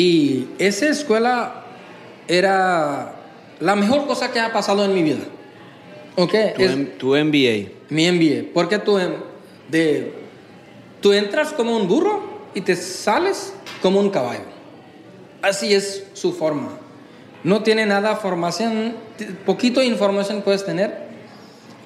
[0.00, 1.62] Y esa escuela
[2.26, 3.12] era
[3.60, 5.24] la mejor cosa que ha pasado en mi vida.
[6.16, 6.32] ¿Ok?
[6.56, 7.68] Tu, Es- M- tu MBA.
[7.90, 8.52] mi MBA.
[8.54, 8.98] Porque tú,
[9.68, 10.12] de,
[11.02, 12.22] tú entras como un burro
[12.54, 13.52] y te sales
[13.82, 14.44] como un caballo.
[15.42, 16.70] Así es su forma.
[17.44, 18.94] No tiene nada formación,
[19.44, 21.10] poquito información puedes tener.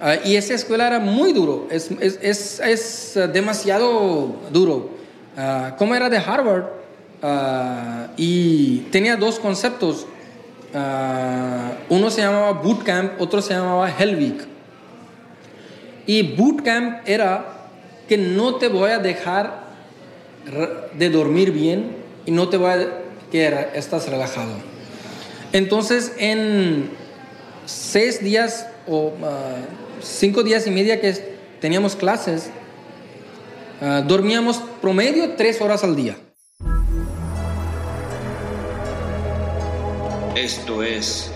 [0.01, 4.91] Ah, y esa escuela era muy duro, es, es, es, es, demasiado duro.
[5.37, 6.65] Ah, como era de Harvard,
[7.25, 10.07] ah, y tenía dos conceptos.
[10.75, 14.47] Ah, uno se llamaba Bootcamp, otro se llamaba Helvig.
[16.07, 17.71] Y bootcamp era
[18.09, 19.65] que no te voy a dejar
[20.93, 21.97] de dormir bien
[22.27, 22.89] y no te voy a
[23.33, 24.53] que estás relajado.
[25.53, 26.91] Entonces, en
[27.65, 29.57] seis días o ah,
[30.03, 32.51] cinco días y media que teníamos clases,
[34.07, 36.17] dormíamos promedio tres horas al día.
[40.35, 41.33] Esto es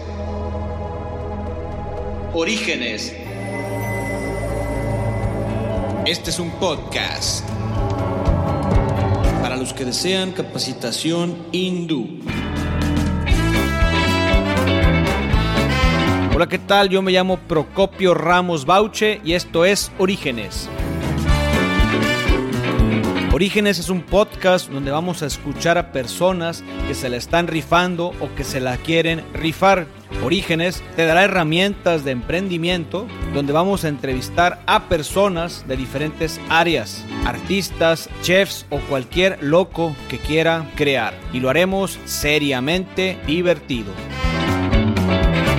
[2.34, 3.14] Orígenes.
[6.04, 7.48] Este es un podcast
[9.40, 12.18] para los que desean capacitación hindú.
[16.34, 16.88] Hola, ¿qué tal?
[16.88, 20.68] Yo me llamo Procopio Ramos Bauche y esto es Orígenes.
[23.38, 28.08] Orígenes es un podcast donde vamos a escuchar a personas que se la están rifando
[28.18, 29.86] o que se la quieren rifar.
[30.24, 37.04] Orígenes te dará herramientas de emprendimiento donde vamos a entrevistar a personas de diferentes áreas,
[37.24, 41.14] artistas, chefs o cualquier loco que quiera crear.
[41.32, 43.92] Y lo haremos seriamente divertido.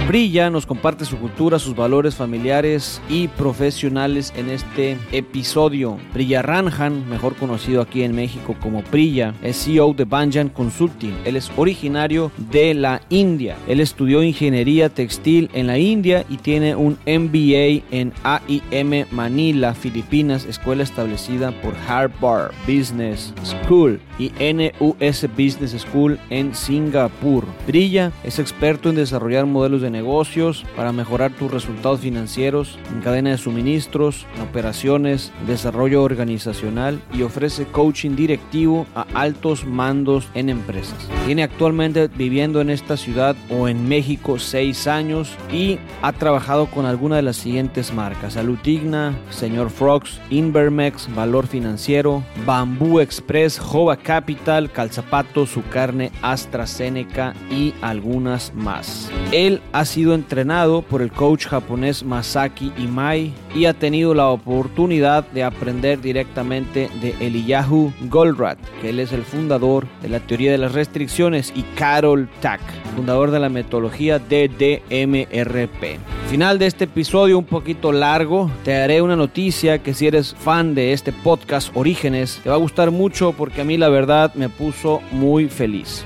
[0.09, 5.99] Brilla nos comparte su cultura, sus valores familiares y profesionales en este episodio.
[6.15, 11.15] Brilla Ranjan, mejor conocido aquí en México como Prilla, es CEO de Banyan Consulting.
[11.25, 13.55] Él es originario de la India.
[13.67, 20.45] Él estudió ingeniería textil en la India y tiene un MBA en AIM Manila, Filipinas,
[20.45, 27.45] escuela establecida por Harvard Business School y NUS Business School en Singapur.
[27.67, 33.31] Brilla es experto en desarrollar modelos de negocios para mejorar tus resultados financieros en cadena
[33.31, 41.09] de suministros, en operaciones, desarrollo organizacional y ofrece coaching directivo a altos mandos en empresas.
[41.25, 46.85] Tiene actualmente viviendo en esta ciudad o en México seis años y ha trabajado con
[46.85, 54.71] alguna de las siguientes marcas: Salutigna, Señor Frogs, Invermex, Valor Financiero, Bambú Express, Jova Capital,
[54.71, 59.11] Calzapato, Su Carne, AstraZeneca y algunas más.
[59.31, 65.27] Él ha sido entrenado por el coach japonés Masaki Imai y ha tenido la oportunidad
[65.31, 70.59] de aprender directamente de Eliyahu Goldratt, que él es el fundador de la teoría de
[70.59, 72.61] las restricciones, y Carol Tack,
[72.95, 75.99] fundador de la metodología DDMRP.
[76.29, 80.75] Final de este episodio un poquito largo, te daré una noticia que si eres fan
[80.75, 84.49] de este podcast Orígenes, te va a gustar mucho porque a mí la verdad me
[84.49, 86.05] puso muy feliz.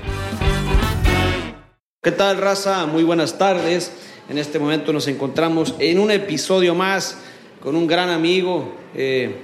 [2.04, 2.84] ¿Qué tal, raza?
[2.84, 3.90] Muy buenas tardes.
[4.28, 7.16] En este momento nos encontramos en un episodio más
[7.62, 9.36] con un gran amigo eh,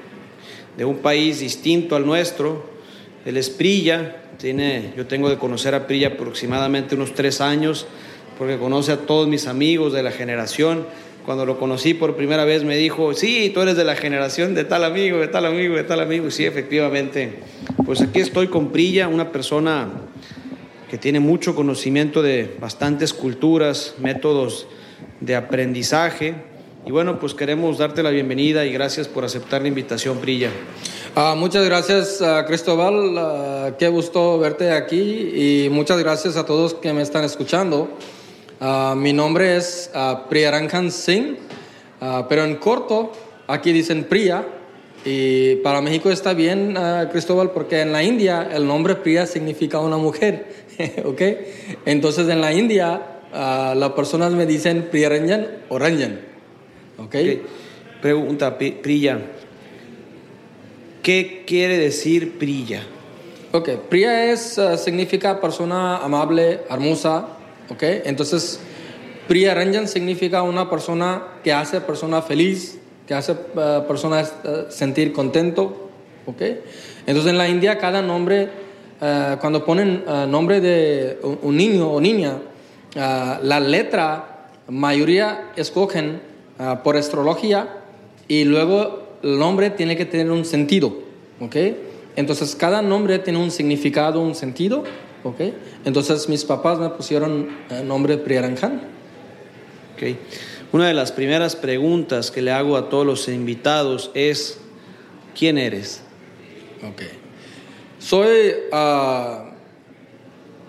[0.76, 2.66] de un país distinto al nuestro.
[3.25, 4.25] Él es Prilla.
[4.37, 7.87] Tiene, yo tengo de conocer a Prilla aproximadamente unos tres años,
[8.37, 10.84] porque conoce a todos mis amigos de la generación.
[11.25, 14.65] Cuando lo conocí por primera vez me dijo, sí, tú eres de la generación de
[14.65, 16.31] tal amigo, de tal amigo, de tal amigo.
[16.31, 17.38] Sí, efectivamente.
[17.87, 19.88] Pues aquí estoy con Prilla, una persona
[20.91, 24.67] que tiene mucho conocimiento de bastantes culturas, métodos
[25.21, 26.34] de aprendizaje.
[26.84, 30.51] Y bueno, pues queremos darte la bienvenida y gracias por aceptar la invitación, Prilla.
[31.15, 33.17] Ah, muchas gracias, ah, Cristóbal.
[33.17, 37.89] Ah, qué gusto verte aquí y muchas gracias a todos que me están escuchando.
[38.97, 39.91] Mi nombre es
[40.28, 41.37] Priyaranjan Singh,
[42.28, 43.12] pero en corto
[43.47, 44.45] aquí dicen Priya.
[45.05, 46.77] Y para México está bien,
[47.11, 50.67] Cristóbal, porque en la India el nombre Priya significa una mujer,
[51.05, 51.23] ¿ok?
[51.87, 53.03] Entonces en la India
[53.33, 56.21] ah, las personas me dicen Priyaranjan o Ranjan,
[56.99, 57.04] ¿ok?
[57.15, 57.16] Ok.
[58.03, 59.19] Pregunta, Pri- Prilla.
[61.03, 62.83] ¿Qué quiere decir Prilla?
[63.53, 67.28] Ok, Priya es, uh, significa persona amable, hermosa,
[67.69, 67.83] ok.
[68.04, 68.60] Entonces,
[69.27, 72.78] Priya Ranjan significa una persona que hace persona feliz,
[73.09, 75.91] que hace uh, personas uh, sentir contento,
[76.27, 76.43] ok.
[77.07, 78.49] Entonces, en la India, cada nombre,
[79.01, 82.37] uh, cuando ponen uh, nombre de un, niño o niña,
[82.97, 82.99] uh,
[83.43, 86.29] la letra, mayoría escogen
[86.85, 87.83] por astrología
[88.29, 90.95] y luego el nombre tiene que tener un sentido,
[91.41, 91.57] ¿ok?
[92.17, 94.85] Entonces cada nombre tiene un significado, un sentido
[95.25, 95.41] ¿ok?
[95.85, 98.81] Entonces mis papás me pusieron el nombre Priyaranjan.
[99.95, 100.17] Ok.
[100.73, 104.61] Una de las primeras preguntas que le hago a todos los invitados es,
[105.35, 106.03] ¿quién eres?
[106.89, 107.20] Ok.
[108.01, 109.51] Soy ah,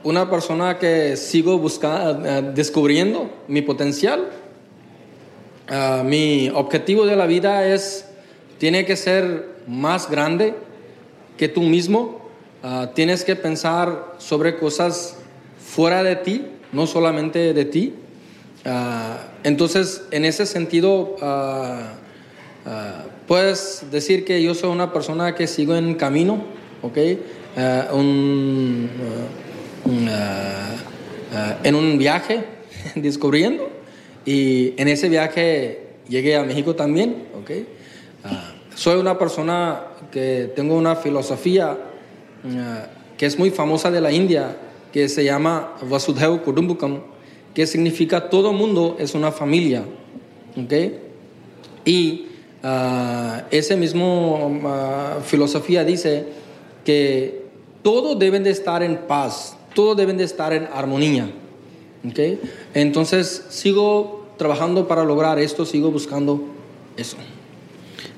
[0.03, 4.29] una persona que sigo buscando, descubriendo mi potencial.
[5.69, 8.05] Ah, mi objetivo de la vida es,
[8.57, 10.55] tiene que ser más grande
[11.37, 12.19] que tú mismo.
[12.63, 15.15] Ah, tienes que pensar sobre cosas
[15.57, 17.93] fuera de ti, no solamente de ti.
[19.43, 21.15] entonces, en ese sentido,
[23.25, 26.43] puedes decir que yo soy una persona que sigo en camino,
[26.81, 26.97] ¿ok?
[27.93, 28.89] un,
[31.63, 32.43] en un viaje
[32.95, 33.69] descubriendo
[34.25, 37.51] y en ese viaje llegué a México también, ¿ok?
[38.75, 39.81] soy una persona
[40.11, 41.77] que tengo una filosofía
[43.17, 44.57] que es muy famosa de la India,
[44.91, 47.01] que se llama Vasudhaiva Kudumbukam,
[47.53, 49.83] que significa todo mundo es una familia,
[50.57, 50.73] ¿ok?
[51.85, 52.27] Y
[53.51, 54.59] ese mismo
[55.25, 56.25] filosofía dice
[56.85, 57.45] que
[57.83, 61.29] todo deben de estar en paz, todo deben de estar en armonía.
[62.07, 62.39] ¿okay?
[62.73, 66.43] Entonces sigo trabajando para lograr esto, sigo buscando
[66.97, 67.17] eso.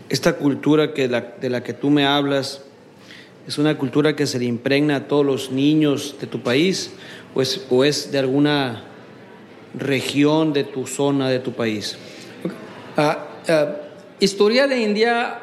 [0.09, 2.61] Esta cultura que de la que tú me hablas
[3.47, 6.91] es una cultura que se le impregna a todos los niños de tu país
[7.35, 8.83] o es, o es de alguna
[9.77, 11.97] región de tu zona, de tu país.
[12.95, 13.75] Ah, ah,
[14.19, 15.39] historia de India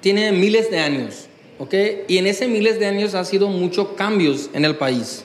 [0.00, 1.28] tiene miles de años.
[1.70, 5.24] Y en ese miles de años ha sido muchos cambios en el país.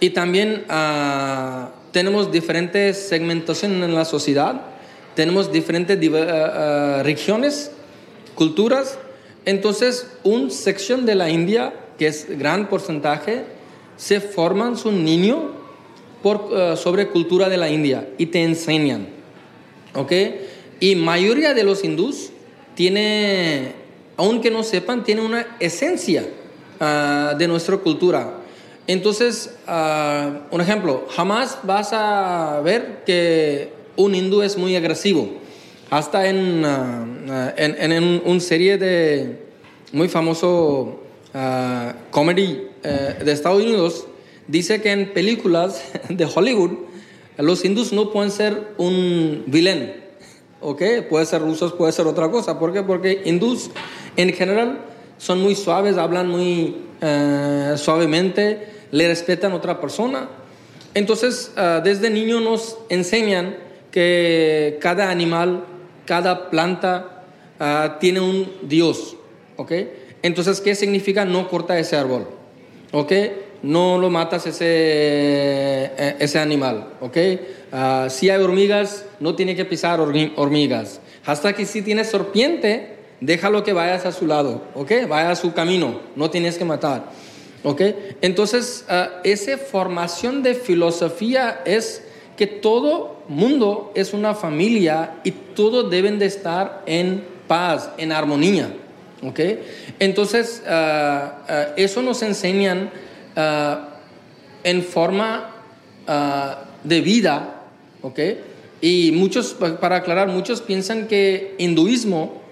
[0.00, 4.60] Y también ah, tenemos diferentes segmentaciones en la sociedad,
[5.14, 7.70] tenemos diferentes uh, regiones,
[8.34, 8.98] culturas.
[9.44, 13.44] Entonces, una sección de la India, que es gran porcentaje,
[13.96, 15.52] se forman su niño
[16.22, 19.06] por, sobre cultura de la India y te enseñan.
[19.94, 20.12] ¿Ok?
[20.80, 22.30] Y mayoría de los hindús
[22.74, 23.83] tiene
[24.16, 26.26] aunque no sepan, tiene una esencia
[26.80, 28.40] ah, de nuestra cultura.
[28.86, 35.30] Entonces, uh, un ejemplo, jamás vas a ver que un hindú es muy agresivo.
[35.88, 39.38] Hasta en, uh, en, una serie de
[39.92, 41.00] muy famoso
[42.10, 44.06] comedy eh, de Estados Unidos,
[44.46, 46.70] dice que en películas de Hollywood
[47.38, 50.03] los hindús no pueden ser un vilén.
[50.66, 50.82] ¿Ok?
[51.10, 52.58] Puede ser rusos, puede ser otra cosa.
[52.58, 52.82] ¿Por qué?
[52.82, 53.70] Porque hindús
[54.16, 54.78] en general
[55.18, 60.26] son muy suaves, hablan muy eh, suavemente, le respetan a otra persona.
[60.94, 63.56] Entonces, eh, desde niño nos enseñan
[63.90, 65.66] que cada animal,
[66.06, 67.24] cada planta
[67.60, 69.16] eh, tiene un Dios,
[69.56, 69.72] ¿ok?
[70.22, 72.26] Entonces, ¿qué significa no corta ese árbol?
[72.90, 73.12] ¿Ok?
[73.64, 77.16] No lo matas ese, ese animal, ¿ok?
[78.08, 81.00] si hay hormigas, no tiene que pisar hormigas.
[81.24, 84.92] Hasta que si tiene serpiente, déjalo que vayas a su lado, ¿ok?
[85.08, 87.06] Vaya a su camino, no tienes que matar,
[87.62, 87.80] ¿ok?
[88.20, 92.02] Entonces, uh, esa formación de filosofía es
[92.36, 98.74] que todo mundo es una familia y todos deben de estar en paz, en armonía,
[99.22, 99.40] ¿ok?
[99.98, 102.90] Entonces, ah, ah, eso nos enseñan
[103.36, 105.50] en forma
[106.84, 107.62] de vida,
[108.02, 108.18] ¿ok?
[108.80, 112.42] Y muchos, para aclarar, muchos piensan que hinduismo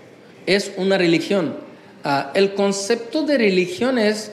[0.47, 1.57] es una religión.
[2.05, 4.33] Ah, el concepto de religión es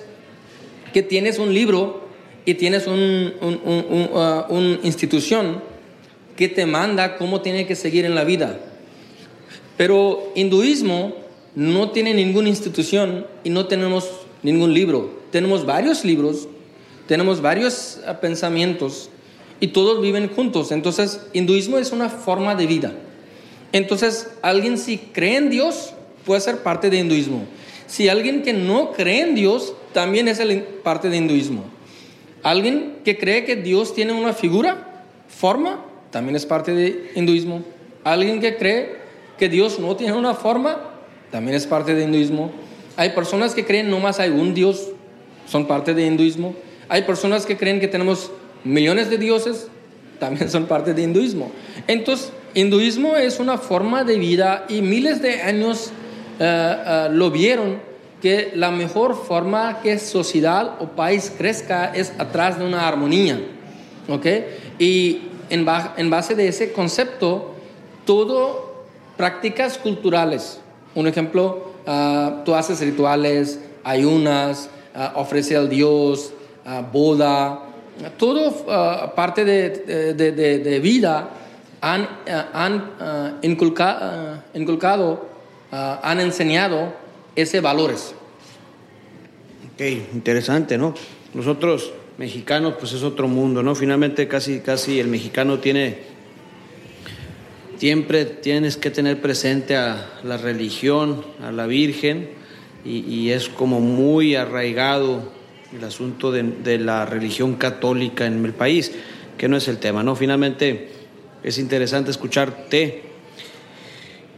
[0.93, 2.07] que tienes un libro
[2.45, 3.33] y tienes una
[4.49, 5.61] un, institución
[6.35, 8.59] que te manda cómo tiene que seguir en la vida.
[9.77, 11.13] Pero hinduismo
[11.53, 14.09] no tiene ninguna institución y no tenemos
[14.41, 15.18] ningún libro.
[15.31, 16.47] Tenemos varios libros,
[17.07, 19.09] tenemos varios ah, pensamientos
[19.59, 20.71] y todos viven juntos.
[20.71, 22.93] Entonces, hinduismo es una forma de vida.
[23.71, 25.93] Entonces, alguien si cree en Dios,
[26.25, 27.45] puede ser parte de hinduismo.
[27.87, 30.39] Si alguien que no cree en Dios, también es
[30.83, 31.65] parte de hinduismo.
[32.43, 37.63] Alguien que cree que Dios tiene una figura, forma, también es parte de hinduismo.
[38.03, 38.97] Alguien que cree
[39.37, 40.79] que Dios no tiene una forma,
[41.31, 42.51] también es parte de hinduismo.
[42.95, 44.89] Hay personas que creen no más hay un Dios,
[45.49, 46.55] son parte de hinduismo.
[46.87, 48.31] Hay personas que creen que tenemos
[48.63, 49.67] millones de dioses,
[50.19, 51.51] también son parte de hinduismo.
[51.87, 55.91] Entonces, hinduismo es una forma de vida y miles de años
[56.39, 57.79] eh, eh, lo vieron
[58.21, 63.39] que la mejor forma que sociedad o país crezca es atrás de una armonía.
[64.09, 64.25] ¿ok?
[64.77, 65.65] Y en,
[65.97, 67.55] en base de ese concepto,
[68.05, 68.85] todo
[69.17, 70.59] prácticas culturales.
[70.95, 76.33] Un ejemplo, uh, tú haces rituales, ayunas, uh, ofreces al Dios,
[76.65, 77.65] ah, boda,
[78.17, 81.29] todo ah, parte de, de- de- vida
[81.81, 82.07] han,
[82.53, 82.91] han
[83.41, 85.25] inculca- inculcado,
[85.71, 86.93] han enseñado
[87.35, 88.13] ese valores.
[89.73, 89.81] Ok,
[90.13, 90.93] interesante, ¿no?
[91.33, 93.75] Nosotros mexicanos, pues es otro mundo, ¿no?
[93.75, 95.99] Finalmente casi, casi el mexicano tiene,
[97.77, 102.29] siempre tienes que tener presente a la religión, a la Virgen,
[102.85, 105.23] y, es como muy arraigado
[105.75, 108.91] el asunto de, la religión católica en el país,
[109.37, 110.15] que no es el tema, ¿no?
[110.15, 110.89] Finalmente
[111.43, 113.03] es interesante escucharte.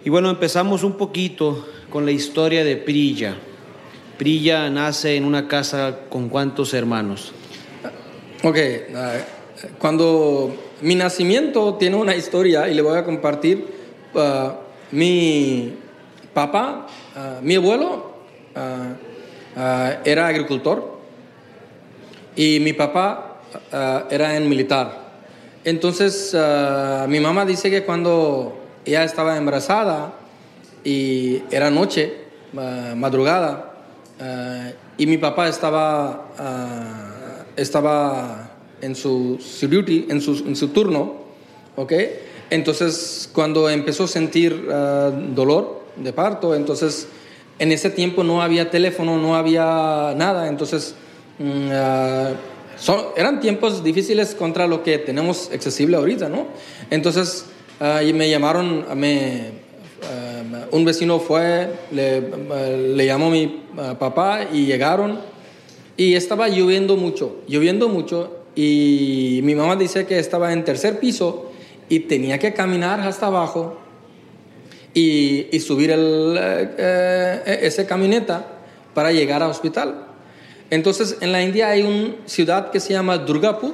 [0.04, 3.36] Y bueno, empezamos un poquito con la historia de Prilla.
[4.18, 7.32] Prilla nace en una casa con cuántos hermanos.
[8.44, 8.58] Ok,
[9.78, 13.68] cuando mi nacimiento tiene una historia y le voy a compartir,
[14.16, 14.60] ah,
[14.92, 15.76] mi
[16.34, 18.11] papá, ah, mi abuelo
[18.56, 21.02] era agricultor
[22.36, 23.42] y mi papá
[23.72, 25.12] ah, era en militar.
[25.64, 30.14] Entonces, ah, mi mamá dice que cuando ella estaba embarazada
[30.84, 32.14] y era noche,
[32.58, 33.74] ah, madrugada,
[34.20, 41.22] ah, y mi papá estaba, ah, estaba en su, duty, en su, en su turno.
[42.50, 47.08] Entonces, cuando empezó a sentir ah, dolor de parto, entonces,
[47.62, 50.96] en ese tiempo no había teléfono, no había nada, entonces,
[51.72, 52.32] ah,
[52.76, 56.48] son- eran tiempos difíciles contra lo que tenemos accesible ahorita, ¿no?
[56.90, 57.46] Entonces,
[57.80, 59.52] ah, y me llamaron, me,
[60.04, 62.24] ah, un vecino fue, le,
[62.96, 63.62] le llamó mi
[64.00, 65.20] papá y llegaron.
[65.98, 68.38] Y estaba lloviendo mucho, lloviendo mucho.
[68.56, 71.52] Y mi mamá dice que estaba en tercer piso
[71.90, 73.78] y tenía que caminar hasta abajo
[74.94, 78.46] y, y subir el, eh, eh, ese camioneta
[78.94, 80.08] para llegar al hospital.
[80.70, 83.74] Entonces, en la India hay una ciudad que se llama Durgapur.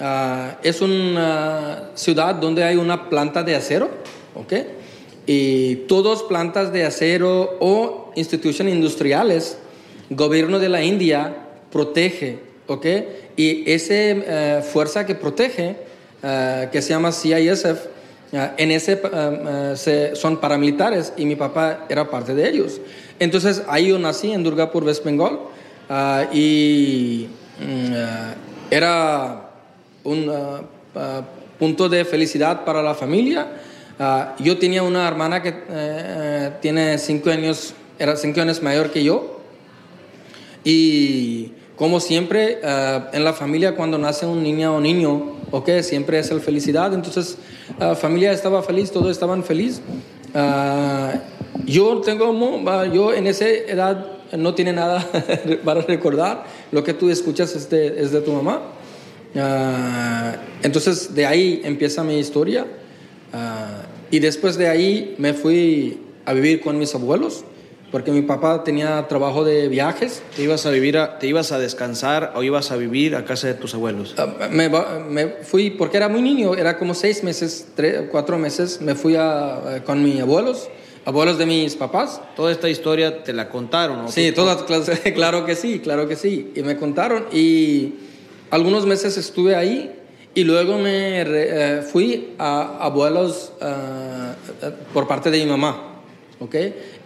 [0.00, 3.90] Ah, es una ciudad donde hay una planta de acero,
[4.34, 4.52] ¿ok?
[5.26, 9.58] Y todas plantas de acero o instituciones industriales,
[10.08, 11.36] gobierno de la India
[11.70, 12.86] protege, ¿ok?
[13.36, 15.76] Y esa fuerza que protege,
[16.22, 17.97] ah, que se llama CISF,
[18.32, 19.30] en ese ah,
[19.72, 22.80] ah, se- son paramilitares y mi papá era parte de ellos.
[23.18, 25.38] Entonces ahí yo nací en Durgapur, West Bengal,
[25.88, 27.28] ah, y
[27.94, 28.34] ah,
[28.70, 29.50] era
[30.04, 30.60] un ah,
[30.94, 31.22] ah,
[31.58, 33.46] punto de felicidad para la familia.
[33.98, 38.90] Ah, yo tenía una hermana que eh, eh, tiene cinco años, era cinco años mayor
[38.90, 39.40] que yo.
[40.64, 46.18] Y como siempre, ah, en la familia cuando nace un niño o niño, ok, siempre
[46.18, 46.92] es la felicidad.
[46.92, 47.38] Entonces,
[47.78, 49.80] la familia estaba feliz, todos estaban felices.
[50.34, 51.14] Ah,
[51.64, 52.34] yo tengo,
[52.92, 54.06] yo en esa edad
[54.36, 55.06] no tiene nada
[55.64, 56.44] para recordar.
[56.72, 58.60] Lo que tú escuchas es de, es de tu mamá.
[60.62, 62.66] Entonces, de ahí empieza mi historia.
[64.10, 67.44] Y después de ahí me fui a vivir con mis abuelos,
[67.90, 70.22] porque mi papá tenía trabajo de viajes.
[70.36, 73.46] ¿Te ibas a vivir, a- te ibas a descansar o ibas a vivir a casa
[73.46, 74.14] de tus abuelos?
[74.18, 74.68] Ah, me,
[75.08, 79.16] me fui, porque era muy niño, era como seis meses, tres, cuatro meses, me fui
[79.16, 80.68] a- con mis abuelos,
[81.06, 82.20] abuelos de mis papás.
[82.36, 84.08] Toda esta historia te la contaron, ¿no?
[84.12, 84.62] Sí, todas
[85.14, 86.52] claro que sí, claro que sí.
[86.54, 87.94] Y me contaron y
[88.50, 89.94] algunos meses estuve ahí
[90.34, 94.34] y luego me re- eh, fui a abuelos ah,
[94.92, 95.87] por parte de mi mamá,
[96.40, 96.54] ¿ok?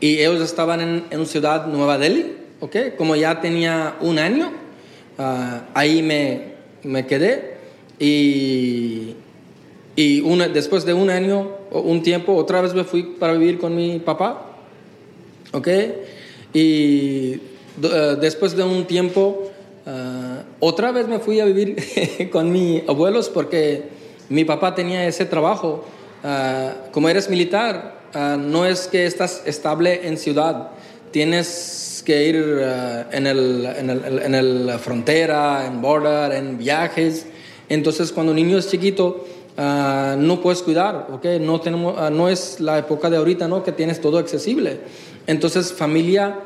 [0.00, 2.76] Y ellos estaban en, en ciudad Nueva Delhi, ¿ok?
[2.96, 4.50] Como ya tenía un año,
[5.18, 7.54] ah, ahí me, me quedé
[7.98, 9.14] y,
[9.96, 13.74] y una- después de un año un tiempo otra vez me fui para vivir con
[13.74, 14.46] mi papá.
[15.52, 15.68] ¿ok?
[16.54, 17.34] Y
[17.82, 19.50] eh, después de un tiempo,
[19.86, 21.76] ah, otra vez me fui a vivir
[22.32, 23.84] con mis abuelos porque
[24.28, 25.84] mi papá tenía ese trabajo.
[26.24, 30.70] Ah, como eres militar, ah, no es que estás estable en ciudad,
[31.10, 37.26] tienes que ir ah, en, el, en, el, en el frontera, en border, en viajes.
[37.68, 39.24] Entonces, cuando un niño es chiquito,
[39.56, 41.24] ah, no puedes cuidar, ¿ok?
[41.40, 43.62] No, tenemos, ah, no es la época de ahorita, ¿no?
[43.62, 44.80] Que tienes todo accesible.
[45.26, 46.38] Entonces, familia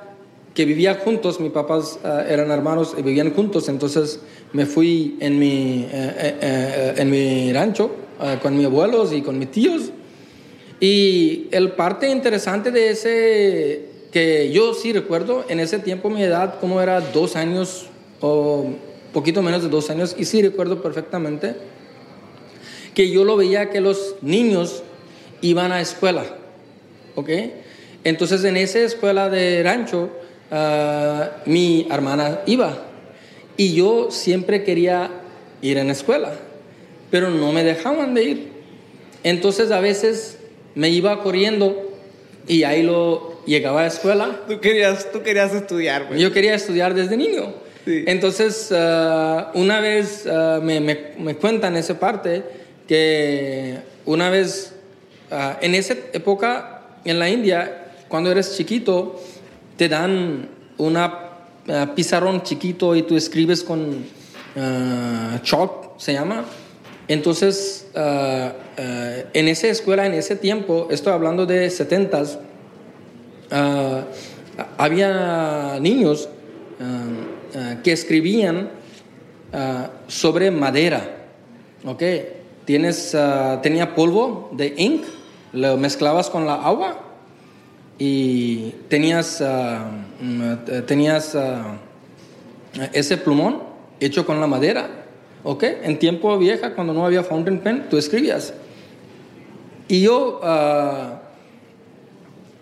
[0.56, 4.20] que vivía juntos, mis papás ah, eran hermanos y vivían juntos, entonces
[4.54, 9.20] me fui en mi, eh, eh, eh, en mi rancho ah, con mis abuelos y
[9.20, 9.92] con mis tíos.
[10.80, 16.60] Y el parte interesante de ese, que yo sí recuerdo, en ese tiempo mi edad
[16.60, 17.86] como era dos años
[18.20, 18.66] o
[19.12, 21.54] poquito menos de dos años, y sí recuerdo perfectamente
[22.94, 24.82] que yo lo veía que los niños
[25.40, 26.24] iban a escuela,
[27.14, 27.30] ¿ok?
[28.04, 30.10] Entonces en esa escuela de rancho,
[30.50, 32.76] ah, mi hermana iba.
[33.56, 35.10] Y yo siempre quería
[35.62, 36.34] ir en la escuela,
[37.10, 38.48] pero no me dejaban de ir.
[39.24, 40.35] Entonces a veces
[40.76, 41.90] me iba corriendo
[42.46, 44.40] y ahí lo llegaba a la escuela.
[44.46, 46.20] Tú querías, tú querías estudiar, güey.
[46.20, 47.54] Yo quería estudiar desde niño.
[47.84, 48.04] Sí.
[48.06, 52.44] Entonces, ah, una vez ah, me, me, me cuentan esa parte
[52.86, 54.74] que una vez,
[55.30, 59.20] ah, en esa época en la India, cuando eres chiquito,
[59.76, 61.22] te dan una
[61.94, 64.04] pizarrón chiquito y tú escribes con
[65.42, 66.44] chalk, se llama.
[67.08, 72.38] Entonces, ah, ah, en esa escuela, en ese tiempo, estoy hablando de 70s,
[73.50, 74.02] ah,
[74.78, 76.28] había niños
[77.82, 78.70] que escribían
[80.08, 81.28] sobre madera,
[81.84, 82.02] ¿ok?
[82.64, 83.16] Tienes,
[83.62, 85.04] tenía polvo de ink,
[85.52, 87.00] lo mezclabas con la agua
[87.98, 89.42] y tenías,
[90.20, 91.36] mm, tenías
[92.92, 93.62] ese plumón
[94.00, 94.95] hecho con la madera,
[95.46, 95.62] ¿ok?
[95.84, 98.52] En tiempo vieja, cuando no había fountain pen, tú escribías.
[99.86, 101.20] Y yo ah,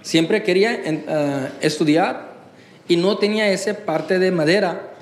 [0.03, 2.35] siempre quería ah, estudiar
[2.87, 4.93] y no tenía esa parte de madera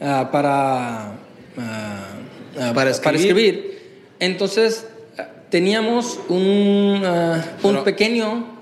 [0.00, 1.12] ah, para,
[2.74, 3.78] Para escribir.
[4.18, 4.88] Entonces
[5.50, 7.00] teníamos un,
[7.62, 8.58] un pequeño,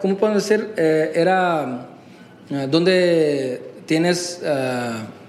[0.00, 0.74] ¿cómo puedo decir?
[0.76, 1.88] Eh, era
[2.70, 4.40] donde tienes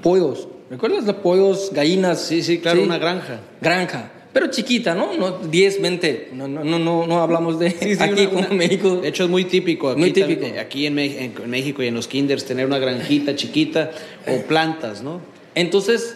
[0.04, 0.49] pollos.
[0.70, 2.22] ¿Recuerdas los pollos, gallinas?
[2.22, 3.40] Sí, sí, claro, una granja.
[3.62, 4.12] Granja.
[4.32, 5.16] Pero chiquita, ¿no?
[5.18, 6.30] no 10, 20.
[6.34, 8.98] No, no, no, no, no hablamos de Sí, sí, aquí una- como una- México.
[8.98, 9.90] De hecho, es muy típico.
[9.90, 10.46] Aquí, Muy típico.
[10.60, 13.90] aquí en, en- en México y en los kinders tener una granjita chiquita
[14.28, 15.22] o plantas, ¿no?
[15.56, 16.16] Entonces,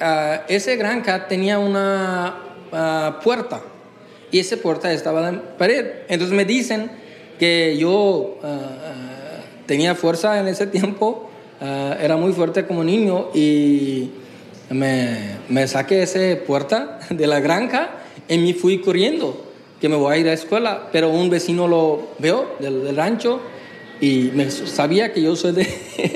[0.00, 2.38] ah, ese granja tenía una
[2.72, 3.62] ah, puerta
[4.32, 5.86] y esa puerta estaba en la pared.
[6.08, 6.90] Entonces me dicen
[7.38, 11.27] que yo ah, tenía fuerza en ese tiempo,
[11.60, 14.10] ah, era muy fuerte como niño y
[14.70, 15.16] me,
[15.48, 17.90] me saqué esa puerta de la granja
[18.28, 19.44] y me fui corriendo
[19.80, 22.96] que me voy a ir a la escuela, pero un vecino lo veo del, del
[22.96, 23.40] rancho
[24.00, 25.66] y me sabía que yo soy de,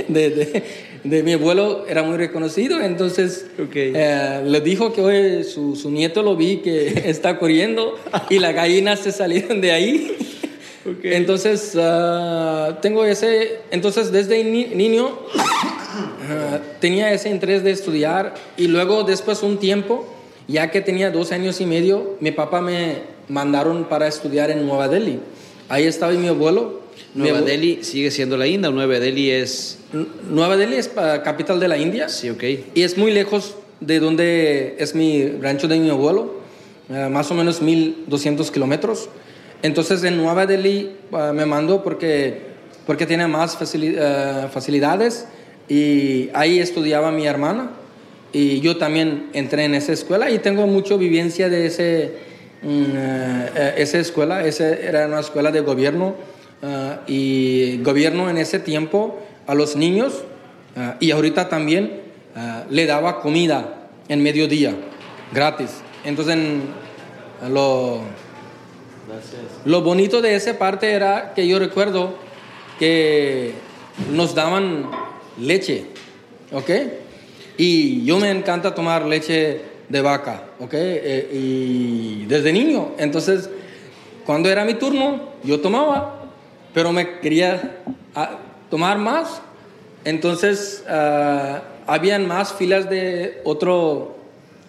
[0.09, 0.63] de, de-
[1.03, 3.73] de mi abuelo, era muy reconocido, entonces Ok.
[3.75, 7.99] eh, le dijo que hoy su, su nieto lo vi que está corriendo
[8.31, 10.17] y las gallinas se salieron de ahí.
[11.05, 15.11] Entonces ah, tengo ese, entonces desde ni- niño
[16.31, 20.07] ah, tenía ese interés de estudiar y luego después un tiempo,
[20.49, 22.97] ya que tenía dos años y medio, mi papá me
[23.29, 25.21] mandaron para estudiar en Nueva Delhi.
[25.69, 26.81] Ahí estaba mi abuelo.
[27.15, 29.79] Mi Nueva abue- Delhi sigue siendo la India, o Nueva Delhi es...
[30.29, 32.43] Nueva Delhi es capital de la India Sí, ok.
[32.75, 36.35] y es muy lejos de donde es mi rancho de mi abuelo,
[36.91, 39.09] ah, más o menos 1200 kilómetros.
[39.63, 42.41] Entonces en Nueva Delhi ah, me mandó porque,
[42.87, 45.27] porque tiene más ah, facilidades
[45.69, 47.71] y ahí estudiaba mi hermana
[48.33, 52.13] y yo también entré en esa escuela y tengo mucha vivencia de ese,
[52.63, 54.45] mm, eh, esa escuela.
[54.45, 56.15] Esa era una escuela de gobierno
[57.09, 60.23] y gobierno en ese tiempo a los niños
[61.01, 62.01] y ahorita también
[62.71, 64.73] le daba comida en mediodía
[65.33, 65.71] gratis.
[66.05, 66.63] Entonces en-
[67.53, 68.03] lo,
[69.65, 72.15] lo bonito de esa parte era que yo recuerdo
[72.79, 73.53] que
[74.11, 74.91] nos daban
[75.39, 75.87] leche,
[76.53, 76.71] ¿ok?
[77.57, 80.75] Y yo me encanta tomar leche de vaca, ¿ok?
[80.75, 82.93] Eh, y desde niño.
[82.99, 83.51] Entonces,
[84.25, 86.23] cuando era mi turno, yo tomaba,
[86.73, 87.83] pero me quería
[88.15, 88.39] ah,
[88.71, 89.43] tomar más.
[90.05, 94.17] Entonces, ah, habían más filas de otro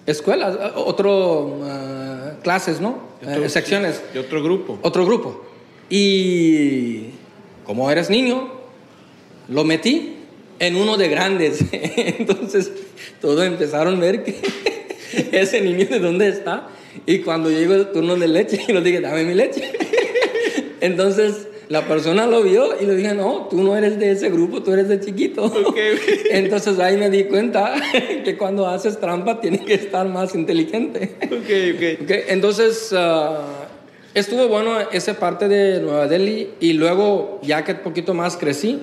[0.06, 3.13] escuelas, otro ah, clases, ¿no?
[3.28, 4.80] Otro- Eh, secciones De otro grupo.
[4.82, 5.46] otro grupo.
[5.90, 7.06] Y
[7.66, 8.52] como eres niño,
[9.50, 10.16] lo metí
[10.60, 11.60] en uno de grandes.
[11.72, 12.72] Entonces,
[13.22, 14.36] todos empezaron a ver que
[15.32, 16.68] ese niño de dónde está.
[17.06, 19.72] Y cuando llegó el turno de leche, yo le dije, dame mi leche.
[20.82, 24.62] Entonces, la persona lo vio y le dije, no, tú no eres de ese grupo,
[24.62, 25.52] tú eres de chiquito.
[26.30, 27.74] Entonces ahí me di cuenta
[28.24, 31.16] que cuando haces trampa tienes que estar más inteligente.
[32.28, 33.42] Entonces, ah,
[34.14, 38.80] estuvo bueno esa parte de Nueva Delhi y luego, ya que un poquito más crecí,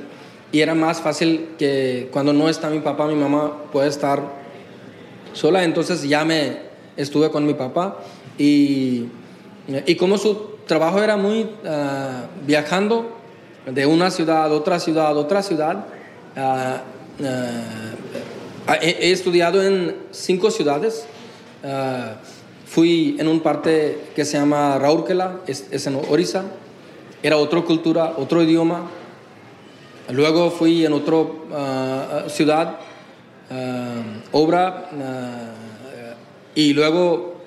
[0.50, 4.20] y era más fácil que cuando no está mi papá, mi mamá puede estar
[5.32, 6.56] sola, entonces ya me
[6.96, 8.00] estuve con mi papá
[8.36, 9.04] y,
[9.86, 13.16] y como su trabajo era muy ah, viajando
[13.66, 15.84] de una ciudad a otra ciudad a otra ciudad,
[16.36, 16.82] ah,
[18.68, 21.06] ah, he, he estudiado en cinco ciudades.
[22.66, 26.44] Fui en un parte que se llama Raurkela, es, es en Orissa.
[27.20, 28.88] Era otra cultura, otro idioma.
[30.08, 32.76] Luego fui en otra ciudad
[34.30, 34.88] obra
[36.54, 37.40] y luego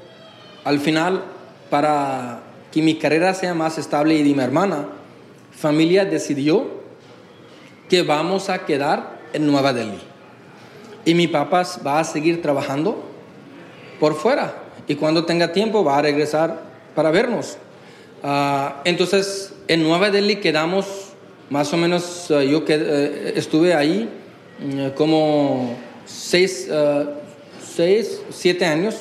[0.66, 1.24] al final
[1.70, 2.43] para
[2.74, 4.88] que mi carrera sea más estable y de mi hermana,
[5.52, 6.66] familia decidió
[7.88, 10.00] que vamos a quedar en Nueva Delhi.
[11.06, 13.04] Y mi papá va a seguir trabajando
[14.00, 14.56] por fuera
[14.88, 16.62] y cuando tenga tiempo va a regresar
[16.96, 17.58] para vernos.
[18.24, 20.88] Ah, entonces, en Nueva Delhi quedamos
[21.50, 24.10] más o menos, ah, yo que, eh, estuve ahí
[24.60, 27.06] mm, como seis, ah,
[27.64, 28.96] seis, siete años,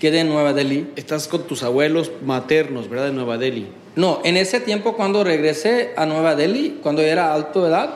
[0.00, 0.90] quedé en Nueva Delhi.
[0.96, 3.08] Estás con tus abuelos maternos, ¿verdad?
[3.08, 3.68] En Nueva Delhi.
[3.94, 7.90] No, en ese tiempo cuando regresé a Nueva Delhi, cuando era alto de edad,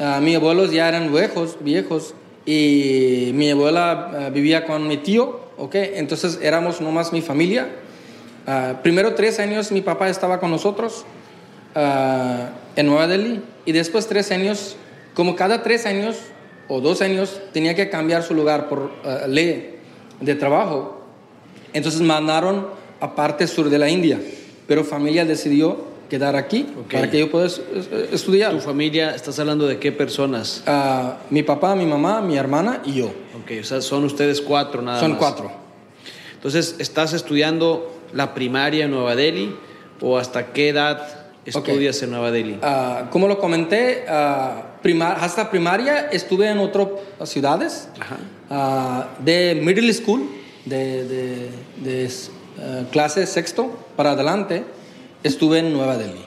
[0.00, 2.14] ah, mis abuelos ya eran viejos, viejos
[2.44, 5.76] y mi abuela ah, vivía con mi tío, ¿ok?
[5.76, 7.68] Entonces éramos nomás mi familia.
[8.48, 11.06] Ah, primero tres años mi papá estaba con nosotros
[11.76, 14.76] en Nueva Delhi y después tres años,
[15.14, 16.16] como cada tres años
[16.68, 18.92] o dos años tenía que cambiar su lugar por
[19.28, 19.80] ley
[20.20, 21.03] de trabajo.
[21.74, 22.66] Entonces mandaron
[23.00, 24.18] a parte sur de la India,
[24.66, 26.92] pero familia decidió quedar aquí Ok.
[26.92, 28.52] para que yo pueda es- es- estudiar.
[28.52, 30.62] ¿Tu familia, estás hablando de qué personas?
[30.66, 33.06] Ah, mi papá, mi mamá, mi hermana y yo.
[33.06, 35.18] Ok, o sea, son ustedes cuatro nada Son más.
[35.18, 35.50] cuatro.
[36.34, 39.56] Entonces, ¿estás estudiando la primaria en Nueva Delhi
[40.00, 41.08] o hasta qué edad
[41.44, 42.58] estudias en Nueva Delhi?
[42.62, 46.88] Ah, como lo comenté, ah, prima- hasta primaria estuve en otras
[47.24, 47.88] ciudades.
[47.98, 49.08] Ajá.
[49.24, 50.28] De middle school,
[50.64, 51.48] de, de-
[51.82, 52.10] de,
[52.58, 54.64] ah, clase sexto para adelante,
[55.22, 56.24] estuve en Nueva Delhi.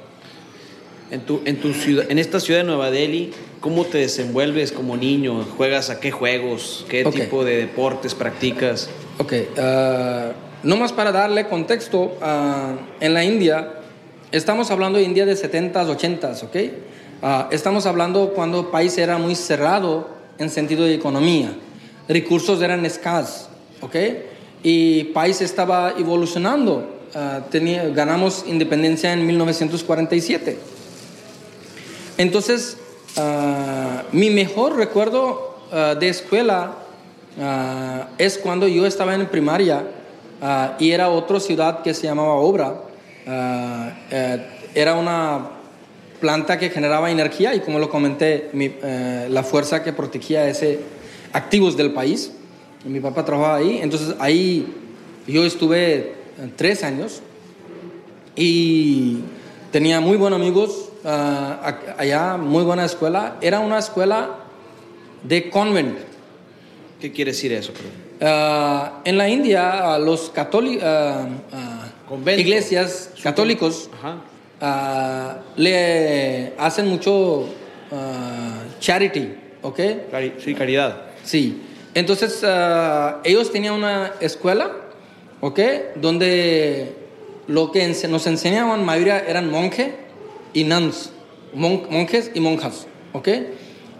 [1.10, 4.98] En, tu, en, tu ciudad, en esta ciudad de Nueva Delhi, ¿cómo te desenvuelves como
[4.98, 5.42] niño?
[5.56, 6.86] ¿Juegas a qué juegos?
[6.90, 8.90] ¿Qué tipo de deportes practicas?
[9.20, 10.32] Ok, ah,
[10.64, 13.76] nomás para darle contexto, ah, en la India,
[14.34, 16.74] estamos hablando de India de 70s, 80s, ¿ok?
[17.22, 21.52] Ah, estamos hablando cuando el país era muy cerrado en sentido de economía,
[22.10, 23.48] recursos eran escasos,
[23.80, 23.96] ¿ok?
[24.64, 27.42] Y país estaba evolucionando, ah,
[27.94, 30.58] ganamos independencia en 1947.
[32.18, 32.78] Entonces,
[33.18, 36.78] ah, mi mejor recuerdo ah, de escuela
[38.18, 39.86] es cuando yo estaba en primaria
[40.80, 42.82] y era otra ciudad que se llamaba Obra.
[43.28, 45.50] Eh, era una
[46.20, 50.80] planta que generaba energía y como lo comenté, eh, la fuerza que protegía ese
[51.34, 52.32] activos del país.
[52.88, 54.66] Mi papá trabajaba ahí, entonces ahí
[55.28, 56.14] yo estuve eh,
[56.56, 57.22] tres años
[58.36, 59.18] y
[59.72, 63.38] tenía muy buenos amigos ah, allá, muy buena escuela.
[63.42, 64.38] Era una escuela
[65.24, 65.98] de convent.
[67.02, 67.72] ¿Qué quiere decir eso?
[68.22, 70.86] Ah, en la India, ah, los católicos,
[72.08, 72.40] Convento.
[72.42, 73.90] iglesias católicos
[74.62, 77.46] ah, le hacen mucho
[77.92, 79.28] ah, charity,
[79.62, 79.80] ¿ok?
[80.12, 81.02] Cari- sí, caridad.
[81.24, 81.62] Sí.
[81.94, 84.72] Entonces, ah, ellos tenían una escuela,
[85.42, 85.60] ¿ok?
[85.96, 86.94] Donde
[87.48, 89.90] lo que nos enseñaban, mayoría eran monjes
[90.54, 91.12] y nuns,
[91.54, 93.30] mon- monjes y monjas, ¿ok?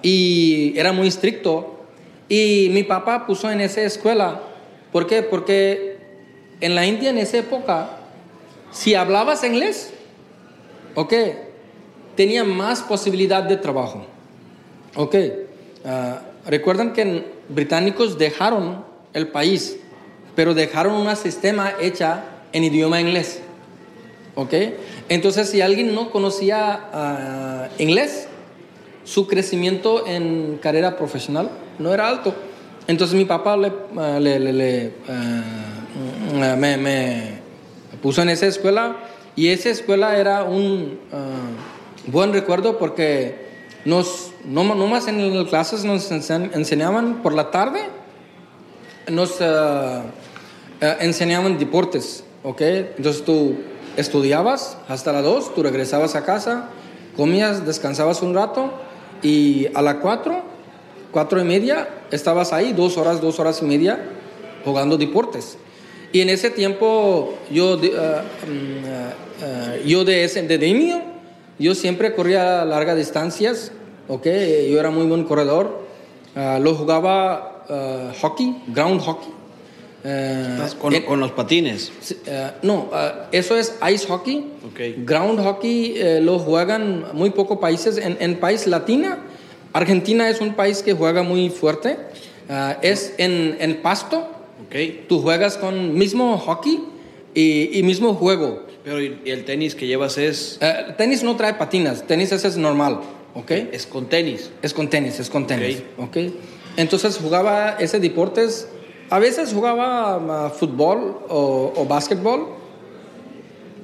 [0.02, 1.74] Y era muy estricto.
[2.30, 4.42] Y mi papá puso en esa escuela,
[4.92, 5.24] ¿por qué?
[5.24, 5.98] Porque
[6.60, 7.90] en la India en esa época,
[8.72, 9.94] si hablabas inglés,
[10.96, 11.14] ¿ok?
[12.16, 14.06] Tenía más posibilidad de trabajo.
[14.96, 15.16] Ok.
[15.86, 18.84] Ah, Recuerdan que británicos dejaron
[19.14, 19.78] el país,
[20.36, 23.42] pero dejaron un sistema hecha en idioma inglés.
[24.36, 24.54] Ok.
[25.10, 28.28] Entonces, si alguien no conocía ah, inglés,
[29.04, 32.36] su crecimiento en carrera profesional no era alto.
[32.88, 37.22] Entonces, mi papá le, ah, le- le- ah, me, me
[38.02, 38.98] puso en esa escuela
[39.36, 41.00] y esa escuela era un
[42.08, 43.48] buen recuerdo porque
[43.86, 47.82] nos, no, no más en las clases nos ense- enseñaban por la tarde,
[49.10, 50.04] nos ah,
[50.82, 52.62] ah, enseñaban deportes, ¿ok?
[52.98, 53.56] Entonces tú
[53.98, 56.70] estudiabas hasta las 2, tú regresabas a casa,
[57.16, 58.72] comías, descansabas un rato
[59.22, 60.42] y a las 4,
[61.12, 64.00] 4 y media estabas ahí, dos horas, dos horas y media
[64.64, 65.58] jugando deportes.
[66.14, 68.22] Y en ese tiempo yo, ah,
[69.86, 71.02] yo de, ese, de niño,
[71.60, 73.72] yo siempre corría largas distancias,
[74.08, 74.26] ¿ok?
[74.26, 75.86] Yo era muy buen corredor.
[76.36, 79.30] Ah, lo jugaba ah, hockey, ground hockey.
[80.04, 81.92] Estás con, en- con los patines.
[82.28, 82.90] Eh, no,
[83.32, 84.46] eso es ice hockey.
[84.72, 85.06] Ok.
[85.06, 87.98] Ground hockey eh, lo juegan muy pocos países.
[87.98, 89.18] En, en país latina,
[89.74, 91.98] Argentina es un país que juega muy fuerte.
[92.82, 94.20] Es en, en pasto.
[94.68, 94.76] Ok.
[95.10, 96.80] Tú juegas con mismo hockey
[97.34, 98.64] y, y mismo juego.
[98.86, 100.58] Pero y el tenis que llevas es,
[100.98, 102.08] tenis no trae patinas.
[102.08, 103.02] Tenis ese es normal.
[103.38, 103.52] ¿Ok?
[103.72, 104.50] es con tenis.
[104.64, 105.84] Es con tenis, es con tenis.
[105.98, 106.18] ¿ok?
[106.76, 108.68] Entonces jugaba ese deportes.
[109.12, 112.48] A veces jugaba ah, fútbol o, o básquetbol,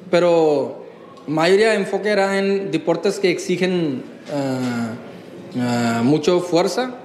[0.09, 0.83] pero
[1.27, 6.95] mayoría de enfoque era en deportes que exigen ah, mucho fuerza.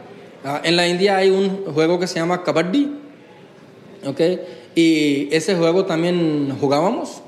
[0.64, 2.90] En la India hay un juego que se llama Kabaddi,
[4.06, 4.20] ¿ok?
[4.74, 7.20] Y ese juego también jugábamos.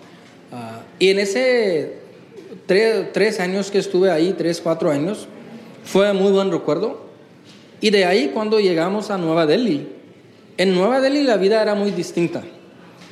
[0.98, 1.99] Y en ese
[2.66, 5.28] tre- tres años que estuve ahí, tres, cuatro años,
[5.84, 7.08] fue muy buen recuerdo.
[7.80, 9.88] Y de ahí cuando llegamos a Nueva Delhi,
[10.58, 12.42] en Nueva Delhi la vida era muy distinta.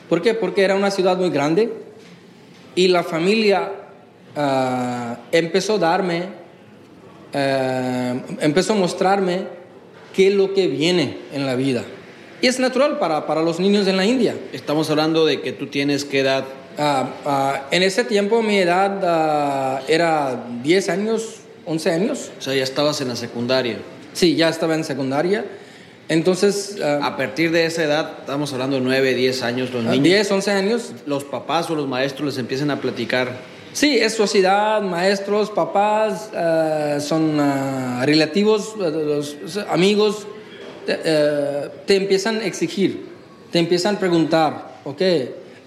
[0.09, 0.35] ¿Por qué?
[0.35, 1.72] Porque era una ciudad muy grande
[2.74, 3.72] y la familia
[4.37, 6.24] ah, empezó a darme,
[7.35, 9.44] ah, empezó a mostrarme
[10.14, 11.85] qué es lo que viene en la vida.
[12.40, 14.35] Y es natural para, para los niños en la India.
[14.53, 16.44] Estamos hablando de que tú tienes qué edad.
[16.78, 22.30] Ah, en ese tiempo mi edad ah, era 10 años, 11 años.
[22.38, 23.78] O sea, ya estabas en la secundaria.
[24.12, 25.44] Sí, ya estaba en secundaria.
[26.08, 30.30] Entonces, A partir de esa edad, estamos hablando de 9, 10 años, los niños, 10,
[30.30, 33.36] 11 años, los papás o los maestros les empiezan a platicar.
[33.74, 36.30] Sí, es sociedad, maestros, papás,
[37.04, 37.38] son
[38.06, 39.36] relativos, los
[39.68, 40.26] amigos,
[40.86, 43.04] te, eh, te empiezan a exigir,
[43.52, 45.02] te empiezan a preguntar, ¿ok?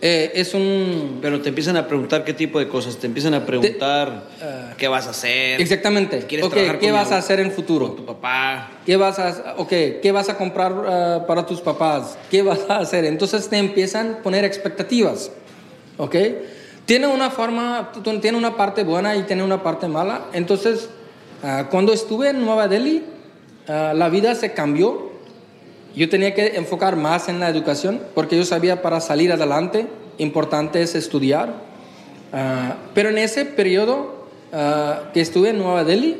[0.04, 1.20] Eh, es un...
[1.22, 2.98] Pero te empiezan a preguntar qué tipo de cosas.
[2.98, 5.62] Te empiezan a preguntar ah, qué vas a hacer.
[5.62, 7.92] Exactamente, ¿Quieres trabajar ¿qué con vas mi a hacer en Con futuro?
[7.92, 8.72] tu papá.
[8.84, 12.18] ¿Qué vas a, okay, ¿qué vas a comprar ah, para tus papás?
[12.32, 13.06] ¿Qué vas a hacer?
[13.06, 15.32] Entonces te empiezan a poner expectativas,
[15.98, 16.16] ¿ok?
[16.88, 20.26] Tiene una forma, tiene una parte buena y tiene una parte mala.
[20.34, 20.90] Entonces,
[21.44, 23.04] ah, cuando estuve en Nueva Delhi,
[23.68, 25.11] la vida se cambió.
[25.96, 30.82] Yo tenía que enfocar más en la educación porque yo sabía para salir adelante, importante
[30.82, 31.54] es estudiar.
[32.32, 36.18] Ah, pero en ese periodo ah, que estuve en Nueva Delhi,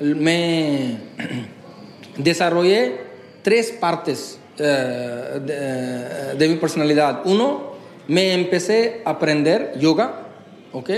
[0.00, 0.98] me
[2.18, 3.00] desarrollé
[3.42, 7.22] tres partes eh, de, de mi personalidad.
[7.24, 7.72] Uno,
[8.08, 10.28] me empecé a aprender yoga,
[10.72, 10.90] ¿ok?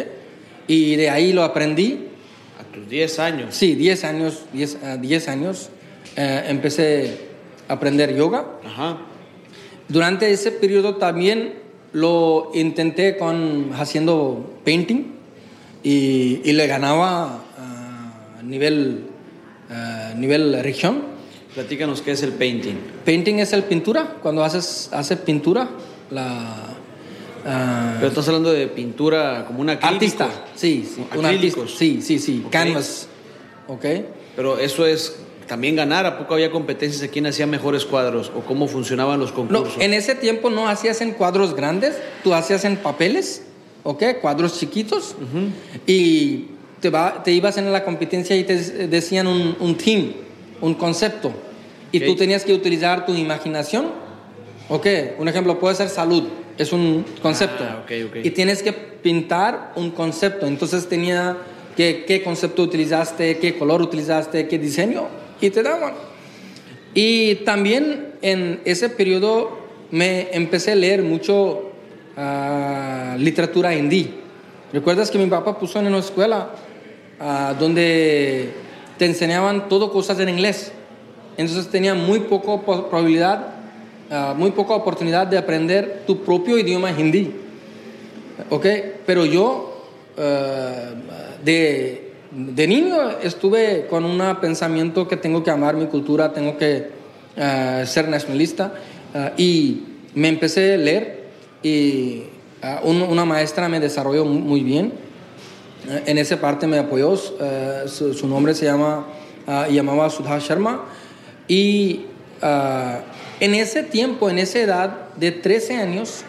[0.67, 2.07] Y de ahí lo aprendí.
[2.59, 3.55] A tus 10 años.
[3.55, 5.71] Sí, 10 años, 10, ah, 10 años
[6.17, 7.30] eh, empecé
[7.71, 8.47] aprender yoga.
[8.65, 8.99] Ajá.
[9.89, 11.55] Durante ese periodo también
[11.93, 15.15] lo intenté con haciendo painting
[15.83, 19.07] y, y le ganaba a nivel,
[20.17, 21.03] nivel región.
[21.55, 22.75] Platícanos qué es el painting.
[23.05, 25.69] Painting es el pintura, cuando haces, haces pintura,
[26.13, 26.57] la...
[27.45, 29.95] ah, Pero estás hablando de pintura como un acrílico.
[29.95, 32.53] artista, sí, sí, un artista, sí, sí, sí, Ok.
[32.53, 33.09] canvas,
[33.67, 33.85] ¿ok?
[34.37, 35.19] Pero eso es
[35.51, 36.07] también ganar.
[36.07, 38.31] ¿A poco había competencias de quién hacía mejores cuadros?
[38.37, 39.83] ¿O cómo funcionaban los No, concursos?
[39.83, 43.43] en ese tiempo no hacías en cuadros grandes, tú hacías en papeles,
[43.83, 44.03] ¿ok?
[44.23, 45.17] Cuadros chiquitos.
[45.87, 46.47] Y
[46.81, 50.13] te, va- te ibas en la competencia y te decían un, un theme,
[50.61, 51.33] un concepto.
[51.91, 52.05] Y Ok.
[52.07, 53.87] tú tenías que utilizar tu imaginación,
[54.69, 54.87] ¿ok?
[55.19, 56.23] Un ejemplo puede ser salud,
[56.57, 57.65] es un concepto.
[57.69, 58.17] Ah, ok, ok.
[58.25, 60.47] Y tienes que pintar un concepto.
[60.47, 61.37] Entonces tenía
[61.77, 65.09] que, qué concepto utilizaste, qué color utilizaste, qué diseño,
[65.41, 65.95] y te daban.
[66.95, 69.59] Y también en ese periodo
[69.91, 71.71] me empecé a leer mucho
[72.17, 74.15] ah, literatura hindi.
[74.73, 76.51] ¿Recuerdas que mi papá puso en una escuela
[77.19, 78.51] ah, donde
[78.99, 80.73] te enseñaban todo cosas en inglés?
[81.37, 83.55] Entonces tenía muy poca po- probabilidad,
[84.11, 87.33] ah, muy poca oportunidad de aprender tu propio idioma hindi.
[88.49, 88.67] ¿Ok?
[89.07, 89.67] Pero yo
[91.43, 96.89] de, de niño estuve con un pensamiento que tengo que amar mi cultura, tengo que
[97.37, 98.73] eh, ser nacionalista
[99.15, 99.83] eh, y
[100.15, 101.25] me empecé a leer
[101.63, 102.23] y
[102.63, 104.93] eh, un- una maestra me desarrolló mu- muy bien.
[106.07, 109.07] En esa parte me apoyó, su, su nombre se llama,
[109.71, 110.85] llamaba Sudha Sharma
[111.49, 112.03] y
[113.41, 116.23] en ese tiempo, en esa edad de 13 años,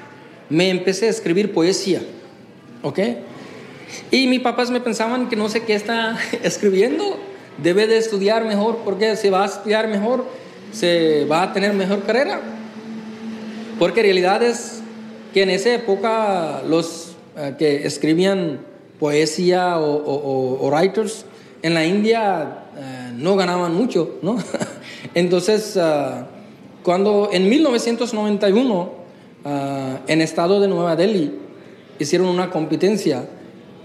[0.49, 2.01] me empecé a escribir poesía,
[2.81, 2.99] ¿ok?
[4.11, 7.17] Y mis papás me pensaban que no sé qué está escribiendo,
[7.61, 10.25] debe de estudiar mejor, porque si va a estudiar mejor,
[10.71, 12.41] se va a tener mejor carrera.
[13.79, 14.81] Porque en realidad es
[15.33, 18.59] que en esa época los eh, que escribían
[18.99, 21.25] poesía o, o- o- writers
[21.63, 24.37] en la India eh, no ganaban mucho, ¿no?
[25.15, 26.27] Entonces, ah,
[26.83, 28.91] cuando en 1991
[29.45, 31.31] ah, en estado de Nueva Delhi
[31.99, 33.23] hicieron una competencia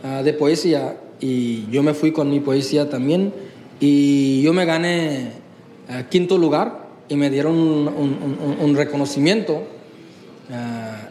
[0.03, 3.33] ah, de poesía y yo me fui con mi poesía también
[3.81, 5.33] y yo me gané
[5.89, 9.63] ah, quinto lugar y me dieron un, reconocimiento
[10.51, 11.09] Ah,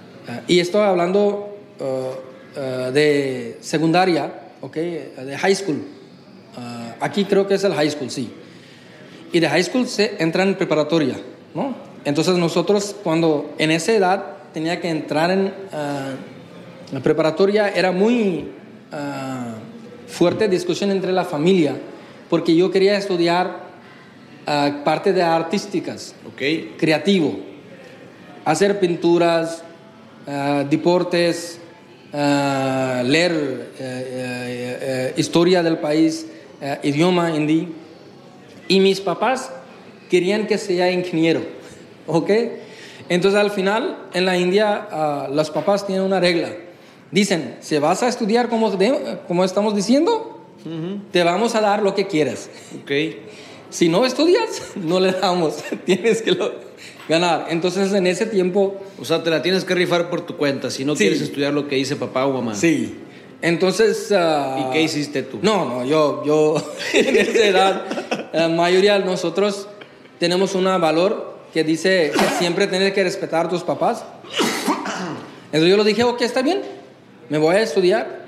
[0.47, 1.57] y estoy hablando
[2.93, 4.75] de secundaria, ¿ok?
[4.75, 5.83] De high school.
[7.01, 8.29] Aquí creo que es el high school, sí.
[9.33, 11.15] y de high school se entra en preparatoria,
[11.53, 11.75] ¿no?
[12.05, 15.51] Entonces nosotros cuando en esa edad tenía que entrar en
[16.91, 18.51] la preparatoria era muy
[18.95, 19.55] ah,
[20.07, 21.75] fuerte discusión entre la familia
[22.29, 23.59] porque yo quería estudiar
[24.47, 26.77] ah, parte de artísticas, Ok.
[26.77, 27.39] creativo,
[28.43, 29.63] hacer pinturas,
[30.27, 31.59] ah, deportes,
[32.11, 36.27] leer eh, eh, eh, historia del país,
[36.83, 37.67] idioma hindi.
[38.67, 39.51] Y mis papás
[40.09, 41.41] querían que sea ingeniero,
[42.07, 42.31] ¿ok?
[43.09, 46.49] Entonces al final en la India los papás tienen una regla.
[47.11, 50.31] Dicen, si vas a estudiar como, de- como estamos diciendo,
[51.11, 52.49] te vamos a dar lo que quieras.
[52.81, 52.91] Ok.
[53.71, 55.55] Si no estudias, no le damos.
[55.85, 56.53] Tienes que lo-
[57.09, 57.47] ganar.
[57.49, 60.85] Entonces, en ese tiempo, O sea, te la tienes que rifar por tu cuenta si
[60.85, 60.99] no Sí.
[60.99, 62.55] quieres estudiar lo que dice papá o mamá.
[62.55, 62.99] sí.
[63.41, 64.11] Entonces.
[64.13, 65.39] ah, ¿Y qué hiciste tú?
[65.41, 66.55] No, no, yo, yo
[66.93, 67.85] en esa edad,
[68.31, 69.67] la mayoría de nosotros
[70.19, 74.05] tenemos un valor que dice que siempre tienes que respetar a tus papás.
[75.47, 76.61] Entonces yo lo dije, ok, está bien,
[77.29, 78.25] me voy a estudiar.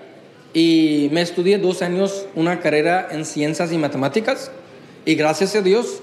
[0.54, 4.50] Y me estudié dos años una carrera en ciencias y matemáticas.
[5.06, 6.02] Y gracias a Dios,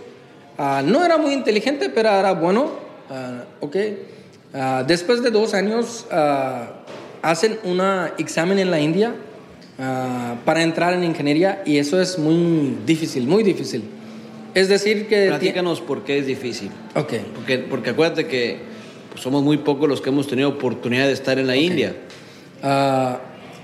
[0.59, 2.70] ah, no era muy inteligente, pero era bueno.
[3.11, 3.76] ah, ok.
[4.52, 6.07] Ah, después de dos años,
[7.22, 7.83] hacen un
[8.18, 9.14] examen en la India
[10.44, 13.83] para entrar en ingeniería y eso es muy difícil, muy difícil.
[14.54, 15.26] Es decir que...
[15.26, 16.70] Platícanos por qué es difícil.
[16.94, 17.14] Ok.
[17.35, 18.59] Porque, porque acuérdate que
[19.11, 21.96] pues, somos muy pocos los que hemos tenido oportunidad de estar en la India.
[22.66, 23.18] Ah,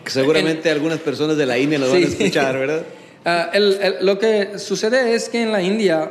[0.05, 2.83] seguramente algunas personas de la India lo van a escuchar, ¿verdad?
[3.25, 6.11] Ah, el- el- lo que sucede es que en la India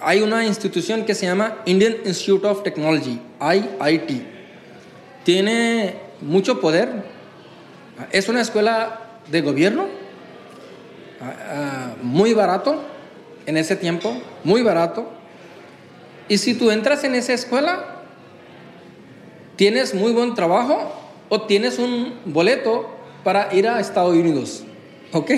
[0.00, 4.22] hay una institución que se llama Indian Institute of Technology, IIT.
[5.24, 6.88] Tiene mucho poder.
[8.10, 9.86] Es una escuela de gobierno,
[11.20, 12.82] ah, ah, muy barato
[13.46, 15.08] en ese tiempo, muy barato.
[16.28, 18.02] Y si tú entras en esa escuela,
[19.54, 20.92] tienes muy buen trabajo
[21.28, 22.88] o tienes un boleto
[23.24, 24.64] para ir a Estados Unidos.
[25.12, 25.30] ¿Ok?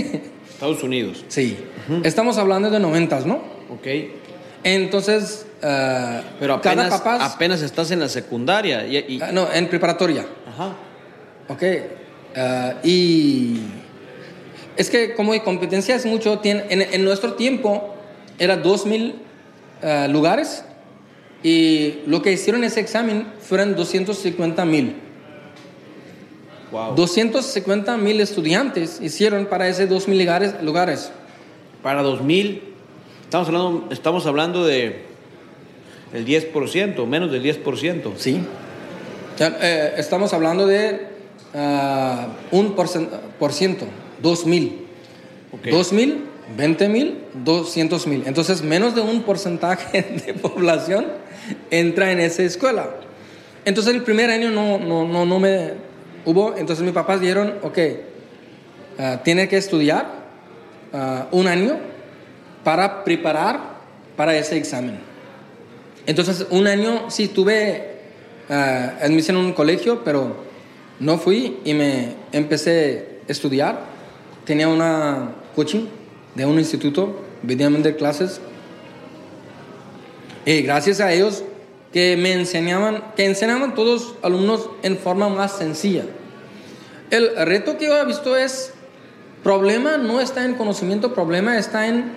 [0.49, 1.25] Estados Unidos.
[1.29, 1.57] Sí.
[2.05, 3.37] Estamos hablando de noventas, ¿no?
[3.71, 3.87] Ok.
[4.65, 8.87] Entonces, ah, Pero apenas, cada apenas estás en la secundaria.
[8.87, 10.27] Y, y- Ah, no, en preparatoria.
[10.49, 10.75] Ajá.
[11.49, 11.63] Ok.
[12.37, 13.61] Ah, y
[14.77, 17.95] es que como hay competencia es mucho, tiene- en, en nuestro tiempo
[18.39, 19.15] era 2.000
[19.83, 20.65] ah, lugares
[21.43, 24.97] y lo que hicieron ese examen fueron 250 mil.
[26.71, 26.95] Wow.
[26.95, 31.11] 250 mil estudiantes hicieron para ese 2.000 lugares, lugares.
[31.83, 32.63] Para 2000,
[33.23, 35.05] estamos hablando, estamos hablando de
[36.13, 38.13] el 10%, menos del 10%.
[38.17, 38.41] Sí.
[39.41, 41.07] Eh, estamos hablando de
[41.55, 43.87] ah, un por ciento,
[44.23, 44.73] 2.000.
[45.53, 45.67] Ok.
[45.67, 46.17] 2.000,
[46.57, 48.23] 20.000, 200.000.
[48.27, 51.07] Entonces, menos de un porcentaje de población
[51.71, 52.91] entra en esa escuela.
[53.65, 55.88] Entonces, el primer año no, no, no, no me
[56.29, 56.55] hubo.
[56.57, 57.79] Entonces, mis papás dijeron, ok,
[58.99, 60.07] ah, tiene que estudiar
[60.93, 61.79] ah, un año
[62.63, 63.79] para preparar
[64.15, 64.99] para ese examen.
[66.07, 67.97] Entonces, un año sí tuve
[68.51, 70.37] ah, admisión en un colegio, pero
[71.01, 73.81] no fui y me empecé a estudiar.
[74.45, 75.87] Tenía una coaching
[76.35, 78.41] de un instituto, Vidya Mandir clases.
[80.45, 81.43] Y gracias a ellos
[81.99, 86.05] que me enseñaban, que enseñaban todos alumnos en forma más sencilla.
[87.11, 88.73] El reto que yo he visto es,
[89.43, 92.13] problema no está en conocimiento, problema está en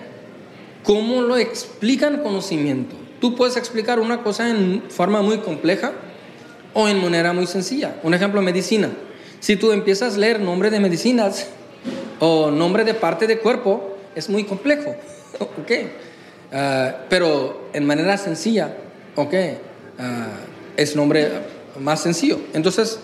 [0.84, 2.94] cómo lo explican conocimiento.
[3.20, 5.90] Tú puedes explicar una cosa en forma muy compleja
[6.74, 7.96] o en manera muy sencilla.
[8.04, 8.88] Un ejemplo, medicina.
[9.40, 11.48] Si tú empiezas a leer nombre de medicinas
[12.20, 14.94] o nombre de parte de cuerpo, es muy complejo.
[15.40, 15.72] ¿ok?
[16.52, 18.76] Ah, pero en manera sencilla,
[19.16, 19.34] ¿ok?
[20.02, 20.26] Ah,
[20.76, 21.30] es nombre
[21.78, 22.40] más sencillo.
[22.54, 22.98] Entonces,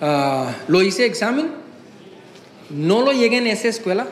[0.00, 1.52] ah, lo hice examen,
[2.68, 4.08] no lo llegué en esa escuela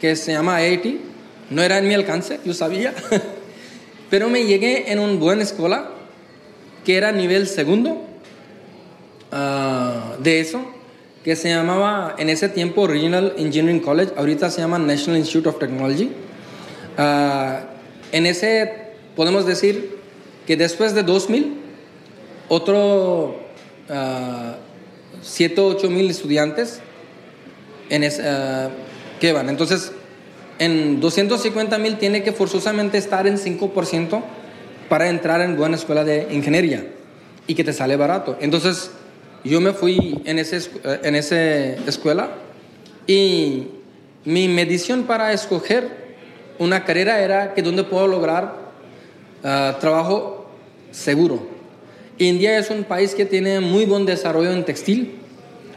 [0.00, 1.00] que se llama IIT,
[1.50, 2.94] no era en mi alcance, yo sabía,
[4.10, 5.90] pero me llegué en una buena escuela
[6.84, 8.06] que era nivel segundo
[9.32, 10.64] ah, de eso,
[11.24, 15.58] que se llamaba en ese tiempo Regional Engineering College, ahorita se llama National Institute of
[15.58, 16.12] Technology.
[16.96, 17.62] Ah,
[18.12, 18.70] en ese
[19.16, 20.03] podemos decir
[20.46, 21.54] que después de 2000,
[22.48, 23.36] otro
[25.22, 26.80] 7 o 8 mil estudiantes
[27.90, 28.68] en es- ah,
[29.20, 29.48] que van.
[29.48, 29.92] Entonces,
[30.58, 34.22] en 250 mil tiene que forzosamente estar en 5%
[34.88, 36.86] para entrar en buena escuela de ingeniería
[37.46, 38.36] y que te sale barato.
[38.40, 38.90] Entonces,
[39.44, 41.36] yo me fui en esa escu- en esa
[41.88, 42.30] escuela
[43.06, 43.68] y
[44.24, 46.04] mi medición para escoger
[46.58, 48.63] una carrera era que donde puedo lograr
[49.44, 50.46] ah, trabajo
[50.90, 51.46] seguro.
[52.18, 55.14] India es un país que tiene muy buen desarrollo en textil.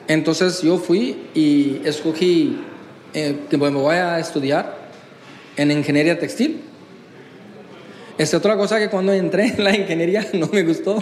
[0.08, 2.58] Entonces yo fui y escogí
[3.14, 4.78] eh, que me voy a estudiar
[5.58, 6.62] en ingeniería textil.
[8.18, 11.02] Es otra cosa que cuando entré en la ingeniería no me gustó.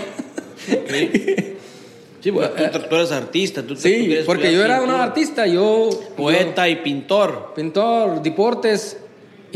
[2.26, 3.62] Sí, porque tú, eres artista.
[3.62, 5.90] Tú, sí, porque yo era un artista, yo...
[6.18, 7.54] Poeta y pintor.
[7.56, 8.98] Pintor, deportes,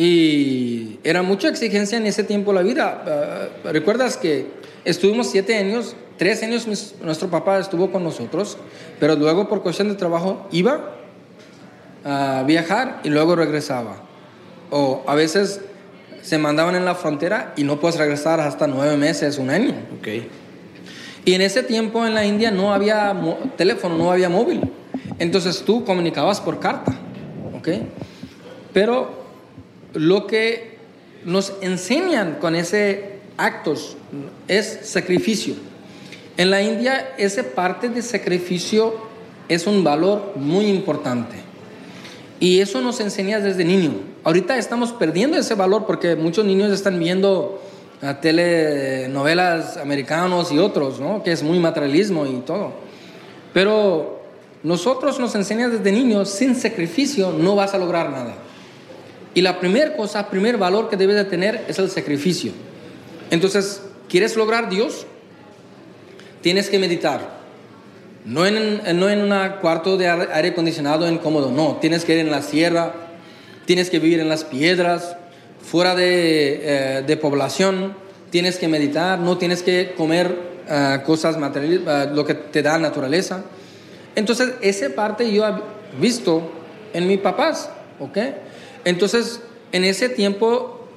[0.02, 3.04] y era mucha exigencia en ese tiempo la vida.
[3.06, 4.48] Ah, ¿Recuerdas que
[4.86, 6.66] estuvimos siete años, tres años
[7.04, 8.58] nuestro papá estuvo con nosotros,
[8.98, 10.96] pero luego por cuestión de trabajo iba
[12.06, 13.98] a viajar y luego regresaba.
[14.72, 15.60] O a veces
[16.22, 19.74] se mandaban en la frontera y no puedes regresar hasta nueve meses, un año.
[20.00, 20.30] Okay.
[21.26, 23.14] Y en ese tiempo en la India no había
[23.58, 24.62] teléfono, no había móvil.
[25.18, 26.94] Entonces tú comunicabas por carta.
[27.54, 27.68] ¿ok?
[28.72, 29.19] Pero
[29.94, 30.78] lo que
[31.26, 33.98] nos enseñan con ese actos
[34.48, 35.56] es sacrificio.
[36.38, 38.96] En la India esa parte de sacrificio
[39.48, 41.36] es un valor muy importante.
[42.40, 43.92] Y eso nos enseña desde niño.
[44.24, 47.62] Ahorita estamos perdiendo ese valor porque muchos niños están viendo
[48.02, 51.22] a telenovelas americanos y otros, ¿no?
[51.22, 52.72] que es muy materialismo y todo.
[53.54, 54.22] Pero
[54.64, 58.36] nosotros nos enseñan desde niños, sin sacrificio no vas a lograr nada.
[59.40, 62.52] Y la primera cosa, primer valor que debes de tener es el sacrificio.
[63.32, 65.08] Entonces, ¿quieres lograr Dios?
[66.42, 67.22] Tienes que meditar.
[68.26, 71.78] No en, no en un cuarto de aire acondicionado incómodo, no.
[71.80, 72.94] Tienes que ir en la sierra,
[73.64, 75.16] tienes que vivir en las piedras,
[75.62, 77.94] fuera de, eh, de población,
[78.32, 80.36] tienes que meditar, no tienes que comer
[80.68, 83.46] uh, cosas materiales, uh, lo que te da naturaleza.
[84.18, 85.54] Entonces, esa parte yo he
[85.98, 86.52] visto
[86.92, 87.70] en mis papás,
[88.02, 88.18] ¿ok?
[88.86, 90.88] Entonces, en ese tiempo,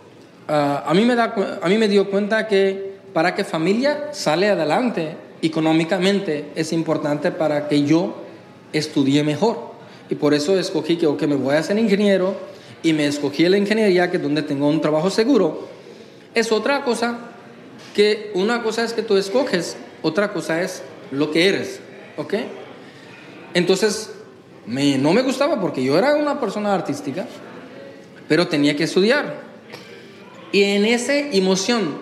[0.49, 4.49] uh, a, mí me da, a mí me dio cuenta que para que familia sale
[4.49, 8.15] adelante económicamente es importante para que yo
[8.73, 9.73] estudie mejor.
[10.09, 12.35] Y por eso escogí que, me voy a ser ingeniero,
[12.83, 15.69] y me escogí la ingeniería, que es donde tengo un trabajo seguro,
[16.35, 17.19] es otra cosa
[17.95, 21.81] que una cosa es que tú escoges, otra cosa es lo que eres,
[22.17, 22.35] ¿ok?
[23.55, 24.11] Entonces,
[24.67, 27.27] me, no me gustaba porque yo era una persona artística,
[28.33, 29.43] pero tenía que estudiar.
[30.53, 31.99] Y en esa emoción,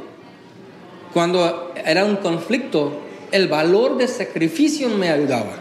[1.13, 3.01] cuando era un conflicto,
[3.33, 5.57] el valor de sacrificio me ayudaba.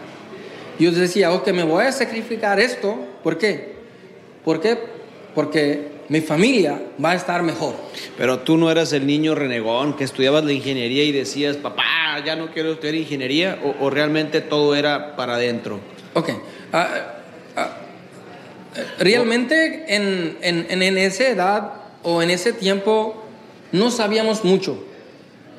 [0.78, 3.78] Yo decía, ok, me voy a sacrificar esto, ¿por qué?
[4.46, 4.78] ¿Por qué?
[5.34, 7.74] porque mi familia va a estar mejor.
[8.16, 12.36] Pero tú no eras el niño renegón que estudiabas la ingeniería y decías, papá, ya
[12.36, 15.80] no quiero estudiar ingeniería, o, realmente todo era para adentro.
[16.14, 16.30] Ok.
[16.74, 17.19] Ah,
[18.98, 21.74] realmente en, en, en, esa edad
[22.04, 23.24] o en ese tiempo
[23.72, 24.84] no sabíamos mucho.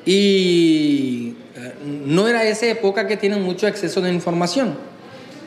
[0.05, 1.73] Y eh,
[2.05, 4.75] no era esa época que tienen mucho acceso de información,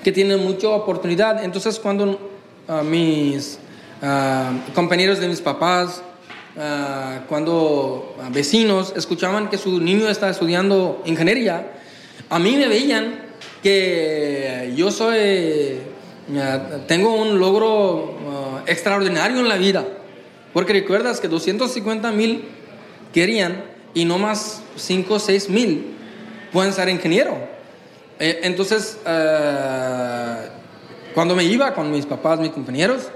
[0.02, 1.44] que tienen mucha oportunidad.
[1.44, 2.30] Entonces cuando
[2.68, 3.58] uh, mis
[4.06, 6.02] Ah, compañeros de mis papás,
[6.58, 11.72] ah, cuando ah, vecinos escuchaban que su niño estaba estudiando ingeniería,
[12.28, 13.20] a mí me veían
[13.62, 15.78] que yo soy,
[16.86, 19.84] tengo un logro extraordinario en la vida,
[20.52, 22.44] porque recuerdas que 250 mil
[23.12, 23.64] querían
[23.94, 25.94] y no más 5 o 6 mil
[26.52, 27.36] pueden ser ingeniero.
[28.18, 28.98] Eh, entonces,
[31.14, 33.08] cuando me iba con mis papás, mis compañeros,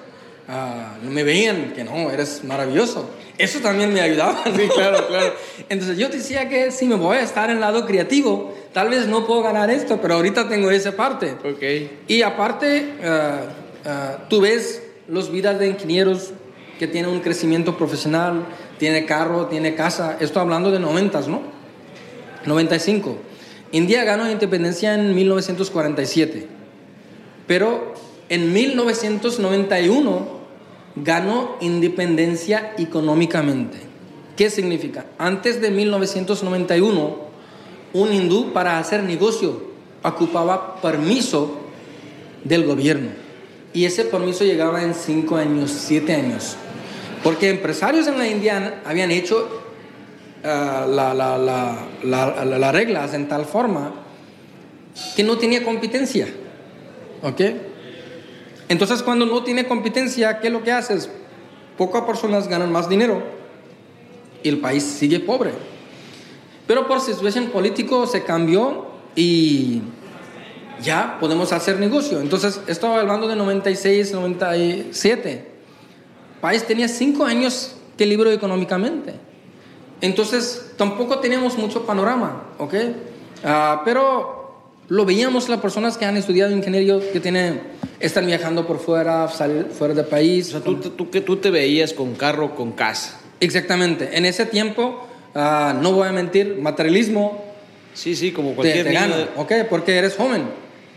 [1.03, 3.09] no me veían que no, eres maravilloso.
[3.39, 4.43] Eso también me ayudaba.
[4.45, 5.35] Sí, claro, claro.
[5.69, 9.07] Entonces yo decía que si me voy a estar en el lado creativo, tal vez
[9.07, 11.37] no puedo ganar esto, pero ahorita tengo esa parte.
[11.55, 12.01] Okay.
[12.09, 13.41] Y aparte, ah,
[13.87, 16.33] ah, tú ves los vidas de ingenieros
[16.81, 18.45] que tienen un crecimiento profesional,
[18.79, 20.17] tiene carro, tiene casa.
[20.21, 21.43] Estoy hablando de 90, ¿no?
[22.45, 23.19] 95.
[23.73, 26.49] India ganó independencia en 1947,
[27.47, 27.95] pero
[28.29, 30.38] en 1991
[31.05, 33.79] ganó independencia económicamente.
[34.37, 35.07] ¿Qué significa?
[35.19, 37.17] Antes de 1991,
[37.93, 39.69] un hindú para hacer negocio
[40.03, 41.59] ocupaba permiso
[42.45, 43.11] del gobierno.
[43.73, 46.57] Y ese permiso llegaba en 5 años, 7 años.
[47.23, 49.49] Porque empresarios en la India habían hecho
[50.45, 51.17] uh, las
[52.05, 53.93] la, reglas en tal forma
[55.17, 56.29] que no tenía competencia.
[57.23, 57.41] ¿Ok?
[58.69, 61.11] Entonces, cuando no tiene competencia, ¿qué es lo que haces?
[61.77, 63.23] Pocas personas ganan más dinero
[64.43, 65.53] y el país sigue pobre.
[66.67, 69.81] Pero por situación político se cambió y
[70.83, 72.21] ya podemos hacer negocio.
[72.21, 75.51] Entonces, estaba hablando de 96, 97.
[76.41, 79.15] país tenía cinco años que libró económicamente.
[80.01, 82.75] Entonces, tampoco teníamos mucho panorama, ¿ok?
[83.45, 84.38] Ah, pero
[84.89, 87.61] lo veíamos las personas que han estudiado ingeniería, que tienen,
[88.01, 90.49] están viajando por fuera, salir fuera del país.
[90.49, 93.21] O sea, tú, tú, que tú te veías con carro, con casa.
[93.41, 94.11] Exactamente.
[94.17, 97.45] En ese tiempo, ah, no voy a mentir, materialismo.
[97.95, 99.53] Sí, sí, como te, cualquier te niño gana, de- ¿ok?
[99.69, 100.45] Porque eres joven.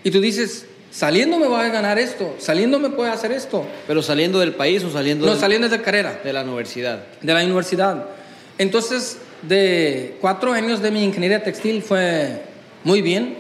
[0.03, 3.65] Y tú dices, saliendo me voy a ganar esto, saliendo me puede hacer esto.
[3.87, 6.21] Pero saliendo del país o saliendo No, del- saliendo de carrera.
[6.23, 7.03] de la universidad.
[7.21, 8.05] de la universidad.
[8.57, 12.41] Entonces, de cuatro años de mi ingeniería textil fue
[12.83, 13.37] muy bien.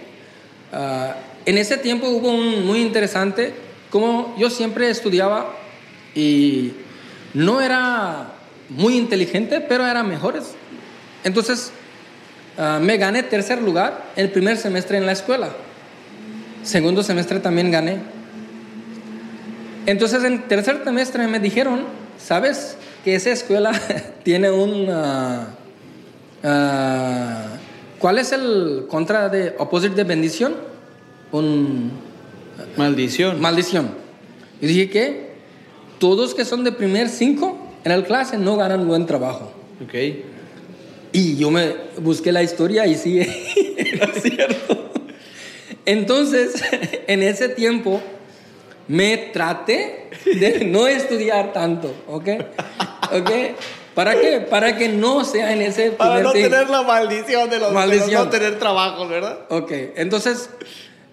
[0.71, 1.15] Ah,
[1.45, 3.53] en ese tiempo hubo un muy interesante,
[3.89, 5.53] como yo siempre estudiaba
[6.15, 6.73] y
[7.33, 8.33] no era
[8.69, 10.53] muy inteligente, pero era mejores.
[11.23, 11.71] Entonces,
[12.57, 15.49] ah, me gané tercer lugar el primer semestre en la escuela.
[16.63, 17.99] Segundo semestre también gané.
[19.85, 21.85] Entonces en tercer semestre me dijeron,
[22.23, 23.71] ¿sabes que esa escuela
[24.23, 24.87] tiene un...
[24.89, 25.47] ah,
[28.01, 30.55] ¿Cuál es el contra de opposite de bendición?
[31.31, 31.91] Un
[32.75, 33.39] Maldición.
[33.39, 33.91] maldición.
[34.59, 35.31] Y dije que
[35.99, 39.51] todos que son de primer cinco en el clase no ganan buen trabajo.
[39.83, 39.93] ok.
[41.13, 43.19] Y yo me busqué la historia y sí,
[43.77, 44.91] era cierto.
[45.85, 46.63] Entonces,
[47.07, 48.01] en ese tiempo,
[48.87, 52.29] me traté de no estudiar tanto, ¿ok?
[53.13, 53.29] ¿Ok?
[53.95, 54.39] ¿Para qué?
[54.49, 56.71] Para que no sea en ese primer cinco.
[56.71, 58.29] la maldición de los, Maldición.
[58.29, 59.39] tener trabajo, ¿verdad?
[59.49, 60.49] Ok, entonces,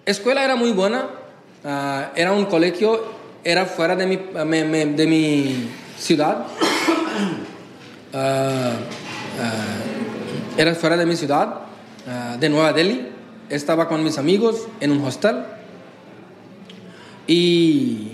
[0.05, 1.09] escuela era muy buena,
[1.65, 3.03] ah, era un colegio,
[3.43, 6.45] era fuera de mi, me- me- de mi ciudad,
[8.13, 8.71] Ah,
[9.39, 9.51] ah,
[10.57, 11.59] era fuera de mi ciudad,
[12.39, 13.07] de Nueva Delhi,
[13.49, 15.43] estaba con mis amigos en un hostel
[17.27, 18.13] y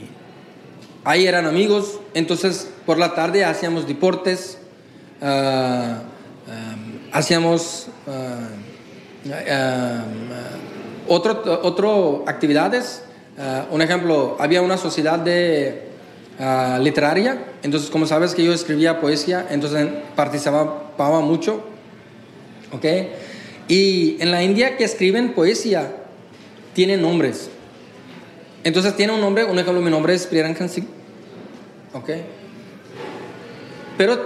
[1.03, 4.57] ahí eran amigos, entonces por la tarde hacíamos deportes,
[5.21, 6.01] ah,
[6.47, 6.75] ah,
[7.11, 8.49] hacíamos ah,
[11.07, 13.01] otro, otro actividades.
[13.69, 15.89] Un ejemplo, había una sociedad de
[16.79, 21.61] literaria, entonces como sabes que yo escribía poesía, entonces participaba mucho,
[22.71, 22.85] ¿ok?
[23.67, 25.91] Y en la India que escriben poesía
[26.73, 27.49] tienen nombres.
[28.63, 30.87] Entonces tiene un nombre, un ejemplo, mi nombre es Priyankan Singh,
[31.93, 32.09] ¿ok?
[33.97, 34.19] Pero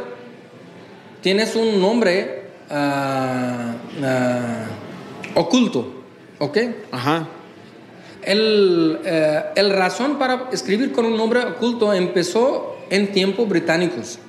[1.21, 4.65] tienes un nombre ah, ah,
[5.35, 6.03] oculto,
[6.39, 6.57] ¿ok?
[6.91, 7.27] Ajá.
[8.21, 14.19] El, eh, el razón para escribir con un nombre oculto empezó en tiempos británicos.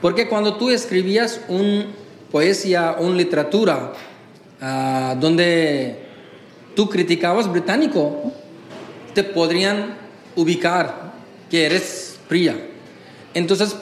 [0.00, 1.86] Porque cuando tú escribías un
[2.30, 3.92] poesía, una literatura,
[4.60, 6.06] ah, donde
[6.74, 8.32] tú criticabas británico,
[9.14, 9.96] te podrían
[10.34, 11.12] ubicar
[11.50, 12.56] que eres fría.
[13.36, 13.76] Entonces,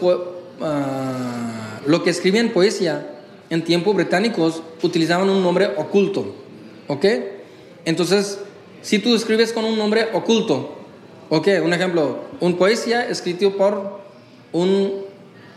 [0.62, 3.06] ah, lo que escribían poesía
[3.50, 6.34] en tiempos británicos utilizaban un nombre oculto,
[6.88, 7.04] ¿ok?
[7.84, 8.40] Entonces,
[8.82, 10.74] si tú escribes con un nombre oculto,
[11.28, 11.48] ¿ok?
[11.62, 14.00] Un ejemplo, un poesía escrito por
[14.50, 15.04] un,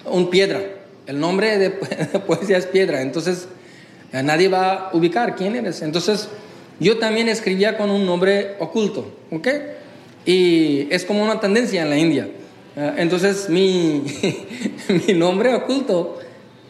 [0.06, 0.62] un piedra.
[1.08, 1.70] El nombre de,
[2.14, 3.48] de poesía es piedra, entonces
[4.14, 5.82] eh, nadie va a ubicar quién eres.
[5.82, 6.30] Entonces,
[6.80, 9.48] yo también escribía con un nombre oculto, ¿ok?
[10.24, 12.30] Y es como una tendencia en la India.
[12.78, 14.04] Eh, entonces, mi,
[15.08, 16.20] mi nombre oculto,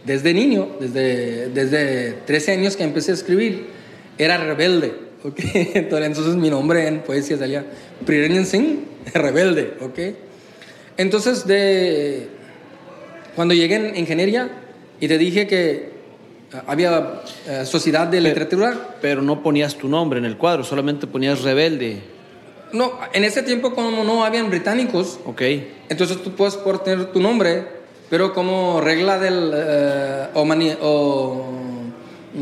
[0.05, 3.67] desde niño, desde, desde 13 años que empecé a escribir,
[4.17, 4.93] era rebelde,
[5.23, 5.39] ¿ok?
[5.75, 7.65] Entonces, mi nombre en poesía salía
[8.05, 8.79] Priyankan Singh,
[9.13, 9.99] rebelde, ¿ok?
[10.95, 12.29] Entonces, de,
[13.35, 14.49] cuando llegué en ingeniería
[15.01, 15.91] y te dije que eh,
[16.65, 21.41] había eh, sociedad de literatura, Pero no ponías tu nombre en el cuadro, solamente ponías
[21.41, 22.16] rebelde.
[22.73, 25.41] No, en ese tiempo como no habían británicos, Ok.
[25.89, 27.65] entonces tú puedes poner tu nombre,
[28.09, 31.45] pero como regla del eh, o, mani- o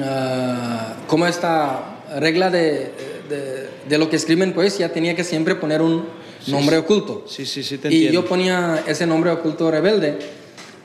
[0.02, 2.92] ah, como esta regla de,
[3.30, 6.06] de, de lo que escriben poesía tenía que siempre poner un
[6.48, 7.26] nombre oculto.
[7.28, 8.22] Sí, sí, sí, te Y entiendo.
[8.22, 10.18] yo ponía ese nombre oculto rebelde.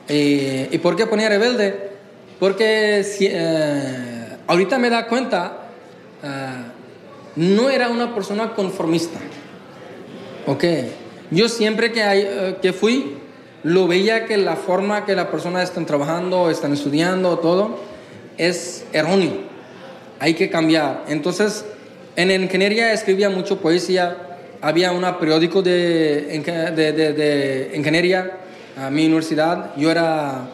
[0.07, 1.91] Eh, ¿Y por qué ponía rebelde?
[2.39, 5.57] Porque si- eh, ahorita me da cuenta,
[7.35, 9.19] no era una persona conformista.
[10.47, 10.63] Ok.
[11.31, 13.17] Yo siempre que, hay, eh, que fui,
[13.63, 17.77] lo veía que la forma que la persona están trabajando, están estudiando, todo,
[18.37, 19.33] es erróneo.
[20.19, 21.05] Hay que cambiar.
[21.07, 21.65] Entonces,
[22.15, 24.17] en ingeniería escribía mucho poesía.
[24.61, 26.41] Había un periódico de,
[26.75, 28.31] de- de ingeniería
[28.77, 29.71] a mi universidad.
[29.77, 30.49] Yo era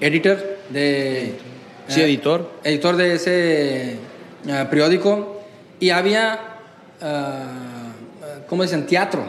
[0.00, 0.38] editor
[0.70, 1.34] de...
[1.88, 2.48] Sí, eh, editor.
[2.62, 5.31] editor de ese eh, periódico
[5.82, 6.38] y había,
[7.00, 7.92] ah,
[8.48, 8.86] ¿cómo dicen?
[8.86, 9.24] Teatro.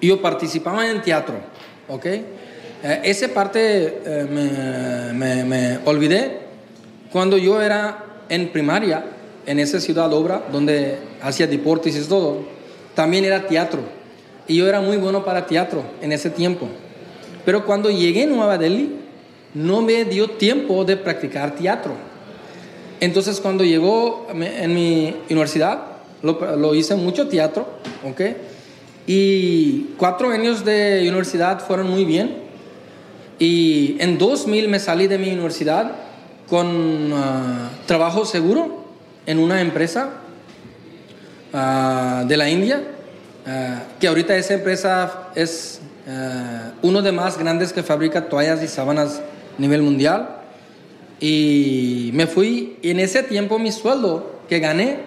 [0.00, 1.36] Yo participaba en teatro.
[1.88, 2.04] ¿ok?
[2.06, 2.24] Eh,
[3.04, 6.40] esa parte eh, me, me- me olvidé
[7.12, 9.04] cuando yo era en primaria,
[9.46, 12.42] en esa ciudad obra, donde hacía deportes y todo,
[12.96, 13.80] también era teatro.
[14.48, 16.66] Y yo era muy bueno para teatro en ese tiempo.
[17.44, 18.96] Pero cuando llegué a Nueva Delhi,
[19.54, 21.92] no me dio tiempo de practicar teatro.
[23.00, 25.82] Entonces, cuando llegó en mi universidad,
[26.22, 27.66] lo, lo hice mucho teatro,
[28.04, 28.20] ¿ok?
[29.06, 32.48] Y cuatro años de universidad fueron muy bien.
[33.38, 35.92] Y en 2000 me salí de mi universidad
[36.48, 38.84] con ah, trabajo seguro
[39.26, 40.10] en una empresa
[41.52, 42.82] ah, de la India,
[43.46, 45.80] ah, que ahorita esa empresa es
[46.80, 49.20] uno de más grandes que fabrica toallas y sábanas
[49.58, 50.36] a nivel mundial.
[51.20, 54.98] Y me fui, y en ese tiempo mi sueldo que gané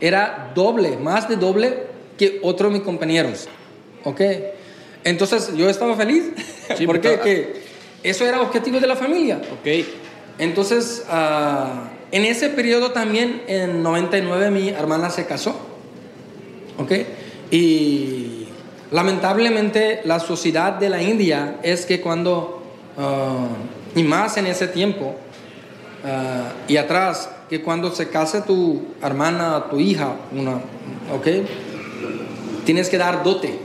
[0.00, 1.84] era doble, más de doble
[2.18, 3.48] que otros de mis compañeros.
[4.04, 4.20] ¿Ok?
[5.04, 6.24] Entonces yo estaba feliz,
[6.76, 7.52] Sí, porque porque-
[8.02, 9.40] que eso era objetivo de la familia.
[9.52, 9.84] Ok.
[10.38, 15.56] Entonces, ah, en ese periodo también, en 99, mi hermana se casó.
[16.78, 16.92] ¿Ok?
[17.50, 18.48] Y
[18.90, 22.62] lamentablemente la sociedad de la India es que cuando,
[22.98, 23.46] ah,
[23.94, 25.16] y más en ese tiempo,
[26.06, 30.54] ah, y atrás, que cuando se case tu hermana, tu hija, una,
[31.14, 31.28] ¿ok?
[32.64, 33.58] Tienes que dar dote,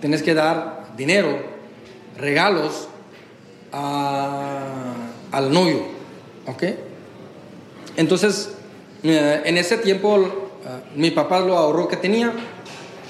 [0.00, 1.38] tienes que dar dinero,
[2.16, 2.88] regalos
[3.72, 4.94] a-
[5.30, 5.82] al novio,
[6.46, 6.62] ¿ok?
[7.96, 8.54] Entonces,
[9.02, 10.26] eh, en ese tiempo, eh,
[10.96, 12.32] mi papá lo ahorró que tenía,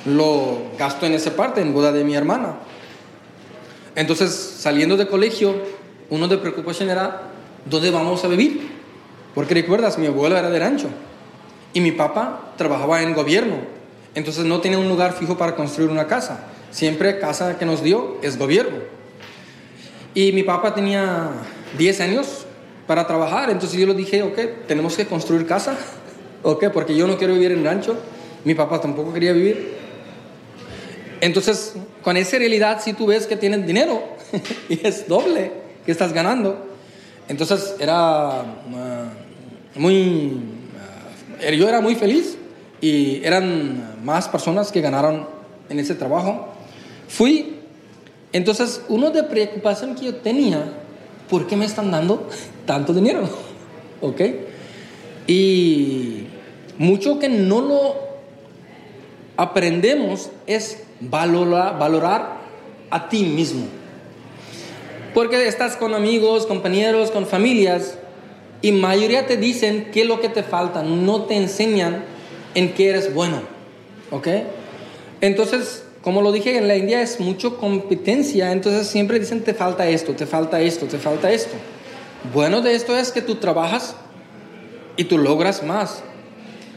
[0.04, 2.56] lo gastó en esa parte, en boda de mi hermana.
[3.94, 5.54] Entonces, saliendo de colegio,
[6.10, 7.27] uno de preocupación era,
[7.64, 8.68] ¿dónde vamos a vivir?
[9.34, 10.88] Porque recuerdas, mi abuelo era de rancho
[11.72, 13.56] y mi papá trabajaba en gobierno.
[14.14, 16.46] Entonces no tenía un lugar fijo para construir una casa.
[16.70, 18.78] Siempre casa que nos dio es gobierno.
[20.14, 21.30] Y mi papá tenía
[21.76, 22.46] 10 años
[22.86, 25.76] para trabajar, entonces yo le dije, ok, tenemos que construir casa,
[26.42, 27.96] ok, porque yo no quiero vivir en rancho,
[28.44, 29.76] mi papá tampoco quería vivir.
[31.20, 34.02] Entonces, con esa realidad, si tú ves que tienes dinero
[34.68, 35.52] y es doble
[35.84, 36.67] que estás ganando,
[37.28, 38.44] entonces era ah,
[39.74, 40.40] muy,
[41.40, 42.36] ah, yo era muy feliz
[42.80, 45.26] y eran más personas que ganaron
[45.68, 46.48] en ese trabajo.
[47.08, 47.58] Fui
[48.32, 50.72] entonces, uno de preocupación que yo tenía,
[51.30, 52.28] ¿por qué me están dando
[52.66, 53.28] tanto dinero?
[54.00, 54.20] ¿Ok?
[55.26, 56.26] Y
[56.78, 57.96] mucho que no lo
[59.36, 62.38] aprendemos es valorar
[62.90, 63.66] a ti mismo.
[65.14, 67.98] Porque estás con amigos, compañeros, con familias,
[68.60, 72.04] y mayoría te dicen qué es lo que te falta, no te enseñan
[72.54, 73.40] en qué eres bueno.
[74.10, 74.28] ¿Ok?
[75.20, 79.88] Entonces, como lo dije, en la India es mucho competencia, entonces siempre dicen te falta
[79.88, 81.54] esto, te falta esto, te falta esto.
[82.32, 83.96] Bueno de esto es que tú trabajas
[84.96, 86.02] y tú logras más.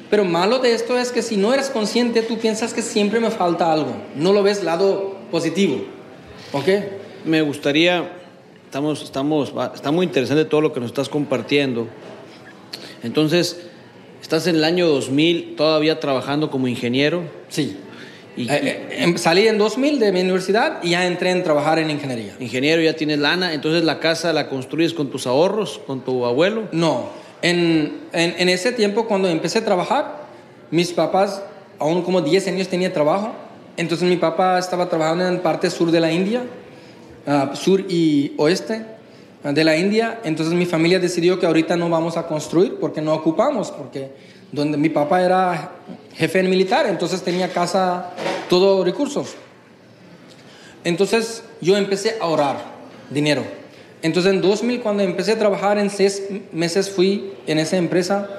[0.10, 3.32] Pero malo de esto es que si no eres consciente, tú piensas que siempre me
[3.32, 3.94] falta algo.
[4.16, 5.86] No lo ves lado positivo.
[6.52, 6.68] ¿Ok?
[7.24, 8.12] Me gustaría,
[8.72, 11.88] estamos, estamos, está muy interesante todo lo que nos estás compartiendo.
[13.04, 13.60] Entonces,
[14.22, 17.24] estás en el año 2000 todavía trabajando como ingeniero.
[17.50, 17.76] Sí.
[18.38, 21.80] Y, Eh, eh, em- salí en 2000 de mi universidad y ya entré en trabajar
[21.80, 22.34] en ingeniería.
[22.40, 26.70] ingeniero, ya tienes lana, entonces la casa la construyes con tus ahorros, con tu abuelo.
[26.72, 27.10] No,
[27.42, 30.28] en, en, en ese tiempo cuando empecé a trabajar,
[30.70, 31.44] mis papás,
[31.78, 33.34] aún como 10 años tenía trabajo,
[33.76, 36.44] entonces mi papá estaba trabajando en parte sur de la India,
[37.28, 38.86] ah, sur y oeste
[39.44, 43.14] de la India, entonces mi familia decidió que ahorita no vamos a construir porque no
[43.14, 44.12] ocupamos, porque
[44.52, 45.72] donde mi papá era
[46.14, 48.12] jefe militar, entonces tenía casa,
[48.50, 49.36] todo recursos.
[50.84, 52.58] Entonces yo empecé a ahorrar
[53.10, 53.44] dinero.
[54.04, 58.30] Entonces en 2000 cuando empecé a trabajar en seis meses fui en esa empresa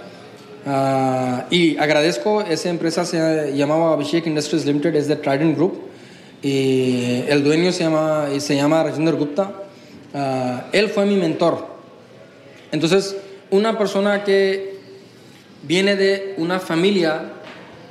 [0.67, 5.92] ah, y agradezco, esa empresa se llamaba Abhishek Industries Limited, es de Trident Group
[6.43, 9.53] y el dueño se llama, se llama Rajendra Gupta.
[10.15, 11.67] Ah, él fue mi mentor.
[12.73, 13.17] Entonces
[13.51, 14.77] una persona que
[15.63, 17.33] viene de una familia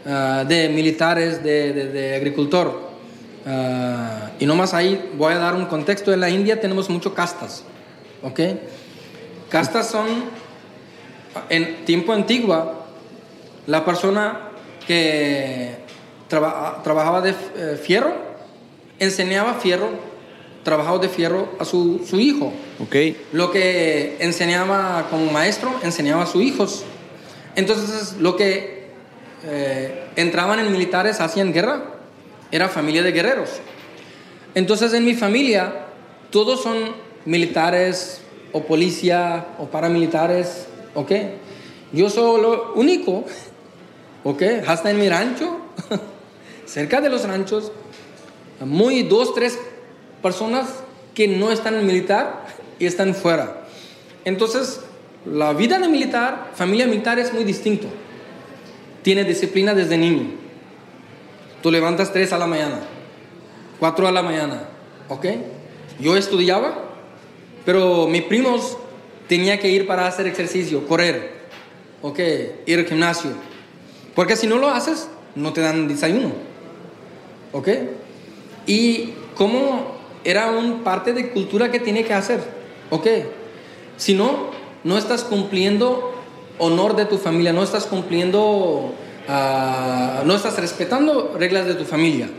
[0.06, 2.92] ah, de militares, de, de- agricultor.
[3.46, 6.12] Ah, y nomás ahí voy a dar un contexto.
[6.14, 7.64] En la India tenemos mucho castas,
[8.22, 8.40] ¿ok?
[9.50, 10.08] Castas son,
[11.50, 12.86] en tiempo antigua,
[13.68, 14.50] la persona
[14.88, 15.76] que
[16.28, 18.31] traba- trabajaba de eh, fierro,
[19.02, 19.90] enseñaba fierro,
[20.64, 22.54] trabajaba de fierro a su, su hijo.
[23.34, 26.86] Lo que enseñaba como maestro, enseñaba a sus hijos.
[27.56, 28.88] Entonces, lo que
[29.44, 31.84] eh, entraban en militares, hacían guerra,
[32.52, 33.50] era familia de guerreros.
[34.54, 35.86] Entonces en mi familia
[36.30, 36.78] todos son
[37.26, 38.22] militares
[38.52, 41.12] o policía o paramilitares, ¿ok?
[41.94, 43.24] Yo soy lo único,
[44.24, 44.44] ¿ok?
[44.68, 45.58] Hasta en mi rancho,
[46.66, 47.72] cerca de los ranchos,
[48.66, 49.60] muy dos, tres
[50.22, 50.68] personas
[51.14, 52.46] que no están militar
[52.80, 53.66] y están fuera.
[54.26, 54.82] Entonces,
[55.26, 57.88] la vida de militar, familia militar es muy distinto.
[59.02, 60.28] Tiene disciplina desde niño.
[61.62, 62.80] Tú levantas 3 a la mañana,
[63.80, 64.64] 4 a la mañana,
[65.10, 65.26] ¿ok?
[66.00, 66.86] Yo estudiaba,
[67.66, 68.78] pero mis primos
[69.28, 71.42] tenía que ir para hacer ejercicio, correr,
[72.02, 72.20] ¿ok?
[72.66, 73.32] Ir al gimnasio.
[74.16, 76.32] Porque si no lo haces, no te dan desayuno,
[77.52, 77.70] ¿ok?
[78.72, 82.40] Y como era un parte de cultura que tiene que hacer,
[82.90, 83.06] ¿ok?
[83.98, 84.52] Si no,
[84.86, 86.14] no estás cumpliendo
[86.58, 88.94] honor de tu familia, no estás cumpliendo,
[89.28, 92.30] ah, no estás respetando reglas de tu familia.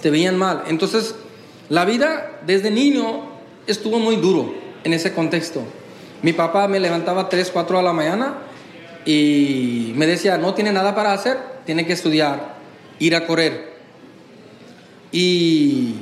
[0.00, 0.62] Te veían mal.
[0.68, 1.16] Entonces,
[1.68, 3.24] la vida desde niño
[3.66, 4.54] estuvo muy duro
[4.84, 5.64] en ese contexto.
[6.22, 8.34] Mi papá me levantaba 3, 4 a la mañana
[9.04, 12.54] y me decía, no tiene nada para hacer, tiene que estudiar,
[13.00, 13.71] ir a correr.
[15.12, 15.94] Y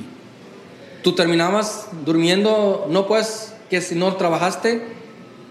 [1.02, 4.82] tú terminabas durmiendo, no pues que si no trabajaste,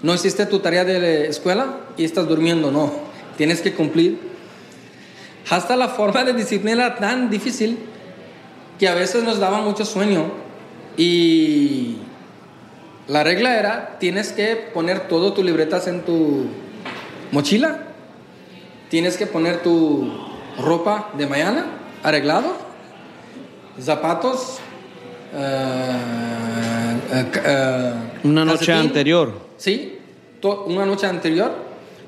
[0.01, 2.91] no hiciste tu tarea de escuela y estás durmiendo, no,
[3.38, 4.20] tienes que cumplir.
[5.49, 7.78] Hasta la forma de disciplina era tan difícil
[8.78, 10.32] que a veces nos daba mucho sueño
[10.95, 11.97] y
[13.07, 16.45] la regla era, tienes que poner todo tus libretas en tu
[17.32, 17.80] mochila,
[18.89, 20.12] tienes que poner tu
[20.62, 21.66] ropa de mañana
[22.03, 22.69] arreglado,
[23.82, 24.60] zapatos,
[25.34, 25.98] eh,
[27.12, 29.34] eh, eh, Una noche calcetín, anterior.
[29.58, 30.00] Sí,
[30.68, 31.54] una noche anterior,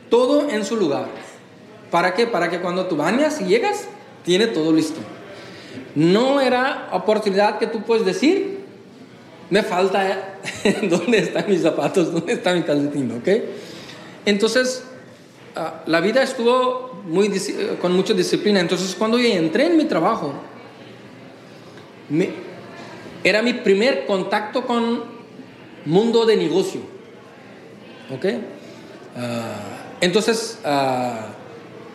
[0.09, 1.05] todo en su lugar.
[1.89, 2.27] ¿Para qué?
[2.27, 3.85] Para que cuando tú bañas y llegas,
[4.23, 4.99] tiene todo listo.
[5.95, 8.61] No era oportunidad que tú puedes decir,
[9.49, 10.37] me falta,
[10.83, 12.11] ¿dónde están mis zapatos?
[12.13, 13.11] ¿Dónde está mi calcetín?
[13.11, 13.27] ¿Ok?
[14.25, 14.83] Entonces,
[15.55, 17.29] ah, la vida estuvo muy,
[17.81, 18.59] con mucha disciplina.
[18.61, 20.33] Entonces, cuando yo entré en mi trabajo,
[22.11, 22.29] me-
[23.23, 25.03] era mi primer contacto con
[25.85, 26.81] mundo de negocio.
[28.13, 28.25] ¿Ok?
[29.15, 29.55] Ah,
[30.01, 31.27] entonces, ah,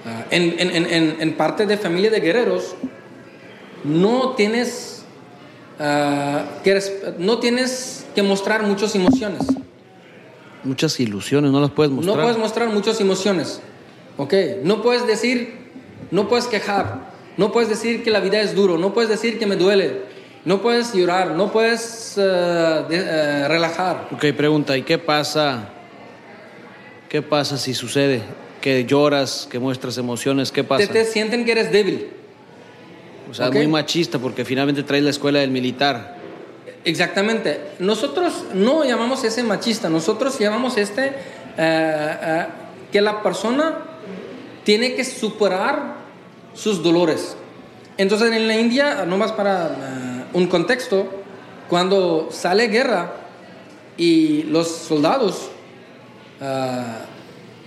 [0.07, 2.75] ah, en, en- en- en- en parte de familia de guerreros,
[3.85, 5.05] no tienes,
[6.64, 6.81] que,
[7.19, 9.43] no tienes que mostrar muchas emociones.
[10.64, 12.17] Muchas ilusiones, no las puedes mostrar.
[12.17, 13.61] No puedes mostrar muchas emociones.
[14.17, 14.33] ¿Ok?
[14.64, 15.55] No puedes decir,
[16.11, 19.47] no puedes quejar, no puedes decir que la vida es duro, no puedes decir que
[19.47, 20.03] me duele,
[20.45, 22.20] no puedes llorar, no puedes eh,
[22.89, 24.09] de- eh, relajar.
[24.12, 25.68] Ok, pregunta, ¿y qué pasa?
[27.09, 28.22] ¿Qué pasa si sucede?
[28.61, 30.87] Que lloras, que muestras emociones, ¿qué pasa?
[30.87, 32.09] Te, te sienten que eres débil.
[33.30, 36.16] O sea, muy machista porque finalmente traes la escuela del militar.
[36.84, 37.61] Exactamente.
[37.80, 41.12] Nosotros no llamamos ese machista, nosotros llamamos este
[41.59, 42.47] eh,
[42.93, 43.74] que la persona
[44.62, 46.05] tiene que superar
[46.57, 47.36] sus dolores.
[47.98, 51.07] Entonces en la India, nomás para eh, un contexto,
[51.68, 53.12] cuando sale guerra
[53.96, 55.48] y los soldados
[56.40, 56.82] eh,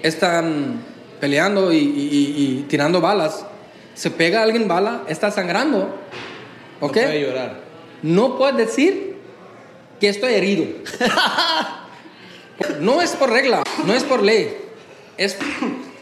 [0.04, 0.82] están
[1.20, 3.46] peleando y, y- y- y tirando balas,
[3.94, 5.96] se pega a alguien bala, está sangrando,
[6.80, 6.96] ¿ok?
[6.96, 7.60] No puede llorar.
[8.04, 9.16] no puedes decir
[10.00, 10.66] que estoy herido.
[12.82, 14.58] No es por regla, no es por ley.
[15.18, 15.38] Es,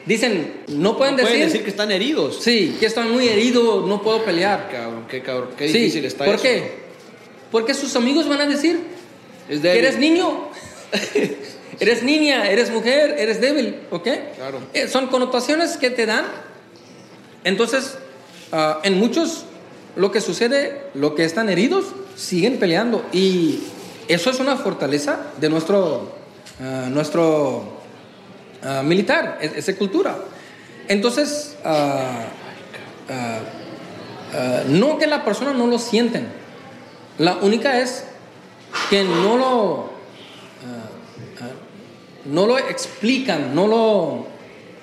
[0.08, 2.40] dicen, no pueden No decir, pueden decir que están heridos.
[2.42, 4.70] sí, que estoy muy herido, no puedo pelear.
[4.72, 6.44] Cabrón, qué cabrón, qué Sí, difícil está ¿Por eso.
[6.44, 6.88] qué?
[7.52, 8.80] Porque sus amigos van a decir
[9.50, 10.50] Es que eres niño,
[11.80, 14.08] eres niña, eres mujer, eres débil, ¿ok?
[14.36, 14.60] Claro.
[14.74, 16.26] Eh, son connotaciones que te dan.
[17.44, 17.98] Entonces,
[18.52, 19.46] ah, en muchos,
[19.96, 21.86] lo que sucede, lo que están heridos,
[22.16, 23.06] siguen peleando.
[23.14, 23.60] Y
[24.08, 26.12] eso es una fortaleza de nuestro,
[26.62, 27.77] ah, nuestro
[28.64, 30.18] ah, militar, es- esa cultura.
[30.88, 32.26] Entonces, ah,
[33.10, 33.40] ah,
[34.70, 36.28] no que la persona no lo sienten.
[37.18, 38.06] La única es
[38.90, 39.90] que no lo,
[42.26, 44.28] no lo explican, no lo,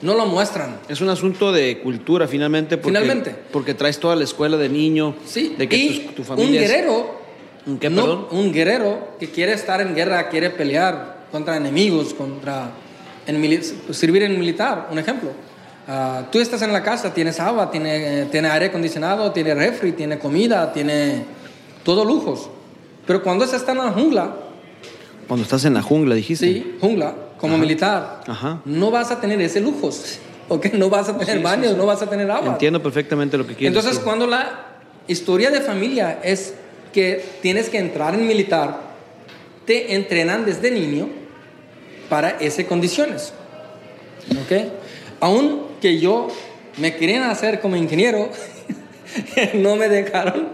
[0.02, 0.78] no lo muestran.
[0.88, 3.36] Es un asunto de cultura finalmente porque, Finalmente.
[3.52, 6.62] porque traes toda la escuela de niño, Sí, de que y tu, tu un familia
[6.62, 7.22] es- guerrero,
[7.66, 12.70] ¿Un qué, no- un guerrero que quiere estar en guerra, quiere pelear contra enemigos, contra
[13.26, 15.30] en servir en militar, un ejemplo.
[15.86, 20.18] Ah, tú estás en la casa, tienes agua, tiene, tiene aire acondicionado, tiene refri, tiene
[20.18, 21.24] comida, tiene
[21.84, 22.48] todo lujos.
[23.06, 24.34] Pero cuando se está en la jungla,
[25.28, 26.46] Cuando estás en la jungla, dijiste.
[26.46, 28.60] sí, jungla, como militar, Ajá.
[28.64, 30.18] no vas a tener ese lujos,
[30.48, 30.72] ¿ok?
[30.74, 32.52] No vas a tener baños, no vas a tener agua.
[32.52, 36.54] Entiendo perfectamente lo que quieres Entonces, cuando la historia de familia es
[36.94, 38.80] que tienes que entrar en militar,
[39.66, 41.08] te entrenan desde niño
[42.08, 43.32] para esas condiciones.
[44.30, 44.72] ¿Ok?
[45.20, 46.28] Aún que yo
[46.78, 48.30] me querían hacer como ingeniero,
[49.54, 50.48] no me dejaron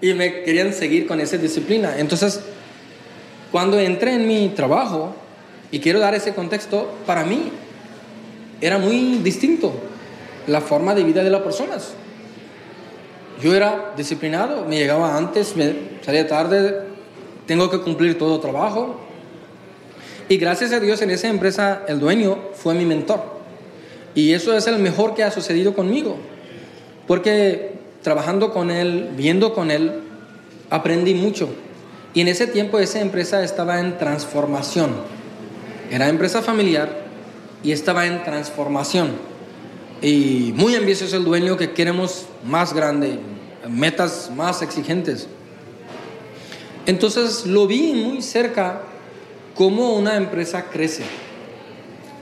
[0.00, 1.98] y me querían seguir con esa disciplina.
[1.98, 2.40] Entonces,
[3.50, 5.14] cuando entré en mi trabajo,
[5.70, 7.50] y quiero dar ese contexto, para mí
[8.60, 9.72] era muy distinto
[10.46, 11.92] la forma de vida de las personas.
[13.42, 16.80] Yo era disciplinado, me llegaba antes, me salía tarde,
[17.46, 19.00] tengo que cumplir todo trabajo.
[20.28, 23.38] Y gracias a Dios en esa empresa el dueño fue mi mentor.
[24.14, 26.16] Y eso es el mejor que ha sucedido conmigo.
[27.06, 27.72] Porque
[28.02, 30.00] trabajando con él, viendo con él,
[30.68, 31.48] aprendí mucho.
[32.12, 34.90] Y en ese tiempo esa empresa estaba en transformación.
[35.90, 37.06] Era empresa familiar
[37.62, 39.12] y estaba en transformación.
[40.02, 43.18] Y muy ambicioso el dueño que queremos más grande,
[43.68, 45.26] metas más exigentes.
[46.86, 48.82] Entonces lo vi muy cerca
[49.58, 51.02] cómo una empresa crece,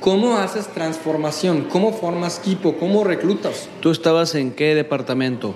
[0.00, 3.68] cómo haces transformación, cómo formas equipo, cómo reclutas.
[3.82, 5.54] ¿Tú estabas en qué departamento?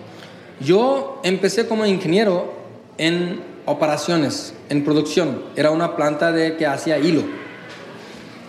[0.61, 2.53] Yo empecé como ingeniero
[2.99, 5.43] en operaciones, en producción.
[5.57, 7.23] Era una planta de que hacía hilo.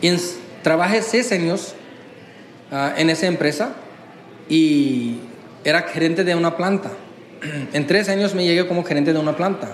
[0.01, 0.11] Y
[0.61, 1.73] trabajé seis años
[2.69, 3.75] ah, en esa empresa
[4.49, 5.19] y
[5.63, 6.91] era gerente de una planta.
[7.71, 9.73] En tres años me llegué como gerente de una planta.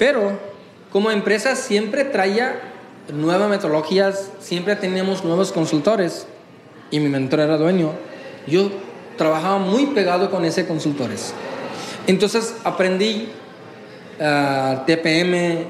[0.00, 0.51] Pero
[0.92, 2.60] como empresa siempre traía
[3.12, 6.26] nuevas metodologías, siempre teníamos nuevos consultores
[6.90, 7.92] y mi mentor era dueño.
[8.46, 8.70] Yo
[9.16, 11.32] trabajaba muy pegado con ese consultores.
[12.06, 13.28] Entonces aprendí
[14.18, 15.64] uh, TPM,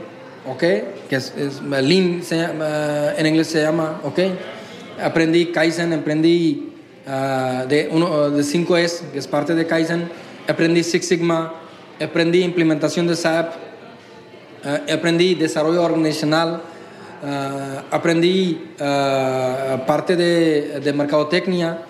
[0.49, 0.61] ¿ok?
[1.09, 2.23] Que es, Lean,
[3.17, 4.19] en inglés se llama, ¿ok?
[5.03, 6.73] Aprendí Kaizen, aprendí
[7.07, 10.09] uh, de, uno, de 5S, que es parte de Kaizen,
[10.49, 11.55] aprendí Six Sigma,
[12.01, 13.55] aprendí implementación de SAP,
[14.65, 16.63] uh, aprendí desarrollo organizacional,
[17.93, 18.73] aprendí
[19.87, 21.83] parte de, de mercadotecnia,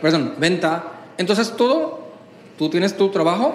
[0.00, 0.84] perdón, venta.
[1.18, 2.12] Entonces todo,
[2.56, 3.52] tú tienes tu trabajo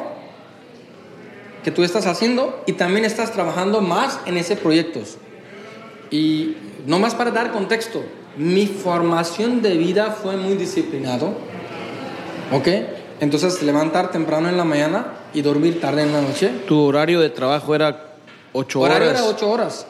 [1.64, 5.00] que tú estás haciendo y también estás trabajando más en ese proyecto.
[6.12, 8.04] Y no más para dar contexto,
[8.36, 11.34] mi formación de vida fue muy disciplinado,
[12.52, 12.68] ¿ok?
[13.22, 16.52] Entonces levantar temprano en la mañana y dormir tarde en la noche.
[16.68, 18.07] ¿Tu horario de trabajo era
[18.54, 18.96] 8 horas?
[18.96, 19.86] Horario era 8 horas.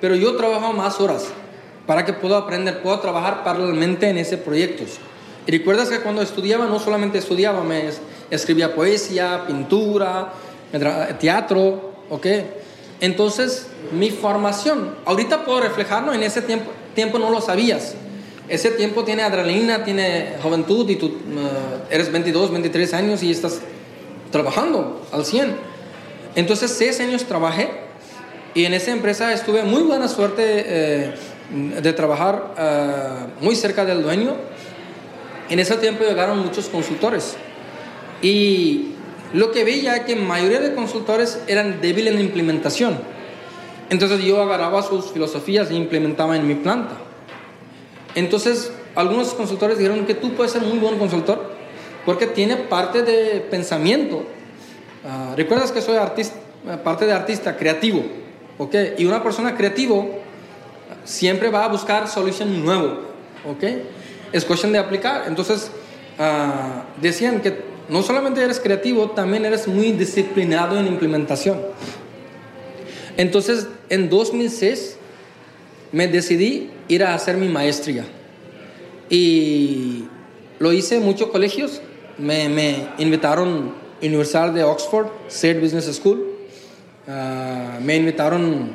[0.00, 1.26] Pero yo trabajo más horas
[1.86, 4.84] para que pueda aprender, puedo trabajar paralelamente en ese proyecto.
[5.46, 7.90] Y recuerdas que cuando estudiaba no solamente estudiaba, me
[8.30, 10.32] escribía poesía, pintura,
[11.20, 12.26] teatro, ¿ok?
[13.00, 17.94] Entonces, mi formación, ahorita puedo reflejarlo, en ese tiempo, tiempo no lo sabías.
[18.48, 21.10] Ese tiempo tiene adrenalina, tiene juventud y tú uh,
[21.90, 23.60] eres 22, 23 años y estás
[24.30, 25.73] trabajando al 100.
[26.36, 27.70] Entonces, seis años trabajé
[28.54, 31.14] y en esa empresa estuve muy buena suerte eh,
[31.50, 34.34] de trabajar uh, muy cerca del dueño.
[35.50, 37.36] En ese tiempo llegaron muchos consultores
[38.22, 38.92] y
[39.32, 42.98] lo que veía es que la mayoría de consultores eran débiles en implementación.
[43.90, 46.96] Entonces yo agarraba sus filosofías e implementaba en mi planta.
[48.14, 51.52] Entonces algunos consultores dijeron que tú puedes ser muy buen consultor
[52.06, 54.24] porque tiene parte de pensamiento.
[55.04, 56.36] Ah, Recuerdas que soy artista,
[56.82, 58.02] parte de artista creativo,
[58.56, 58.74] ¿ok?
[58.96, 60.18] Y una persona creativo
[61.04, 63.00] siempre va a buscar solución nuevo,
[63.46, 63.64] ¿ok?
[64.32, 65.24] Es cuestión de aplicar.
[65.26, 65.70] Entonces
[66.18, 71.60] uh, decían que no solamente eres creativo, también eres muy disciplinado en implementación.
[73.18, 74.96] Entonces, en 2006
[75.92, 78.04] me decidí ir a hacer mi maestría.
[79.10, 80.04] Y
[80.58, 81.82] lo hice en muchos colegios.
[82.16, 86.24] Me, me invitaron Universidad de Oxford, State Business School.
[87.06, 88.70] Ah, me invitaron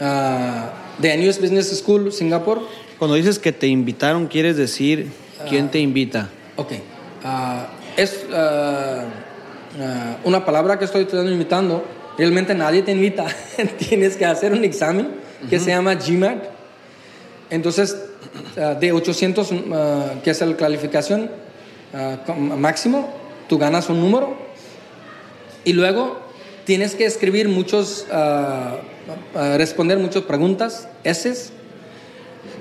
[0.00, 2.62] uh, The NUS Business School, Singapur.
[2.98, 5.10] Cuando dices que te invitaron, ¿quieres decir
[5.48, 6.30] quién te invita?
[6.56, 6.72] Ok.
[7.96, 8.24] Es
[10.24, 11.84] una palabra que estoy invitando.
[12.16, 13.26] Realmente nadie te invita.
[13.78, 15.08] Tienes que hacer un examen
[15.50, 16.44] que se llama GMAT.
[17.50, 17.96] Entonces,
[18.80, 19.52] de 800,
[20.22, 21.30] que es la calificación
[22.38, 23.12] máximo,
[23.48, 24.36] tú ganas un número.
[25.64, 26.20] Y luego
[26.64, 28.06] tienes que escribir muchos,
[29.34, 31.50] responder muchas preguntas, S.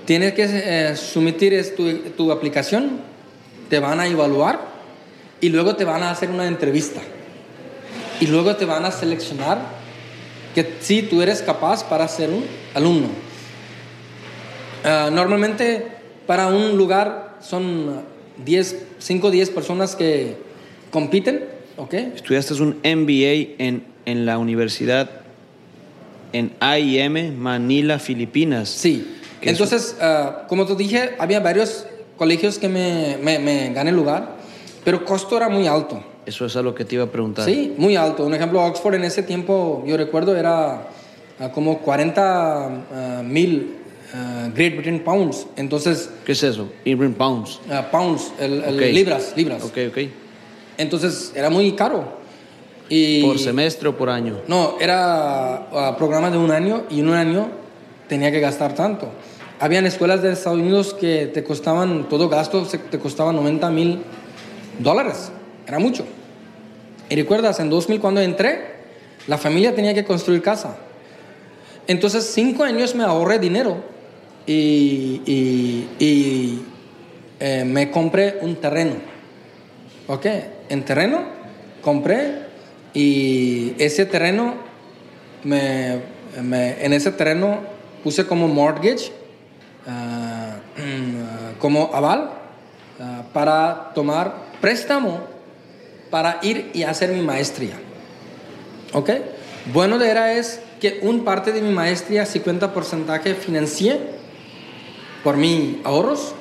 [0.06, 3.00] Tienes que someter tu, tu aplicación,
[3.70, 4.60] te van a evaluar
[5.42, 7.02] y luego te van a hacer una entrevista.
[8.20, 9.60] Y luego te van a seleccionar
[10.54, 13.08] que si tú eres capaz para ser un alumno.
[14.84, 15.88] Uh, normalmente
[16.28, 18.02] para un lugar son
[18.44, 20.38] 10, 5 o 10 personas que
[20.94, 21.44] compiten
[21.76, 21.94] ¿ok?
[21.94, 25.10] Estudiaste un MBA en, en la universidad
[26.32, 28.70] en IM Manila, Filipinas.
[28.70, 29.18] Sí.
[29.42, 31.86] Entonces, ah, como te dije, había varios
[32.18, 34.36] colegios que me, me, me gané lugar,
[34.86, 36.04] pero el costo era muy alto.
[36.26, 37.46] Eso es algo que te iba a preguntar.
[37.46, 38.26] Sí, muy alto.
[38.26, 40.88] Un ejemplo, Oxford en ese tiempo, yo recuerdo, era
[41.40, 43.80] ah, como 40 ah, mil
[44.56, 45.48] Great Britain Pounds.
[45.56, 46.70] Entonces, ¿Qué es eso?
[46.86, 47.60] Irving Pounds.
[47.92, 49.64] pounds, el, libras, libras.
[49.64, 49.98] Ok, ok.
[50.78, 52.22] Entonces, era muy caro.
[52.90, 54.42] Y, ¿Por semestre o por año?
[54.48, 57.48] No, era ah, programa de un año y en un año
[58.08, 59.08] tenía que gastar tanto.
[59.60, 64.00] Habían escuelas de Estados Unidos que te costaban, todo gasto se- te costaba 90 mil
[64.80, 65.32] dólares.
[65.68, 66.04] Era mucho.
[67.10, 68.74] Y recuerdas, en 2000 cuando entré,
[69.28, 70.76] la familia tenía que construir casa.
[71.88, 73.78] Entonces, cinco años me ahorré dinero
[74.46, 76.62] y, y- y,
[77.40, 78.96] eh, me compré un terreno.
[80.08, 80.26] ¿Ok?
[80.70, 81.22] En terreno
[81.82, 82.44] compré
[82.94, 84.56] y ese terreno,
[85.44, 86.00] me,
[86.36, 87.60] en ese terreno
[88.04, 89.12] puse como mortgage,
[89.88, 90.58] ah,
[91.60, 92.32] como aval,
[93.00, 95.34] ah, para tomar préstamo
[96.14, 97.74] para ir y hacer mi maestría.
[98.94, 99.10] ¿Ok?
[99.74, 104.00] Bueno de era es que un parte de mi maestría, 50% financié
[105.24, 106.36] por mis ahorros,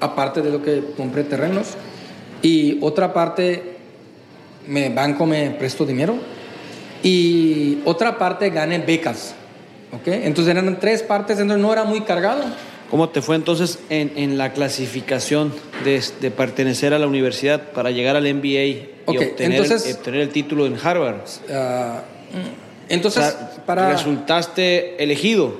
[0.00, 1.74] aparte de lo que compré terrenos,
[2.42, 3.76] y otra parte,
[4.66, 6.16] me banco me prestó dinero,
[7.02, 9.34] y otra parte gané becas.
[9.92, 10.06] ¿Ok?
[10.06, 12.44] Entonces eran tres partes, entonces no era muy cargado.
[12.90, 15.52] ¿Cómo te fue entonces en, en la clasificación
[15.84, 20.20] de, de pertenecer a la universidad para llegar al MBA y Ok, obtener, entonces- obtener
[20.20, 21.16] el título en Harvard?
[21.22, 22.00] O
[22.88, 23.90] entonces, sea, para...
[23.92, 25.54] resultaste elegido.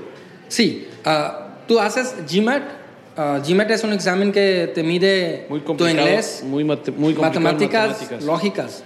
[0.49, 2.62] Sí, ah, tú haces GMAT.
[3.23, 7.89] Ah, GMAT es un examen que te mide Muy tu inglés, muy, mate- muy matemáticas,
[7.91, 8.25] matemáticas.
[8.25, 8.83] lógicas.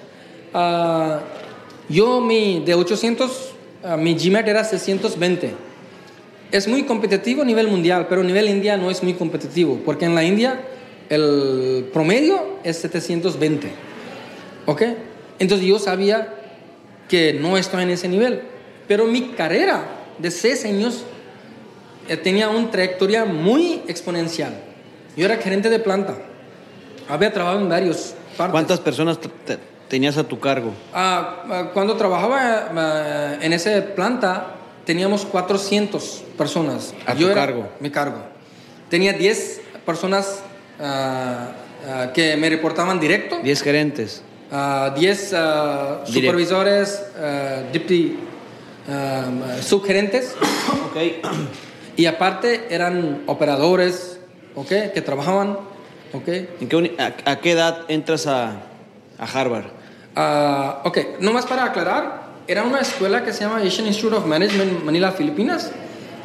[0.52, 1.20] Ah,
[1.88, 3.52] yo, mi, de 800,
[3.84, 5.52] ah, mi GMAT era 620.
[6.50, 10.04] Es muy competitivo a nivel mundial, pero a nivel India no es muy competitivo, porque
[10.06, 10.60] en la India
[11.10, 13.68] el promedio es 720.
[14.66, 14.82] ¿Ok?
[15.38, 16.34] Entonces yo sabía
[17.08, 18.40] que no estaba en ese nivel,
[18.88, 19.84] pero mi carrera
[20.18, 21.04] de seis años
[22.22, 24.54] tenía una trayectoria muy exponencial.
[25.16, 26.16] Yo era gerente de planta,
[27.08, 28.52] había trabajado en varios partes.
[28.52, 30.72] ¿Cuántas personas te- te- tenías a tu cargo?
[30.92, 36.92] Ah, ah, cuando trabajaba ah, en esa planta, teníamos 400 personas.
[37.06, 37.68] A tu era- cargo.
[37.80, 38.18] Mi cargo.
[38.90, 40.40] Tenía 10 personas
[40.80, 41.52] ah,
[42.12, 44.22] que me reportaban directo, 10 gerentes.
[44.50, 47.02] ah, 10 ah, Direct- supervisores,
[47.72, 48.16] deputy
[49.62, 50.34] subgerentes,
[50.90, 51.24] Ok.
[51.96, 54.18] Y aparte eran operadores,
[54.54, 54.68] ¿ok?
[54.94, 55.58] Que trabajaban,
[56.12, 56.28] ¿ok?
[56.60, 58.62] ¿En qué uni- a, a qué edad entras a,
[59.18, 59.66] a Harvard?
[60.16, 64.84] Ah, ok, nomás para aclarar, era una escuela que se llama Asian Institute of Management
[64.84, 65.70] Manila, Filipinas,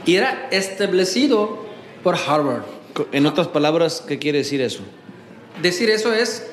[0.05, 1.65] y era establecido
[2.03, 2.63] por Harvard.
[3.11, 4.81] En otras palabras, ¿qué quiere decir eso?
[5.61, 6.47] Decir eso es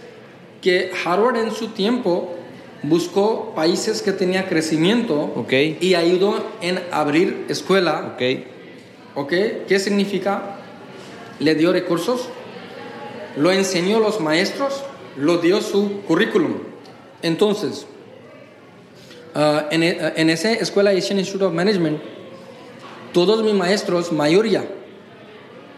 [0.62, 2.34] que Harvard en su tiempo
[2.82, 5.46] buscó países que tenían crecimiento
[5.80, 8.16] y ayudó en abrir escuela.
[9.16, 9.32] ¿Ok?
[9.66, 10.58] ¿Qué significa?
[11.40, 12.28] Le dio recursos,
[13.36, 14.84] lo enseñó los maestros,
[15.16, 16.58] lo dio su currículum.
[17.22, 17.86] Entonces,
[19.34, 22.00] ah, en, e- en esa escuela Asian Institute of Management,
[23.12, 24.64] todos mis maestros, mayoría,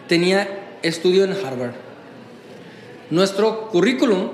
[0.08, 1.74] tenía estudio en Harvard.
[3.10, 4.30] Nuestro currículum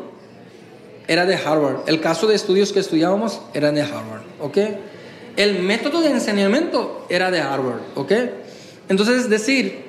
[1.07, 1.81] era de Harvard.
[1.87, 4.59] El caso de estudios que estudiábamos era de Harvard, ¿ok?
[5.37, 8.13] El método de enseñamiento era de Harvard, ¿ok?
[8.89, 9.83] Entonces, es decir,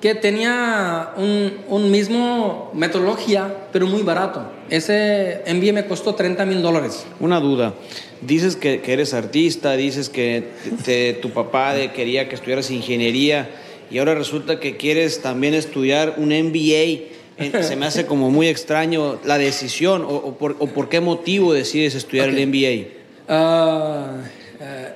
[0.00, 4.50] que tenía un, un mismo metodología, pero muy barato.
[4.70, 7.06] Ese MBA me costó 30 mil dólares.
[7.18, 7.74] Una duda.
[8.20, 10.44] Dices que, que eres artista, dices que
[10.84, 13.48] te- tu papá de- quería que estudiaras ingeniería
[13.90, 17.62] y ahora resulta que quieres también estudiar un MBA.
[17.62, 21.52] Se me hace como muy extraño la decisión o, o por, o por qué motivo
[21.52, 22.34] decides estudiar Ok.
[22.36, 22.88] el MBA.
[23.28, 24.16] Ah,
[24.60, 24.92] eh,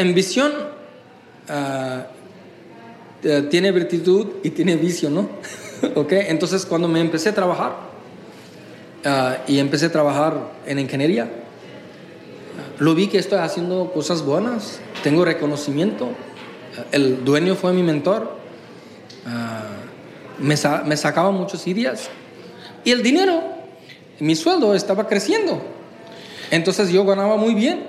[0.00, 0.52] ambición
[1.48, 2.06] ah,
[3.22, 5.28] eh, tiene virtud y tiene vicio, ¿no?
[5.94, 6.12] ¿Ok?
[6.12, 7.72] Entonces, cuando me empecé a trabajar
[9.04, 10.34] ah, y empecé a trabajar
[10.66, 11.28] en ingeniería,
[12.78, 16.08] lo vi que estoy haciendo cosas buenas, tengo reconocimiento,
[16.90, 18.32] el dueño fue mi mentor,
[19.26, 19.62] ah,
[20.38, 22.08] me, sa- me sacaba muchas ideas
[22.84, 23.42] y el dinero,
[24.18, 25.60] mi sueldo estaba creciendo.
[26.50, 27.84] Entonces yo ganaba muy bien.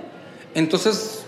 [0.56, 1.24] Entonces,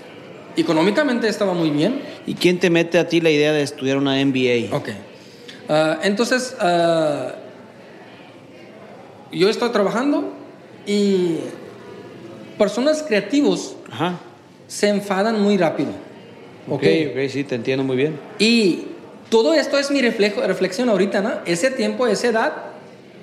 [0.55, 2.01] económicamente estaba muy bien.
[2.28, 4.76] ¿Y quién te mete a ti la idea de estudiar una MBA?
[4.76, 4.89] Ok.
[5.69, 7.36] Ah, entonces, ah,
[9.32, 10.32] yo estoy trabajando
[10.86, 11.38] Y
[12.57, 14.19] personas creativos Ajá.
[14.67, 15.89] se enfadan muy rápido.
[16.69, 18.19] Ok, ok, sí, te entiendo muy bien.
[18.39, 18.86] Y
[19.30, 21.32] todo esto es mi reflejo, reflexión ahorita, ¿no?
[21.45, 22.53] Ese tiempo, esa edad,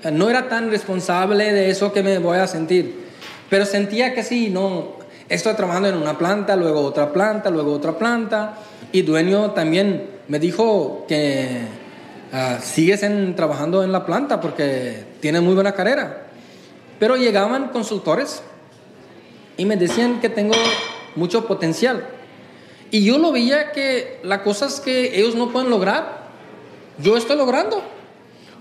[0.05, 3.03] eh, no era tan responsable de eso que me voy a sentir.
[3.49, 4.97] Pero sentía que sí, no,
[5.29, 8.55] estoy trabajando en una planta, luego otra planta, luego otra planta.
[8.93, 11.63] Y dueño también me dijo que
[12.33, 16.27] ah, sigues trabajando en la planta porque tiene muy buena carrera.
[16.99, 18.43] Pero llegaban consultores
[19.57, 20.55] y me decían que tengo
[21.17, 22.07] mucho potencial.
[22.91, 26.29] Y yo lo veía que las cosas que ellos no pueden lograr,
[26.99, 27.83] yo estoy logrando.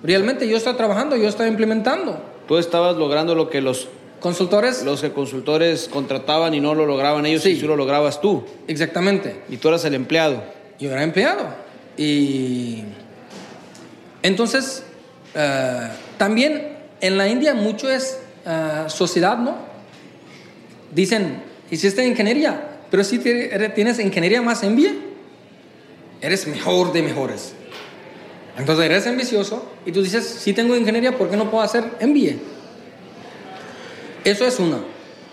[0.04, 2.18] Realmente yo estoy trabajando, yo estoy implementando.
[2.48, 3.90] Tú estabas logrando lo que los,
[4.22, 7.50] Consultores, los que consultores contrataban y no lo lograban ellos Sí.
[7.52, 8.46] y tú lo lograbas tú.
[8.68, 9.42] exactamente.
[9.50, 10.44] Y tú eras el empleado.
[10.80, 11.48] Yo era empleado.
[11.98, 12.84] Y
[14.24, 14.84] entonces,
[15.36, 19.56] eh, también en la India mucho es eh, sociedad, ¿no?
[20.94, 24.92] Dicen, hiciste ingeniería, pero si tienes ingeniería más MBA,
[26.22, 27.54] eres mejor de mejores.
[28.58, 32.34] Entonces eres ambicioso y tú dices, si tengo ingeniería, ¿por qué no puedo hacer MBA?
[34.24, 34.80] Eso es una.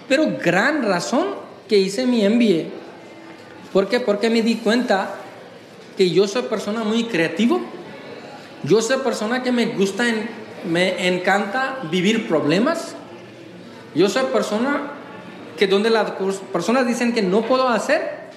[0.08, 1.26] Pero gran razón
[1.68, 2.68] que hice mi MBA.
[3.72, 4.00] ¿Por qué?
[4.00, 5.14] Porque me di cuenta
[5.96, 7.60] que yo soy persona muy creativo.
[8.64, 10.04] Yo soy persona que me gusta,
[10.68, 12.94] me encanta vivir problemas.
[13.94, 14.92] Yo soy persona
[15.58, 16.12] que donde las
[16.52, 18.30] personas dicen que no puedo hacer,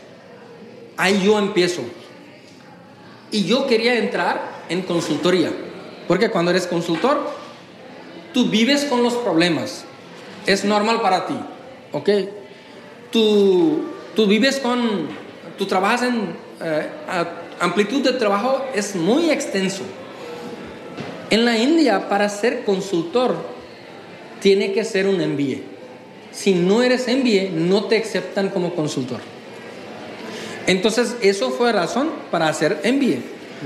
[0.98, 1.82] ahí yo empiezo.
[3.32, 5.52] Y yo quería entrar en consultoría.
[6.08, 7.30] Porque cuando eres consultor,
[8.34, 9.86] tú vives con los problemas.
[10.46, 11.36] Es normal para ti.
[11.92, 12.10] ¿Ok?
[13.12, 13.84] Tú,
[14.16, 15.08] tú vives con.
[15.58, 16.36] Tú trabajas en.
[16.62, 16.88] eh,
[17.60, 19.84] amplitud de trabajo es muy extenso.
[21.30, 23.36] En la India, para ser consultor,
[24.42, 25.62] tiene que ser un MBA.
[26.32, 29.20] Si no eres MBA, no te aceptan como consultor.
[30.68, 33.18] Entonces, eso fue razón para hacer MBA.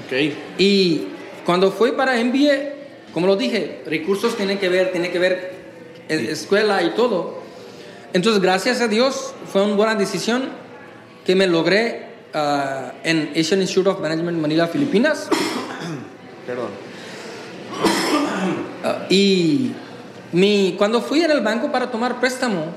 [0.05, 0.33] Ok.
[0.57, 1.03] Y
[1.45, 2.73] cuando fui para MBA,
[3.13, 5.54] como lo dije, recursos tienen que ver, tiene que ver
[6.09, 7.39] escuela y todo.
[8.13, 10.49] Entonces, gracias a Dios, fue una buena decisión
[11.25, 15.27] que me logré ah, en Asian Institute of Management Manila, Filipinas.
[16.47, 16.69] Perdón.
[18.87, 19.71] Ah, y
[20.31, 22.67] mi, cuando fui en el banco para tomar préstamo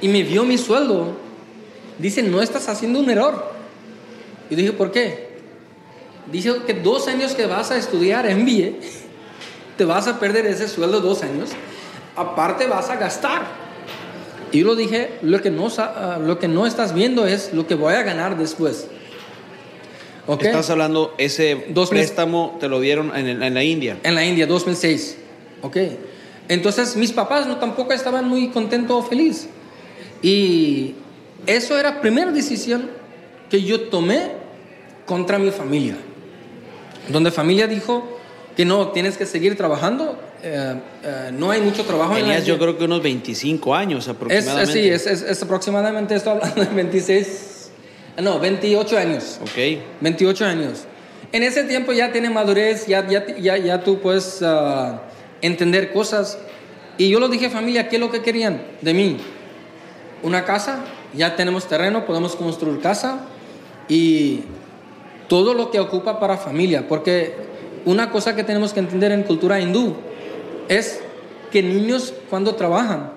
[0.00, 1.16] y me vio mi sueldo,
[1.98, 3.52] dice, no estás haciendo un error.
[4.48, 5.38] Y dije, ¿por qué?
[6.30, 8.78] Dice que dos años que vas a estudiar MBA,
[9.76, 11.50] te vas a perder ese sueldo dos años,
[12.16, 13.42] aparte vas a gastar.
[14.52, 17.66] Y yo lo dije, lo que no, ah, lo que no estás viendo es lo
[17.66, 18.86] que voy a ganar después.
[20.26, 20.44] ¿Ok?
[20.44, 22.08] Estás hablando, ese Dos meses.
[22.08, 23.98] préstamo te lo dieron en, en la India.
[24.02, 25.18] En la India, 2006.
[25.62, 25.76] Ok.
[26.48, 29.48] Entonces mis papás no tampoco estaban muy contentos o felices.
[30.22, 30.94] Y
[31.46, 32.90] eso era la primera decisión
[33.50, 34.32] que yo tomé
[35.06, 35.96] contra mi familia.
[37.08, 38.18] Donde familia dijo
[38.56, 40.18] que no, tienes que seguir trabajando.
[40.44, 44.04] Eh, eh, no hay mucho trabajo en la Tenías yo creo que unos 25 años
[44.04, 44.72] Es, aproximadamente.
[44.72, 47.70] sí, es, es- es aproximadamente, estoy hablando de 26,
[48.22, 49.38] no, 28 años.
[49.42, 49.80] Ok.
[50.00, 50.84] 28 años.
[51.32, 55.02] En ese tiempo ya tiene madurez, ya, ya, ya, ya tú puedes ah,
[55.42, 56.38] entender cosas.
[56.98, 59.16] Y yo lo dije, familia, ¿qué es lo que querían de mí?
[60.22, 63.26] Una casa, ya tenemos terreno, podemos construir casa
[63.88, 64.40] y
[65.28, 66.86] todo lo que ocupa para familia.
[66.86, 67.34] Porque
[67.84, 69.96] una cosa que tenemos que entender en cultura hindú
[70.68, 71.00] es
[71.50, 73.12] que niños cuando trabajan,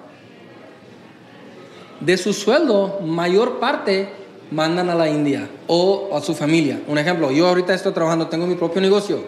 [2.00, 4.10] de su sueldo, mayor parte
[4.52, 6.80] mandan a la India o a su familia.
[6.88, 9.22] Un ejemplo, yo ahorita estoy trabajando, tengo mi propio negocio,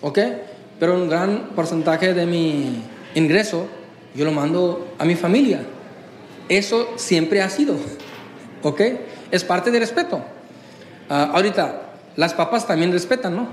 [0.00, 0.18] ¿ok?
[0.80, 2.82] Pero un gran porcentaje de mi
[3.14, 3.66] ingreso
[4.14, 5.60] yo lo mando a mi familia.
[6.48, 7.76] Eso siempre ha sido,
[8.62, 8.80] ¿ok?
[9.30, 10.22] Es parte del respeto.
[11.08, 11.82] Ah, ahorita,
[12.16, 13.48] las papas también respetan, ¿no?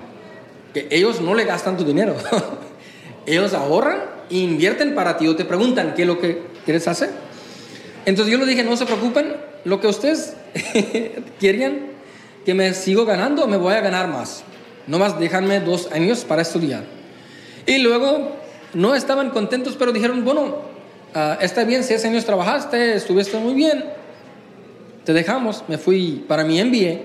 [0.73, 2.15] Que ellos no le gastan tu dinero.
[3.25, 7.11] ellos ahorran e invierten para ti o te preguntan qué es lo que quieres hacer.
[8.05, 9.35] Entonces yo le dije, no se preocupen,
[9.65, 10.35] lo que ustedes
[11.39, 11.93] querían
[12.45, 14.43] que me sigo ganando, me voy a ganar más.
[14.87, 16.83] No más déjanme dos años para estudiar.
[17.65, 18.35] Y luego
[18.73, 20.57] no estaban contentos, pero dijeron, bueno,
[21.13, 23.85] ah, está bien, seis años trabajaste, estuviste muy bien,
[25.05, 27.01] te dejamos, me fui para mi MBA.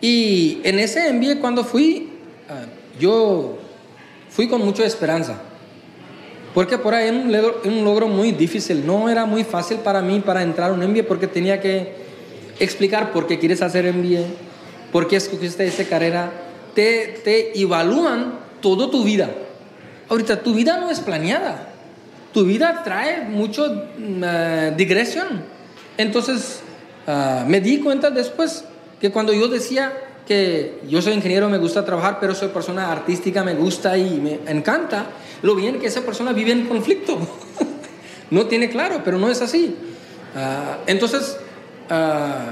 [0.00, 2.10] Y en ese MBA cuando fui,
[2.48, 2.66] ah,
[3.00, 3.58] yo
[4.36, 5.38] fui con mucha esperanza.
[6.52, 7.16] Porque por ahí era
[7.64, 8.86] un logro, muy difícil.
[8.86, 11.94] No era muy fácil para mí para entrar a un MBA porque tenía que
[12.60, 14.26] explicar por qué quieres hacer MBA,
[14.92, 16.30] por qué escogiste esa carrera.
[16.74, 19.30] Te, te evalúan toda tu vida.
[20.10, 21.72] Ahorita tu vida no es planeada.
[22.34, 25.44] tu vida trae mucho eh, digresión.
[25.96, 26.60] Entonces,
[27.06, 28.64] ah, me di cuenta después
[29.00, 29.92] que cuando yo decía
[30.26, 34.40] que yo soy ingeniero, me gusta trabajar, pero soy persona artística, me gusta y me
[34.50, 35.06] encanta,
[35.42, 37.18] lo bien que esa persona vive en conflicto.
[38.30, 39.76] no tiene claro, pero no es así.
[40.34, 41.38] Ah, entonces,
[41.88, 42.46] ah,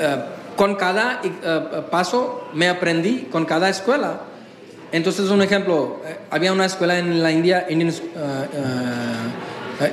[0.00, 0.26] ah,
[0.56, 4.20] con cada ah, paso me aprendí, con cada escuela.
[4.92, 8.46] Entonces, un ejemplo, eh, había una escuela en la India, Indian ah,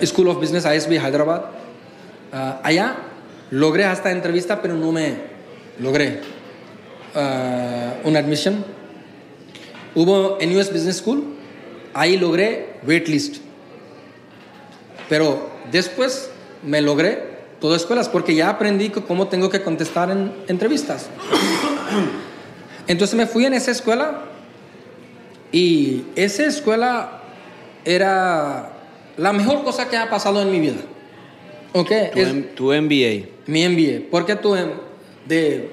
[0.05, 1.45] School of Business, ISB Hyderabad.
[2.63, 2.95] Allá
[3.51, 5.15] logré hasta entrevista, pero no me
[5.79, 6.32] logré
[7.15, 8.63] ah, una admisión.
[9.95, 11.23] Hubo en US Business School,
[11.93, 13.37] ahí logré waitlist.
[15.09, 16.29] Pero después
[16.63, 21.07] me logré todas escuelas porque ya aprendí cómo tengo que contestar en entrevistas.
[22.87, 24.23] Entonces me fui en esa escuela
[25.51, 27.21] y esa escuela
[27.85, 28.71] era
[29.17, 30.81] la mejor cosa que ha pasado en mi vida.
[31.73, 31.89] ¿Ok?
[32.13, 33.27] Tu, Es- tu MBA.
[33.45, 34.09] mi MBA.
[34.09, 34.71] Porque em-
[35.25, 35.69] de,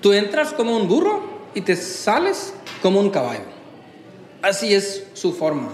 [0.00, 1.22] tú entras como un burro
[1.54, 2.52] y te sales
[2.82, 3.44] como un caballo.
[4.42, 5.70] Así es su forma.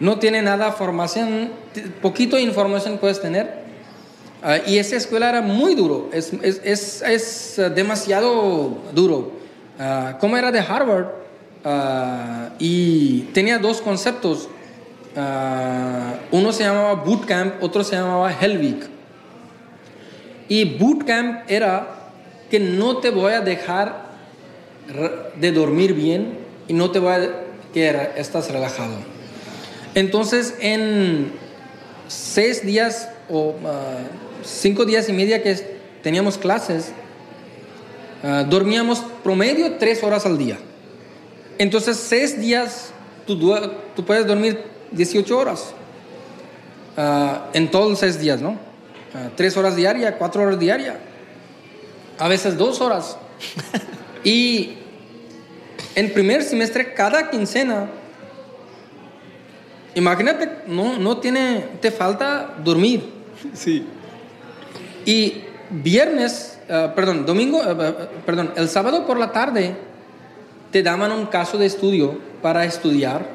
[0.00, 1.50] No tiene nada formación,
[2.00, 3.62] poquito información puedes tener.
[4.42, 9.34] Ah, y esa escuela era muy duro, es, es, es, eh, demasiado duro.
[9.78, 11.06] Ah, como era de Harvard,
[11.64, 14.48] ah, y tenía dos conceptos.
[15.14, 18.88] Ah, uno se llamaba Bootcamp, otro se llamaba Helvig.
[20.48, 22.01] Y bootcamp era
[22.52, 24.12] que no te voy a dejar
[25.40, 26.36] de dormir bien
[26.68, 27.30] y no te voy a
[27.72, 28.92] que estás relajado.
[29.94, 31.32] Entonces, en
[32.08, 33.96] seis días o ah,
[34.44, 36.92] cinco días y media que teníamos clases,
[38.22, 40.58] ah, dormíamos promedio tres horas al día.
[41.56, 42.92] Entonces, seis días
[43.26, 43.40] tú,
[44.04, 45.72] puedes dormir 18 horas
[46.98, 48.58] ah, en todos los seis días, ¿no?
[49.36, 50.96] Tres horas diarias, cuatro horas diarias,
[52.22, 53.16] a veces dos horas.
[54.22, 54.74] y
[55.96, 57.88] en primer semestre, cada quincena,
[59.96, 63.02] imagínate, no, no tiene, te falta dormir.
[63.54, 63.84] Sí.
[65.04, 69.74] Y viernes, ah, perdón, domingo, ah, ah, perdón, el sábado por la tarde
[70.70, 73.26] te daban un caso de estudio para estudiar,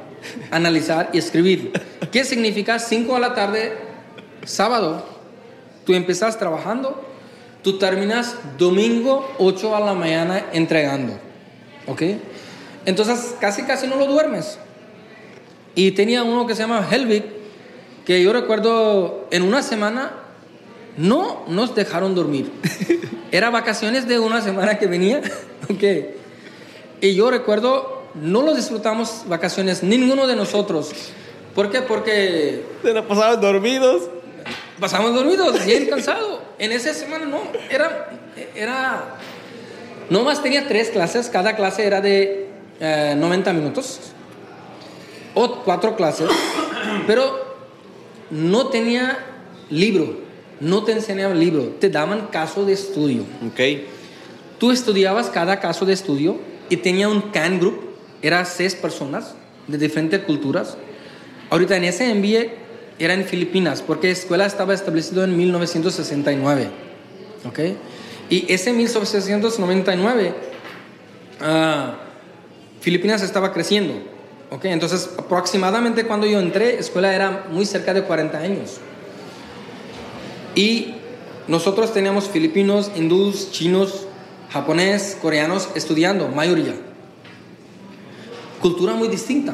[0.49, 1.73] analizar y escribir.
[2.09, 3.77] ¿Qué significa 5 a la tarde,
[4.45, 5.05] sábado?
[5.85, 7.03] Tú empiezas trabajando,
[7.67, 11.19] tú terminas domingo 8 a la mañana entregando.
[11.85, 12.01] ¿Ok?
[12.85, 14.57] Entonces casi casi no lo duermes.
[15.75, 17.25] Y tenía uno que se llama Helvig,
[18.05, 20.13] que yo recuerdo en una semana
[20.95, 22.49] no nos dejaron dormir.
[23.33, 25.19] Era vacaciones de una semana que venía.
[25.69, 25.83] ok.
[27.01, 30.93] Y yo recuerdo, no lo disfrutamos vacaciones, ninguno de nosotros.
[31.53, 31.81] ¿Por qué?
[31.81, 34.03] Porque Se la pasaban dormidos.
[34.79, 36.39] Pasamos dormidos, bien cansados.
[36.59, 38.09] En esa semana no, era,
[38.55, 39.15] era,
[40.09, 42.49] no más tenía tres clases, cada clase era de
[42.79, 43.99] eh, 90 minutos,
[45.33, 46.29] o cuatro clases,
[47.05, 47.57] pero
[48.29, 49.19] no tenía
[49.69, 50.19] libro,
[50.59, 53.23] no te enseñaban libro, te daban caso de estudio.
[53.47, 53.59] Ok.
[54.57, 56.39] Tú estudiabas cada caso de estudio
[56.69, 57.79] y tenía un CAN group,
[58.23, 59.35] era seis personas
[59.67, 60.77] de diferentes culturas.
[61.51, 62.66] Ahorita en ese MBA
[62.99, 66.69] era en Filipinas, porque la escuela estaba establecida en 1969.
[67.47, 67.59] ¿Ok?
[68.29, 70.33] Y ese 1999,
[71.41, 71.95] ah,
[72.81, 73.93] Filipinas estaba creciendo.
[74.49, 74.65] ¿Ok?
[74.65, 78.77] Entonces, aproximadamente cuando yo entré, escuela era muy cerca de 40 años.
[80.55, 80.95] Y
[81.47, 84.07] nosotros teníamos filipinos, hindús, chinos,
[84.49, 86.73] japonés, coreanos estudiando, mayoría.
[88.61, 89.53] Cultura muy distinta.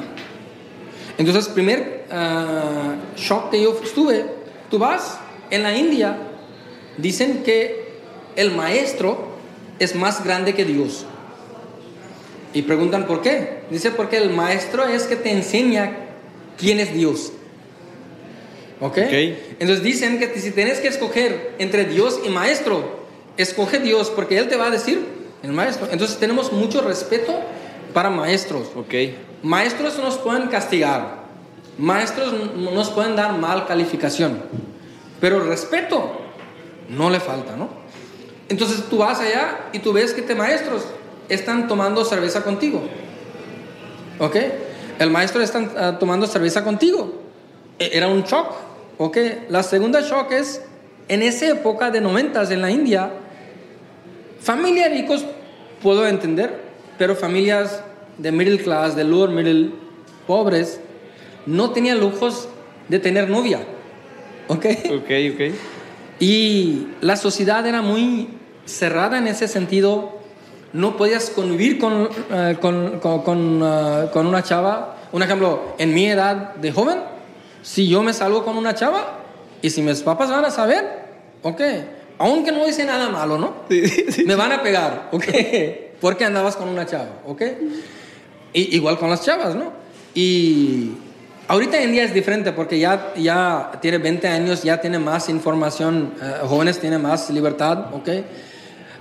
[1.17, 4.25] Entonces, primer ah, shock que yo estuve,
[4.69, 5.17] tú vas
[5.51, 6.17] en la India,
[6.97, 7.93] dicen que
[8.35, 9.33] el maestro
[9.79, 11.05] es más grande que Dios.
[12.53, 13.61] Y preguntan por qué.
[13.69, 15.97] Dice porque el maestro es que te enseña
[16.57, 17.31] quién es Dios.
[18.79, 18.97] ¿Ok?
[18.97, 19.13] Ok.
[19.59, 23.03] Entonces dicen que si tienes que escoger entre Dios y maestro,
[23.37, 24.99] escoge Dios porque Él te va a decir
[25.41, 25.87] el maestro.
[25.91, 27.33] Entonces tenemos mucho respeto
[27.93, 28.69] para maestros.
[28.75, 28.93] Ok.
[29.43, 31.23] Maestros nos pueden castigar,
[31.77, 34.39] maestros nos pueden dar mal calificación,
[35.19, 36.11] pero respeto
[36.89, 37.69] no le falta, ¿no?
[38.49, 40.83] Entonces tú vas allá y tú ves que te maestros
[41.29, 42.83] están tomando cerveza contigo,
[44.19, 44.35] ¿ok?
[44.99, 47.13] El maestro está ah, tomando cerveza contigo.
[47.79, 48.53] E- Era un shock,
[48.97, 49.17] ¿ok?
[49.49, 50.61] La segunda shock es,
[51.07, 53.11] en esa época de noventas en la India,
[54.39, 55.25] familias ricos
[55.81, 56.61] puedo entender,
[56.97, 57.83] pero familias
[58.17, 59.71] de middle class, de lower middle,
[60.27, 60.79] pobres,
[61.45, 62.47] no tenían lujos
[62.89, 63.59] de tener novia.
[64.47, 64.65] ¿Ok?
[64.91, 65.53] Ok, ok.
[66.19, 68.29] Y la sociedad era muy
[68.65, 70.19] cerrada en ese sentido.
[70.71, 74.97] No podías convivir con, eh, con, con, con, eh, con una chava.
[75.11, 76.99] Un ejemplo, en mi edad de joven,
[77.61, 79.19] si yo me salgo con una chava
[79.61, 81.03] y si mis papás van a saber,
[81.41, 81.61] ok,
[82.17, 83.53] aunque no hice nada malo, ¿no?
[84.25, 85.25] Me van a pegar, ok,
[86.03, 87.41] porque andabas con una chava, ok.
[88.51, 89.71] Y, igual con las chavas, ¿no?
[90.13, 90.91] Y
[91.47, 96.11] ahorita en día es diferente porque ya, ya tiene 20 años, ya tiene más información,
[96.21, 98.09] eh, jóvenes tienen más libertad, ok.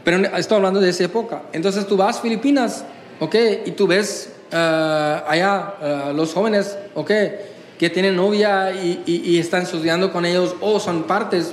[0.05, 1.43] Pero estoy hablando de esa época.
[1.53, 2.85] Entonces tú vas a Filipinas,
[3.19, 3.35] ok,
[3.67, 7.11] y tú ves eh, allá eh, los jóvenes, ok,
[7.81, 11.53] que tienen novia y, y- y están estudiando con ellos o son partes.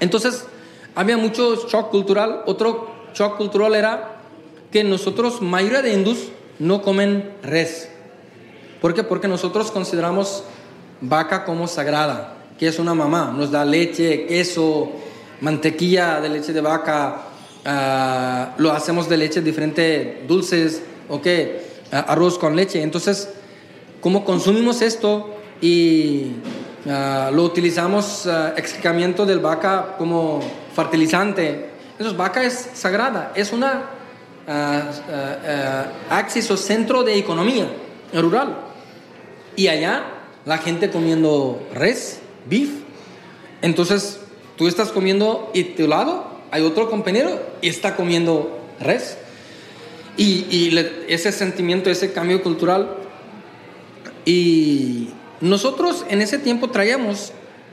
[0.00, 0.44] Entonces
[0.94, 2.42] había mucho shock cultural.
[2.44, 4.13] Otro shock cultural era
[4.74, 7.88] que nosotros, mayoría de hindús, no comen res.
[8.80, 9.04] ¿Por qué?
[9.04, 10.42] Porque nosotros consideramos
[11.00, 13.32] vaca como sagrada, que es una mamá.
[13.38, 14.90] Nos da leche, queso,
[15.40, 17.22] mantequilla de leche de vaca,
[17.64, 21.26] ah, lo hacemos de leche diferente, dulces, ok,
[21.92, 22.82] ah, arroz con leche.
[22.82, 23.28] Entonces,
[24.00, 26.32] como consumimos esto y
[26.88, 30.40] ah, lo utilizamos, excremento del vaca como
[30.74, 34.02] fertilizante, entonces vaca es sagrada, es una
[34.48, 35.38] ah, ah,
[36.10, 37.66] ah, axis o centro de economía
[38.12, 38.56] rural.
[39.56, 40.04] Y allá
[40.44, 42.70] la gente comiendo res, beef.
[43.62, 44.20] Entonces
[44.56, 49.16] tú estás comiendo y tu lado hay otro compañero y está comiendo res.
[50.16, 52.96] Y, y le- ese sentimiento, ese cambio cultural.
[54.24, 55.10] Y
[55.40, 57.32] nosotros en ese tiempo traíamos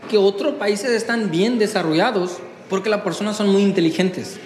[0.10, 2.38] que otros países están bien desarrollados
[2.69, 4.38] porque las personas son muy inteligentes.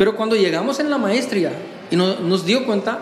[0.00, 1.52] Pero cuando llegamos en la maestría
[1.90, 3.00] y no- nos dio cuenta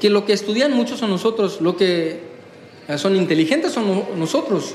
[0.00, 2.18] que lo que estudian muchos son nosotros, lo que
[2.96, 4.74] son inteligentes son no- nosotros.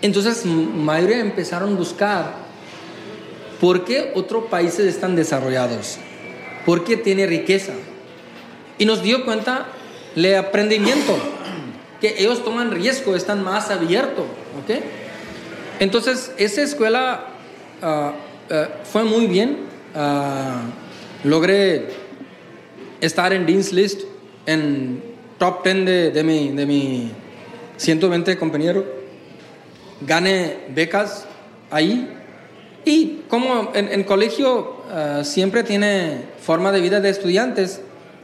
[0.00, 2.34] Entonces, mayoría empezaron a buscar
[3.60, 5.96] por qué otros países están desarrollados,
[6.64, 7.72] por qué tiene riqueza.
[8.78, 9.66] Y nos dio cuenta
[10.14, 11.18] el aprendimiento,
[12.00, 14.26] que ellos toman riesgo, están más abiertos,
[14.62, 14.76] ¿ok?
[15.80, 17.24] Entonces, esa escuela
[17.82, 18.12] ah,
[18.52, 19.74] ah, fue muy bien.
[19.96, 20.62] Ah,
[21.24, 21.88] logré
[23.00, 24.02] estar en Dean's List,
[24.46, 25.02] en
[25.38, 27.12] top 10 de, de mi, de mi
[27.76, 28.84] 120 compañeros.
[30.00, 31.26] Gané becas
[31.70, 32.12] ahí.
[32.84, 37.80] Y como en, en colegio ah, siempre tiene forma de vida de estudiantes,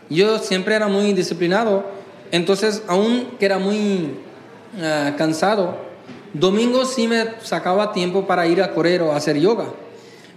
[0.08, 1.84] yo siempre era muy disciplinado.
[2.30, 4.14] Entonces, aún que era muy
[4.80, 5.76] ah, cansado,
[6.32, 9.66] domingo sí me sacaba tiempo para ir a correr o hacer yoga.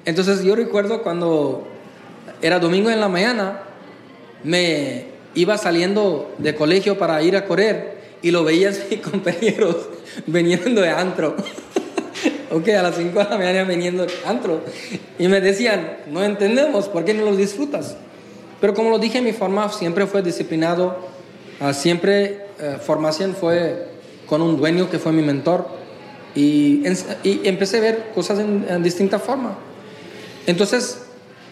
[0.05, 1.67] Entonces, yo recuerdo cuando
[2.41, 3.61] era domingo en la mañana,
[4.43, 9.89] me iba saliendo de colegio para ir a correr y lo veía a mis compañeros
[10.27, 11.35] viniendo de antro.
[12.51, 14.61] ok, a las 5 de la mañana viniendo de antro.
[15.19, 17.97] Y me decían, no entendemos, ¿por qué no los disfrutas?
[18.61, 20.97] Pero como lo dije, mi forma siempre fue disciplinado,
[21.59, 23.89] ah, siempre eh, formación fue
[24.27, 25.67] con un dueño que fue mi mentor
[26.33, 26.83] y,
[27.23, 29.57] y empecé a ver cosas en, en distinta forma.
[30.47, 30.99] Entonces,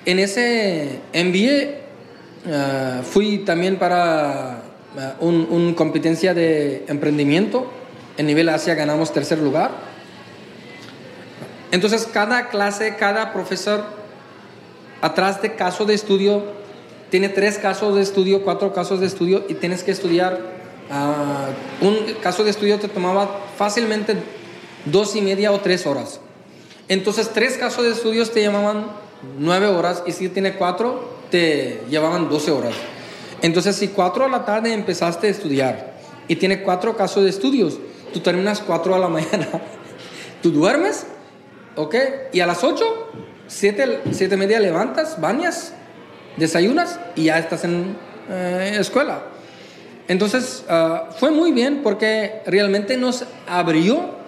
[0.05, 4.61] en ese MBA ah, fui también para
[4.97, 7.71] ah, un, competencia de emprendimiento.
[8.17, 9.71] En nivel Asia ganamos tercer lugar.
[11.71, 13.83] Entonces, cada clase, cada profesor,
[15.01, 16.43] atrás de caso de estudio,
[17.09, 20.39] tiene tres casos de estudio, cuatro casos de estudio y tienes que estudiar.
[20.91, 21.47] ah,
[21.81, 24.15] un caso de estudio te tomaba fácilmente
[24.85, 26.19] dos y media o tres horas.
[26.87, 28.87] Entonces, tres casos de estudios te llamaban
[29.39, 32.73] nueve horas y si tiene cuatro, te llevaban 12 horas.
[33.41, 35.93] Entonces, si cuatro a la tarde empezaste a estudiar
[36.27, 37.77] y tiene cuatro casos de estudios,
[38.13, 39.47] tú terminas cuatro a la mañana.
[40.41, 41.05] Tú duermes,
[41.75, 41.95] ¿ok?
[42.33, 42.85] Y a las ocho,
[43.47, 45.73] siete, siete media levantas, bañas,
[46.37, 47.95] desayunas y ya estás en
[48.29, 49.23] eh, escuela.
[50.07, 54.22] Entonces, ah, fue muy bien porque realmente nos abrió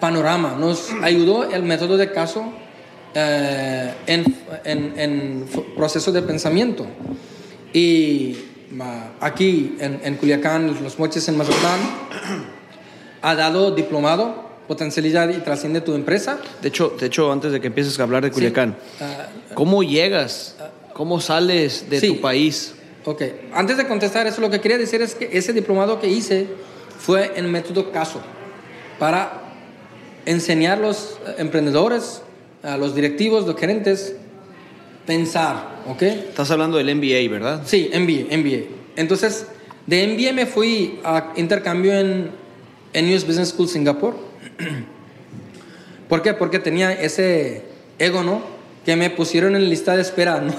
[0.00, 2.44] panorama, nos ayudó el método de caso
[3.14, 4.24] eh, en,
[4.64, 5.46] en, en
[5.76, 6.86] proceso de pensamiento.
[7.72, 8.36] Y
[9.20, 11.80] aquí en, en Culiacán, Los Moches, en Mazatlán,
[13.22, 16.38] ha dado diplomado, potencialidad y trasciende tu empresa.
[16.62, 20.56] De hecho, de hecho, antes de que empieces a hablar de Culiacán, Ah, ¿cómo llegas?
[20.92, 22.08] ¿Cómo sales de Sí.
[22.08, 22.74] tu país?
[23.04, 26.48] Ok, antes de contestar eso, lo que quería decir es que ese diplomado que hice
[26.98, 28.20] fue en método caso,
[28.98, 29.45] para
[30.26, 32.22] enseñar a los emprendedores,
[32.62, 34.16] a los directivos, los gerentes,
[35.06, 36.02] pensar, ¿ok?
[36.02, 37.62] Estás hablando del MBA, ¿verdad?
[37.64, 38.64] Sí, MBA, MBA.
[38.96, 39.46] Entonces,
[39.86, 42.30] de MBA me fui a intercambio en,
[42.92, 44.16] en US Business School Singapur.
[46.08, 46.34] ¿Por qué?
[46.34, 47.62] Porque tenía ese
[47.98, 48.42] ego, ¿no?
[48.84, 50.54] Que me pusieron en lista de espera, no,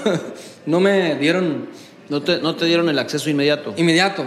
[0.66, 1.68] no me dieron
[2.08, 3.74] No te, no te dieron el acceso inmediato.
[3.76, 4.24] inmediato.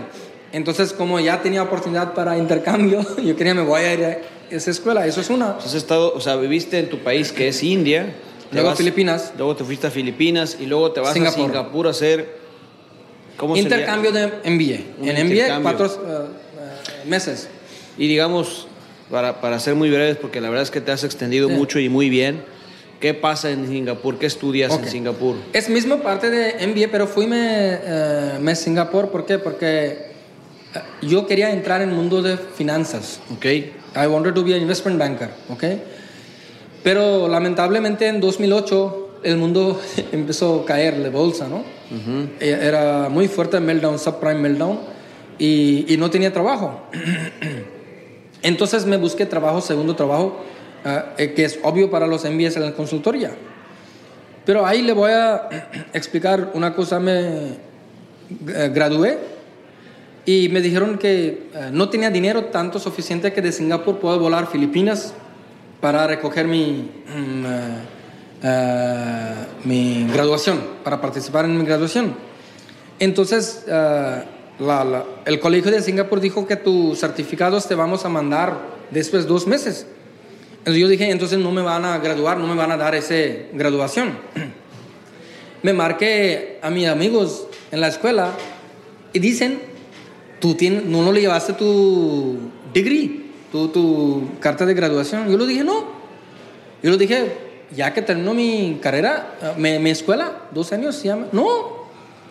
[0.53, 4.17] Entonces, como ya tenía oportunidad para intercambio, yo quería me voy a ir
[4.51, 5.05] esa escuela.
[5.05, 5.51] Eso es una.
[5.57, 8.13] Has estado, o sea, viviste en tu país que es India.
[8.51, 9.33] Luego Filipinas.
[9.37, 11.39] Luego te fuiste a Filipinas y luego te vas Singapur.
[11.41, 12.41] a Singapur a hacer.
[13.37, 13.69] ¿Cómo sería?
[13.69, 15.01] Intercambio de MBA.
[15.01, 17.47] Un En MBA, cuatro eh, eh, meses.
[17.97, 18.67] Y digamos,
[19.09, 21.53] para, para ser muy breves, porque la verdad es que te has extendido Sí.
[21.55, 22.43] mucho y muy bien.
[22.99, 24.19] ¿Qué pasa en Singapur?
[24.19, 25.35] ¿Qué estudias en Singapur?
[25.53, 29.09] Es mismo parte de MBA, pero fui me, eh, me Singapur.
[29.09, 29.39] ¿Por qué?
[29.39, 33.19] Porque eh, yo quería entrar en el mundo de finanzas.
[33.33, 33.45] ¿Ok?
[33.95, 35.63] I wanted to be an investment banker, ¿ok?
[36.83, 39.79] Pero lamentablemente en 2008 el mundo
[40.11, 41.63] empezó a caer de bolsa, ¿no?
[42.39, 44.79] Eh, Era muy fuerte el meltdown, subprime meltdown,
[45.37, 46.81] y, y no tenía trabajo.
[48.43, 50.39] Entonces me busqué trabajo, segundo trabajo,
[50.85, 53.31] ah, eh, que es obvio para los MBAs en la consultoría.
[54.45, 55.49] Pero ahí le voy a
[55.93, 56.99] explicar una cosa.
[56.99, 59.19] Me eh, gradué
[60.25, 64.43] y me dijeron que eh, no tenía dinero tanto suficiente que de Singapur puedo volar
[64.43, 65.13] a Filipinas
[65.79, 67.75] para recoger mi, eh,
[68.43, 69.33] eh,
[69.63, 72.15] mi graduación, para participar en mi graduación.
[72.99, 74.23] Entonces, eh,
[74.59, 78.59] la- la- el colegio de Singapur dijo que tus certificados te vamos a mandar
[78.91, 79.87] después de dos meses.
[80.59, 83.15] Entonces yo dije, entonces no me van a graduar, no me van a dar esa
[83.53, 84.19] graduación.
[85.63, 88.29] me marqué a mis amigos en la escuela
[89.13, 89.59] y dicen,
[90.41, 92.37] tú tienes, no, no le llevaste tu
[92.73, 95.29] degree, tu, tu carta de graduación.
[95.29, 95.85] Yo le dije, no.
[96.83, 97.31] Yo le dije,
[97.73, 101.01] ya que terminó mi carrera, eh, mi, mi escuela, dos años.
[101.31, 101.85] No,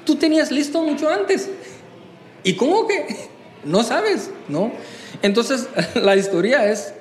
[0.04, 1.48] tú tenías listo mucho antes.
[2.44, 3.30] ¿Y cómo que?
[3.62, 4.72] No sabes, ¿no?
[5.20, 6.94] Entonces, la historia es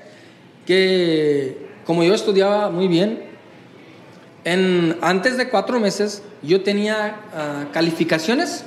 [0.66, 3.24] que como yo estudiaba muy bien,
[4.44, 8.66] en, antes de cuatro meses yo tenía ah, calificaciones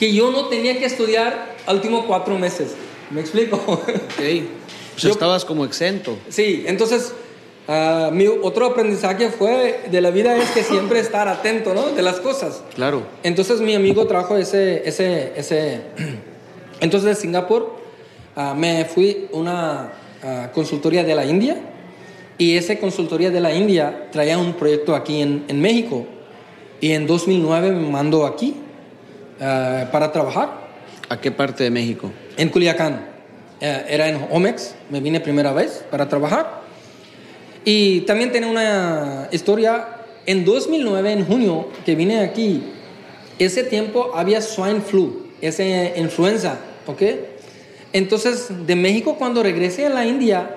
[0.00, 2.74] que yo no tenía que estudiar últimos cuatro meses.
[3.10, 3.56] ¿Me explico?
[3.66, 3.84] Ok.
[4.18, 4.42] Sea,
[4.96, 6.16] Yo- estabas como exento.
[6.28, 7.12] Sí, entonces
[7.68, 11.90] ah, mi otro aprendizaje fue de la vida es que siempre estar atento, ¿no?
[11.90, 12.62] De las cosas.
[12.74, 13.02] Claro.
[13.22, 15.80] Entonces mi amigo trajo ese, ese, ese.
[16.80, 17.76] Entonces de Singapur
[18.36, 21.56] ah, me fui a una ah, consultoría de la India
[22.38, 26.06] y esa consultoría de la India traía un proyecto aquí en, en México
[26.80, 28.54] y en 2009 me mandó aquí
[29.40, 30.70] ah, para trabajar
[31.10, 32.12] ¿A qué parte de México?
[32.36, 33.08] en Culiacán.
[33.60, 36.60] Eh, era en Omex, me vine primera vez para trabajar.
[37.64, 39.88] Y también tenía una historia,
[40.24, 42.62] en 2009, en junio, que vine aquí,
[43.38, 45.64] ese tiempo había swine flu, esa
[45.98, 47.02] influenza, ¿ok?
[47.92, 50.56] Entonces, de México cuando regresé a la India,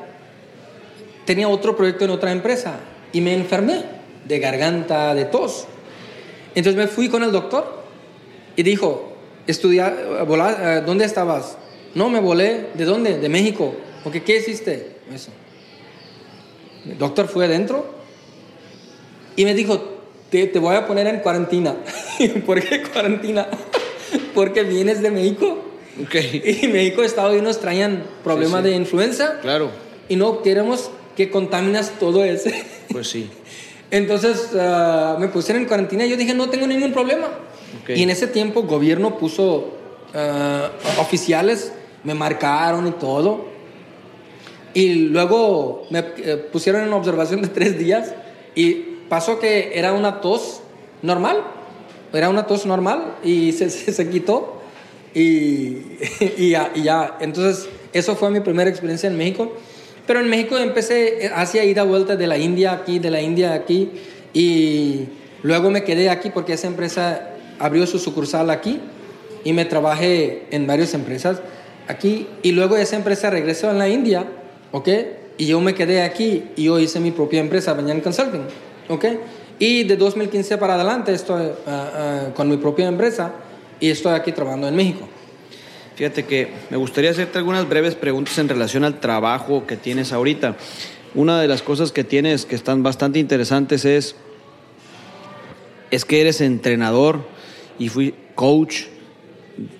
[1.26, 2.76] tenía otro proyecto en otra empresa
[3.11, 3.84] y me enfermé
[4.26, 5.65] de garganta, de tos.
[6.55, 7.82] Entonces me fui con el doctor
[8.55, 9.13] y dijo,
[9.47, 11.57] estudiar, volar, eh, ¿dónde estabas?
[11.95, 12.67] No, me volé.
[12.73, 13.19] ¿De dónde?
[13.19, 13.73] De México.
[14.03, 14.97] Porque, ¿qué hiciste?
[15.13, 15.31] Eso.
[16.89, 17.85] El doctor fue adentro
[19.35, 19.99] y me dijo,
[20.30, 21.75] te, te voy a poner en cuarentena.
[22.45, 23.47] ¿Por qué cuarentena?
[24.35, 25.59] Porque vienes de México.
[26.01, 26.15] Ok.
[26.63, 28.71] Y México, Estados Unidos traían problemas Sí, sí.
[28.71, 29.69] de influenza Claro.
[30.09, 32.49] y no queremos que contaminas todo eso.
[32.91, 33.30] Pues sí.
[33.91, 37.27] Entonces ah, me pusieron en cuarentena y yo dije, no tengo ningún problema.
[37.84, 37.91] Ok.
[37.95, 39.73] Y en ese tiempo gobierno puso
[40.14, 40.69] ah,
[40.99, 41.72] oficiales,
[42.03, 43.45] me marcaron y todo.
[44.73, 48.14] Y luego me eh, pusieron en observación de tres días
[48.55, 48.73] y
[49.07, 50.61] pasó que era una tos
[51.01, 51.43] normal,
[52.11, 54.61] era una tos normal y se, se, se quitó
[55.14, 55.97] y,
[56.38, 57.18] y, ya, y ya.
[57.19, 59.53] Entonces eso fue mi primera experiencia en México.
[60.05, 63.89] Pero en México empecé, hacía ida vuelta de la India aquí, de la India aquí
[64.34, 65.05] y
[65.43, 67.32] luego me quedé aquí porque esa empresa
[67.64, 68.81] abrió su sucursal aquí
[69.45, 71.41] y me trabajé en varias empresas
[71.88, 74.26] aquí y luego esa empresa regresó en la India,
[74.73, 74.90] ¿ok?
[75.38, 78.44] Y yo me quedé aquí y yo hice mi propia empresa, Banyan Consulting,
[78.90, 79.06] ¿ok?
[79.60, 83.31] Y de 2015 para adelante estoy ah, ah, con mi propia empresa
[83.80, 85.07] y estoy aquí trabajando en México.
[85.95, 90.57] Fíjate que me gustaría hacerte algunas breves preguntas en relación al trabajo que tienes ahorita.
[91.15, 94.18] Una de las cosas que tienes que están bastante interesantes es,
[95.91, 97.31] es que eres entrenador
[97.79, 98.83] y fui coach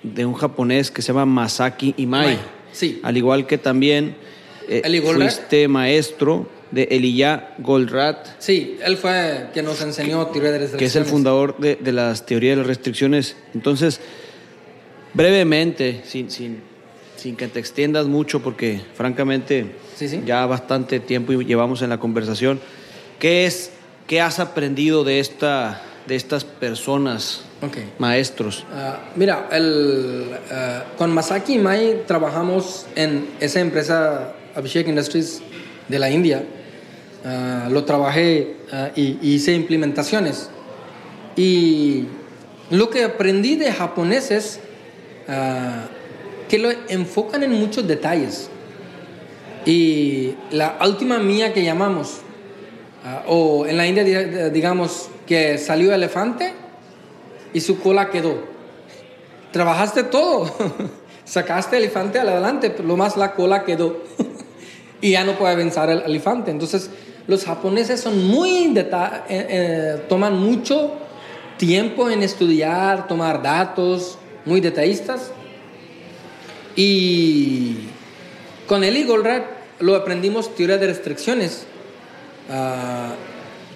[0.02, 2.38] de un japonés que se llama Masaki Imai.
[2.72, 3.00] Sí.
[3.02, 4.16] Al igual que también
[4.68, 10.78] eh, fuiste maestro de Elijah Goldratt, Sí, él fue quien nos enseñó teoría de restricciones.
[10.78, 13.36] que es el fundador de, de las teorías de las restricciones.
[13.54, 14.00] Entonces,
[15.12, 16.60] brevemente, sin, sin,
[17.16, 19.66] sin que te extiendas mucho, porque francamente
[19.96, 20.22] Sí, sí.
[20.26, 22.60] ya bastante tiempo llevamos en la conversación.
[23.18, 23.70] ¿Qué es,
[24.08, 27.76] qué has aprendido de esta, de estas personas, Ok.
[27.98, 28.64] maestros?
[28.72, 35.40] Ah, mira, el, ah, con Masaki Mai trabajamos en esa empresa Abhishek Industries
[35.88, 36.44] de la India.
[37.24, 38.56] Ah, lo trabajé
[38.96, 40.50] y, y hice implementaciones.
[41.36, 42.04] Y
[42.70, 44.60] lo que aprendí de japoneses
[46.48, 48.50] que lo enfocan en muchos detalles.
[49.66, 52.18] Y la última mía que llamamos,
[53.26, 56.52] o en la India di- digamos que salió elefante
[57.54, 58.34] y su cola quedó.
[59.52, 60.52] Trabajaste todo,
[61.24, 64.02] sacaste el elefante adelante, pero lo más la cola quedó.
[65.00, 66.50] y ya no puede vencer el elefante.
[66.50, 66.90] Entonces,
[67.26, 68.86] los japoneses son muy eh,
[69.28, 70.92] eh, toman mucho
[71.56, 75.30] tiempo en estudiar, tomar datos, muy detallistas.
[76.76, 77.88] Y
[78.66, 79.44] con Eli Goldratt
[79.80, 81.66] lo aprendimos teoría de restricciones.
[82.50, 83.12] Ah,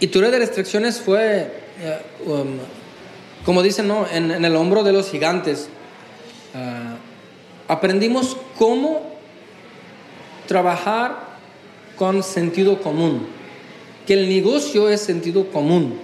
[0.01, 1.51] y teoría de restricciones fue,
[1.81, 2.59] eh, um,
[3.45, 4.07] como dicen, ¿no?
[4.11, 5.69] en, el hombro de los gigantes.
[6.55, 6.97] Ah,
[7.69, 9.19] aprendimos cómo
[10.47, 11.29] trabajar
[11.97, 13.27] con sentido común,
[14.07, 15.99] que el negocio es sentido común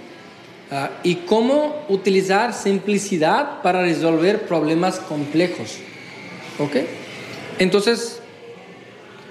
[0.71, 5.77] ah, y cómo utilizar simplicidad para resolver problemas complejos.
[6.59, 6.77] ¿Ok?
[7.59, 8.19] Entonces,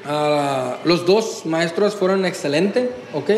[0.04, 2.88] ah, los dos maestros fueron excelentes.
[3.12, 3.30] ¿Ok?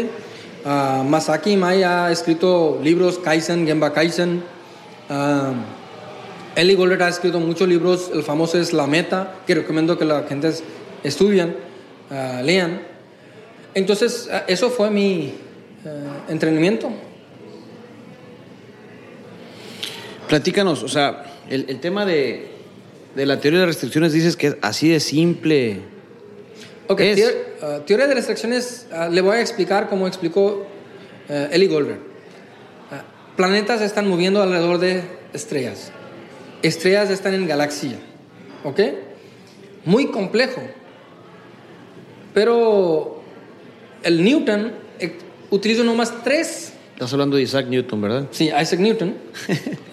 [0.65, 4.43] Ah, Masaki Mai ha escrito libros Kaizen, Gemba Kaizen.
[5.09, 5.53] Ah,
[6.57, 10.23] Eli Golder ha escrito muchos libros, el famoso es La Meta, que recomiendo que la
[10.25, 10.51] gente
[11.05, 11.57] estudien,
[12.11, 12.81] ah, lean.
[13.75, 15.35] Entonces, ah, eso fue mi
[15.85, 16.91] ah, entrenamiento.
[20.29, 22.49] Platícanos, o sea, el, el tema de,
[23.15, 25.81] de la teoría de restricciones dices que es así de simple.
[26.89, 30.67] Ok, Es- ah, teoría de restricciones, le voy a explicar cómo explicó
[31.29, 32.01] eh, Eli Goldberg.
[33.37, 35.03] Planetas están moviendo alrededor de
[35.33, 35.93] estrellas.
[36.63, 37.99] Estrellas están en galaxia.
[38.65, 38.81] ¿Ok?
[39.85, 40.63] Muy complejo.
[42.33, 43.23] Pero
[44.03, 45.19] el Newton eh,
[45.51, 48.27] utiliza nomás tres Estás hablando de Isaac Newton, ¿verdad?
[48.31, 49.15] Sí, Isaac Newton.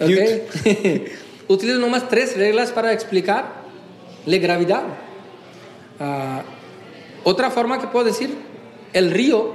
[1.48, 3.64] Utiliza nomás tres reglas para explicar
[4.24, 4.84] la gravedad.
[6.00, 6.42] Ah,
[7.22, 8.30] otra forma que puedo decir,
[8.94, 9.52] el río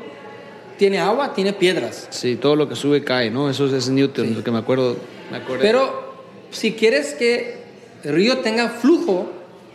[0.80, 2.07] tiene agua, tiene piedras.
[2.10, 3.49] Sí, todo lo que sube cae, ¿no?
[3.49, 4.95] Eso es Newton, lo que me acuerdo.
[5.30, 5.61] Me acuerdo.
[5.61, 6.15] Pero
[6.51, 7.60] si quieres que
[8.03, 9.30] el río tenga flujo,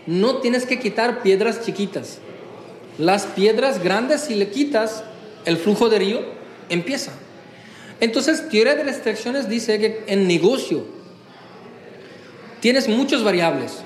[0.06, 2.20] no tienes que quitar piedras chiquitas.
[2.98, 5.04] Las piedras grandes, si le quitas,
[5.44, 6.20] el flujo de río
[6.70, 7.12] empieza.
[8.00, 10.84] Entonces, teoría de restricciones dice que en negocio
[12.60, 13.82] tienes muchas variables.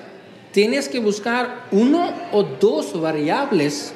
[0.53, 3.93] Tienes que buscar uno o dos variables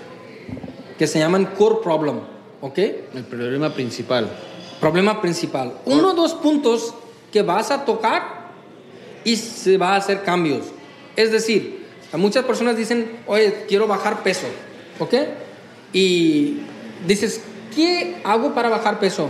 [0.99, 2.32] que se llaman core problem,
[2.63, 2.79] ¿ok?
[2.79, 4.31] El problema principal.
[4.81, 5.75] Problema principal.
[5.85, 6.95] Uno o dos puntos
[7.31, 8.51] que vas a tocar
[9.25, 10.67] y se va a hacer cambios.
[11.15, 11.85] Es decir,
[12.15, 14.47] muchas personas dicen, oye, quiero bajar peso,
[14.99, 15.15] ¿ok?
[15.93, 16.59] Y
[17.07, 17.43] dices,
[17.75, 19.29] ¿qué hago para bajar peso?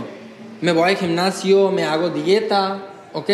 [0.61, 3.29] Me voy al gimnasio, me hago dieta, ¿ok?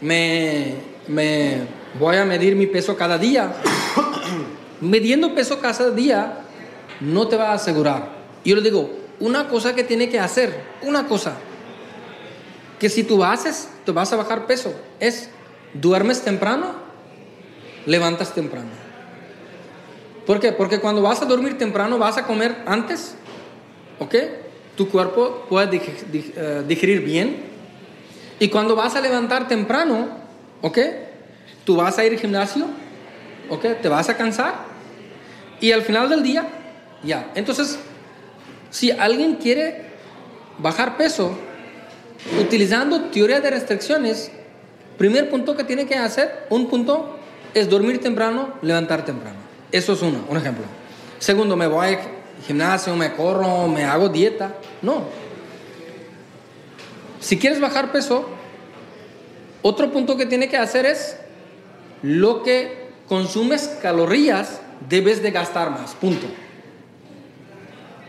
[0.00, 0.74] Me,
[1.06, 1.58] me
[1.98, 3.52] voy a medir mi peso cada día.
[4.80, 6.40] Midiendo peso cada día
[7.00, 8.16] no te va a asegurar.
[8.44, 11.34] Yo le digo, una cosa que tiene que hacer, una cosa,
[12.78, 15.28] que si tú haces, te vas a bajar peso, es
[15.74, 16.72] duermes temprano,
[17.86, 18.70] levantas temprano.
[20.26, 20.52] ¿Por qué?
[20.52, 23.14] Porque cuando vas a dormir temprano vas a comer antes,
[23.98, 24.14] ¿ok?
[24.76, 27.48] Tu cuerpo puede eh, digerir bien.
[28.38, 30.08] Y cuando vas a levantar temprano,
[30.60, 30.78] ¿ok?
[31.64, 32.66] Tú vas a ir al gimnasio,
[33.48, 33.80] ¿ok?
[33.82, 34.54] Te vas a cansar.
[35.60, 36.46] Y al final del día,
[37.02, 37.32] ya.
[37.34, 37.78] Entonces,
[38.78, 39.82] si alguien quiere
[40.58, 41.32] bajar peso
[42.40, 44.30] utilizando teoría de restricciones,
[44.96, 47.16] primer punto que tiene que hacer, un punto
[47.54, 49.38] es dormir temprano, levantar temprano.
[49.72, 50.62] Eso es uno, un ejemplo.
[51.18, 51.98] Segundo, me voy al
[52.46, 54.54] gimnasio, me corro, me hago dieta.
[54.82, 55.02] No.
[57.18, 58.28] Si quieres bajar peso,
[59.62, 61.16] otro punto que tiene que hacer es
[62.02, 65.96] lo que consumes calorías debes de gastar más.
[65.96, 66.28] Punto.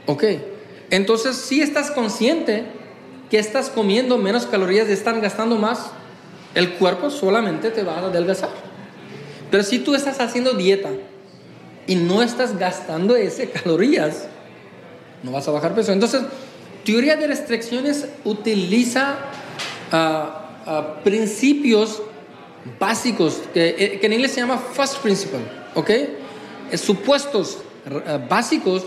[0.06, 0.24] Ok.
[0.90, 2.66] Entonces, si estás consciente
[3.30, 5.91] que estás comiendo menos calorías y están gastando más,
[6.56, 8.49] el cuerpo solamente te va a adelgazar.
[9.52, 10.90] Pero si tú estás haciendo dieta
[11.88, 14.28] y no estás gastando esas calorías,
[15.24, 15.91] no vas a bajar peso.
[15.91, 16.22] Entonces,
[16.84, 19.18] teoría de restricciones utiliza
[19.91, 22.02] ah, ah, principios
[22.80, 25.40] básicos, que, eh, que en inglés se llama first principle,
[25.76, 25.90] ¿ok?
[25.90, 28.86] Eh, Supuestos eh, básicos,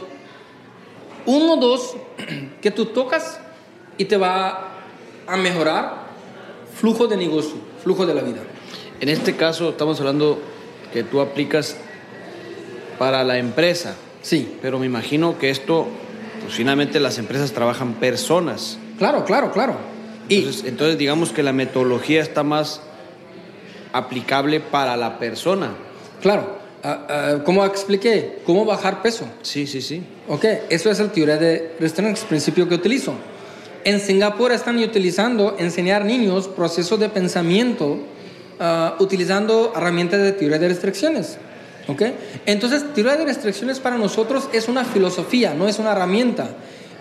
[1.26, 1.94] uno, dos,
[2.60, 3.38] que tú tocas
[3.98, 4.68] y te va
[5.26, 6.06] a mejorar
[6.78, 8.40] flujo de negocio, flujo de la vida.
[9.00, 10.40] En este caso estamos hablando
[10.92, 11.76] que tú aplicas
[12.98, 15.88] para la empresa, Sí, pero me imagino que esto,
[16.42, 18.78] pues finalmente las empresas trabajan personas.
[18.98, 19.74] claro, claro, claro.
[20.28, 22.80] Y Entonces, entonces digamos que la metodología está más
[23.92, 25.70] aplicable para la persona.
[26.20, 29.26] claro, ah, ah, como expliqué, cómo bajar peso.
[29.42, 30.02] Sí, sí, sí.
[30.28, 33.14] Ok, eso es la teoría de restricciones, principio que utilizo.
[33.84, 37.98] En Singapur están utilizando enseñar niños procesos de pensamiento
[38.60, 41.38] ah, utilizando herramientas de teoría de restricciones.
[41.88, 42.02] Ok,
[42.46, 46.50] entonces teoría de restricciones para nosotros es una filosofía, no es una herramienta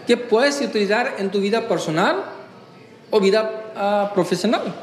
[0.08, 2.24] que puedes utilizar en tu vida personal
[3.12, 4.74] o vida ah, profesional.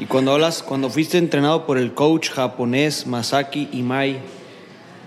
[0.00, 4.16] Y cuando hablas, cuando fuiste entrenado por el coach japonés Masaki Imai,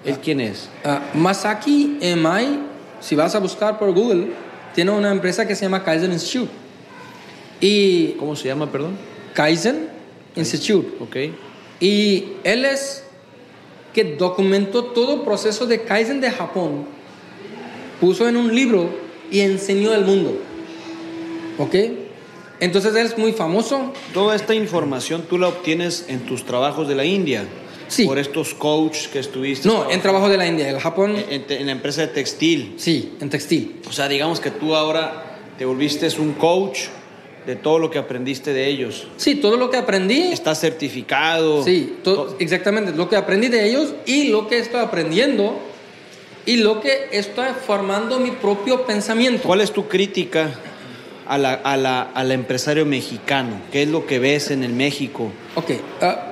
[0.05, 0.69] ¿él quién es?
[0.85, 2.59] Ah, Masaki Emai,
[3.01, 4.27] si vas a buscar por Google,
[4.75, 6.51] tiene una empresa que se llama Kaizen Institute.
[7.59, 8.95] Y ¿Cómo se llama, perdón?
[9.33, 9.89] Kaizen
[10.35, 10.89] Institute.
[10.99, 11.33] Ok.
[11.79, 13.03] Y él es
[13.95, 16.85] que documentó todo el proceso de Kaizen de Japón,
[17.99, 18.91] puso en un libro
[19.31, 20.37] y enseñó al mundo.
[21.57, 22.02] ¿Ok?
[22.63, 23.93] Entonces él es muy famoso.
[24.13, 27.45] Toda esta información tú la obtienes en tus trabajos de la India.
[27.89, 28.05] Sí.
[28.05, 29.67] Por estos coaches que estuviste.
[29.67, 30.69] No, en trabajo de la India.
[30.69, 32.73] El Japón, en, en la empresa de textil.
[32.77, 33.81] sí, en textil.
[33.87, 36.79] O sea, digamos que tú ahora te volviste un coach
[37.45, 39.07] de todo lo que aprendiste de ellos.
[39.17, 40.31] Sí, todo lo que aprendí.
[40.31, 41.63] Estás certificado.
[41.63, 42.93] Sí, To- exactamente.
[42.93, 45.59] Lo que aprendí de ellos y lo que estoy aprendiendo
[46.45, 49.43] y lo que estoy formando mi propio pensamiento.
[49.43, 50.57] ¿Cuál es tu crítica
[51.27, 53.61] a la, a la- al empresario mexicano?
[53.71, 55.31] ¿Qué es lo que ves en el México?
[55.55, 55.71] Ok.
[56.01, 56.29] ah,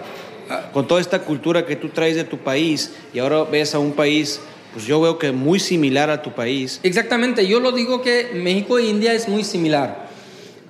[0.73, 3.93] Con toda esta cultura que tú traes de tu país y ahora ves a un
[3.93, 4.41] país,
[4.73, 6.79] pues yo veo que muy similar a tu país.
[6.83, 10.07] Exactamente, yo lo digo que México e India es muy similar.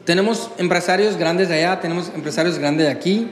[0.06, 3.28] Tenemos empresarios grandes de allá, tenemos empresarios grandes de aquí,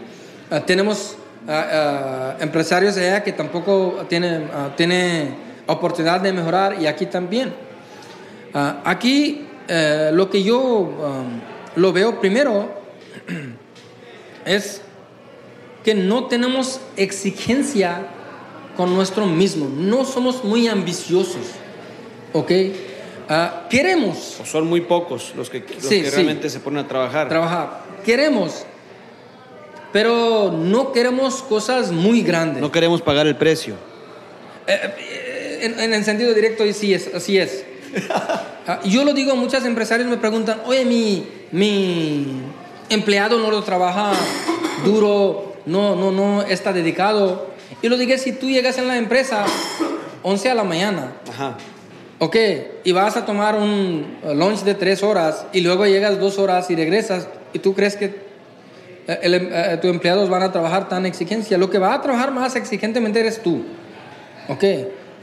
[0.52, 1.16] ah, tenemos
[1.48, 5.30] ah, ah, empresarios de allá que tampoco tienen, ah, tiene
[5.68, 7.54] oportunidad de mejorar y aquí también.
[8.54, 11.24] Ah, aquí eh, lo que yo ah,
[11.76, 12.70] lo veo primero
[14.46, 14.82] es
[15.84, 18.08] que no tenemos exigencia
[18.76, 21.42] con nuestro mismo, no somos muy ambiciosos,
[22.34, 22.52] ¿ok?
[23.32, 26.16] Ah, queremos O son muy pocos los que, los Sí, que sí.
[26.16, 27.30] realmente se ponen a trabajar.
[27.30, 28.66] trabajar, queremos,
[29.94, 32.62] pero no queremos cosas muy grandes.
[32.62, 33.76] no queremos pagar el precio.
[34.66, 37.66] Eh, en, en el sentido directo, sí es, así es.
[38.72, 42.40] Ah, yo lo digo, muchos empresarios me preguntan, oye, mi, mi
[42.88, 44.12] empleado no lo trabaja
[44.86, 47.48] duro, no, no, no está dedicado.
[47.82, 49.44] Y lo digo, si tú llegas en la empresa
[50.22, 51.58] 11 a la mañana, Ajá.
[52.20, 52.36] ok,
[52.84, 54.06] y vas a tomar un
[54.36, 58.06] lunch de 3 horas y luego llegas 2 horas y regresas, y tú crees que
[59.08, 62.02] eh, el em- eh, tus empleados van a trabajar tan exigencia, lo que va a
[62.04, 63.64] trabajar más exigentemente eres tú.
[64.48, 64.64] Ok,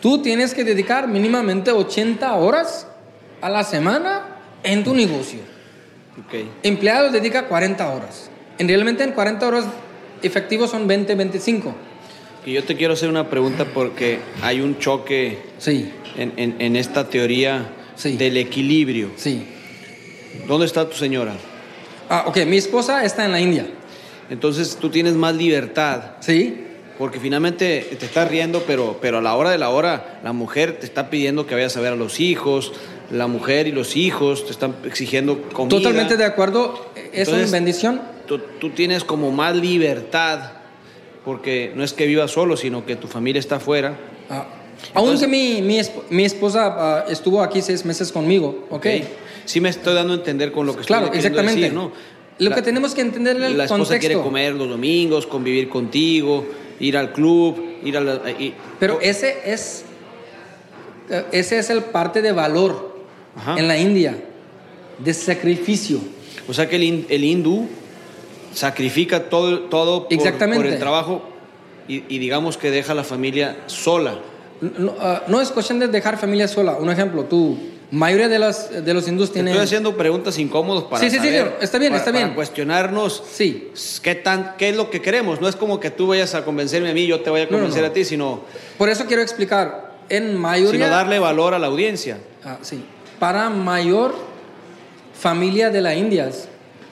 [0.03, 2.89] tú tienes que dedicar mínimamente 80 horas
[3.47, 4.23] a la semana
[4.65, 5.39] en tu negocio.
[6.27, 6.35] Ok.
[6.65, 8.29] Empleados dedica 40 horas.
[8.59, 9.65] En realmente en 40 horas
[10.21, 11.73] efectivos son 20, 25.
[12.45, 16.75] Y yo te quiero hacer una pregunta porque hay un choque Sí, en, en- en
[16.75, 18.17] esta teoría Sí.
[18.17, 19.11] del equilibrio.
[19.17, 19.47] sí.
[20.49, 21.33] ¿Dónde está tu señora?
[22.11, 23.67] Ah, ok, mi esposa está en la India.
[24.29, 26.63] Entonces tú tienes más libertad, Sí,
[26.99, 30.79] porque finalmente te estás riendo, pero, pero a la hora de la hora la mujer
[30.79, 32.73] te está pidiendo que vayas a ver a los hijos,
[33.11, 35.77] la mujer y los hijos te están exigiendo comida.
[35.77, 36.87] totalmente de acuerdo.
[36.97, 38.01] Es Entonces- una bendición.
[38.27, 40.51] Tú, tú tienes como más libertad,
[41.25, 43.97] porque no es que vivas solo, sino que tu familia está afuera.
[44.29, 44.47] Ah,
[44.95, 48.87] aunque mi, mi, esp- mi esposa ah, estuvo aquí seis meses conmigo, ¿ok?
[49.45, 51.61] Sí me estoy dando a entender con lo que Claro, estoy exactamente.
[51.61, 51.93] decir, ¿no?
[52.39, 54.01] Lo La- que tenemos que entender es el La esposa contexto.
[54.09, 56.45] quiere comer los domingos, convivir contigo,
[56.81, 58.31] ir al club, ir a la...
[58.33, 59.85] y- Pero ese es,
[61.09, 62.96] eh, ese es el parte de valor
[63.37, 63.59] Ajá.
[63.59, 64.17] en la India,
[64.99, 65.99] de sacrificio.
[66.49, 67.69] O sea que el, el hindú
[68.55, 70.65] sacrifica todo, todo por, Exactamente.
[70.65, 71.23] por el trabajo
[71.89, 74.19] y, y digamos que deja a la familia sola.
[74.61, 76.73] No, ah, no es cuestión de dejar familia sola.
[76.81, 77.59] Un ejemplo, tú,
[77.91, 79.53] mayoría de los, de los hindús tienen...
[79.53, 82.35] Estoy haciendo preguntas incómodas para Sí, sí, sí, saber, está bien, para- está para bien.
[82.35, 83.69] cuestionarnos Sí,
[84.03, 85.43] qué, tan, qué es lo que queremos.
[85.43, 87.45] No es como que tú vayas a convencerme a mí y yo te voy a
[87.45, 87.89] No, no, convencer no.
[87.89, 88.41] a ti, sino,
[88.79, 89.95] por eso quiero explicar.
[90.09, 90.71] En mayoría...
[90.73, 92.19] sino darle valor a la audiencia.
[92.45, 92.83] Ah, sí.
[93.19, 94.15] Para mayor
[95.19, 96.31] familia de la India,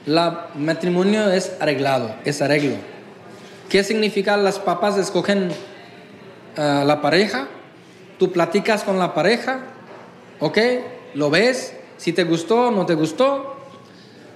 [0.06, 2.76] la matrimonio es arreglado, es arreglo.
[3.68, 5.50] ¿Qué significa las papas escogen
[6.56, 7.48] ah, la pareja?
[8.18, 9.60] Tú platicas con la pareja,
[10.40, 10.58] ¿ok?
[11.14, 13.56] Lo ves, si te gustó, no te gustó.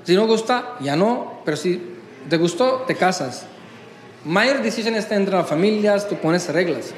[0.05, 1.83] Si no gusta, ya no, pero si
[2.29, 3.45] te gustó, te casas.
[4.25, 6.93] Mayor decisión está entre las familias, tú pones reglas.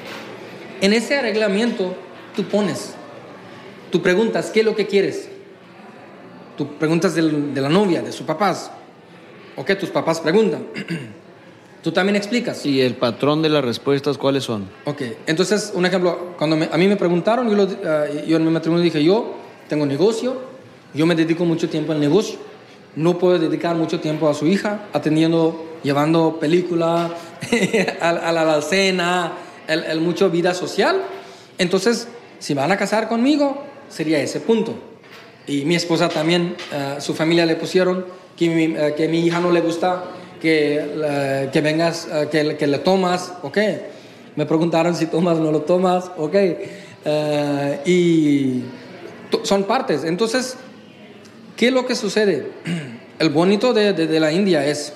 [0.79, 1.93] En ese arreglamiento,
[2.35, 2.93] tú pones,
[3.91, 5.29] tú preguntas, ¿qué es lo que quieres?
[6.57, 8.71] Tú preguntas del- de la novia, de sus papás.
[9.55, 10.65] Ok, tus papás preguntan.
[11.83, 12.65] tú también explicas.
[12.65, 14.67] ¿Y el patrón de las respuestas cuáles son?
[14.85, 18.45] Ok, entonces, un ejemplo, cuando me- a mí me preguntaron, yo, lo- ah, yo en
[18.45, 19.33] mi matrimonio dije, yo
[19.67, 20.37] tengo negocio,
[20.93, 22.37] yo me dedico mucho tiempo al negocio,
[22.95, 27.09] no puedo dedicar mucho tiempo a su hija, atendiendo, llevando película,
[28.01, 29.33] a, a la alacena,
[29.67, 31.01] el, el mucho vida social.
[31.57, 32.07] Entonces,
[32.39, 34.73] si van a casar conmigo, sería ese punto.
[35.47, 38.05] Y mi esposa también, ah, su familia le pusieron
[38.37, 40.05] que mi, ah, que mi hija no le gusta
[40.41, 43.57] que, que vengas, ah, que, que le tomas, ok.
[44.35, 46.35] Me preguntaron si tomas o no lo tomas, ok.
[47.85, 48.61] Y
[49.43, 50.03] son partes.
[50.03, 50.55] Entonces,
[51.57, 52.47] ¿qué es lo que sucede?
[53.19, 54.93] El bonito de, de- de la India es,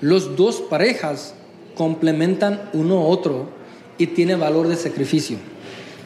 [0.00, 1.34] los dos parejas
[1.74, 3.48] complementan uno a otro
[3.98, 5.38] y tiene valor de sacrificio.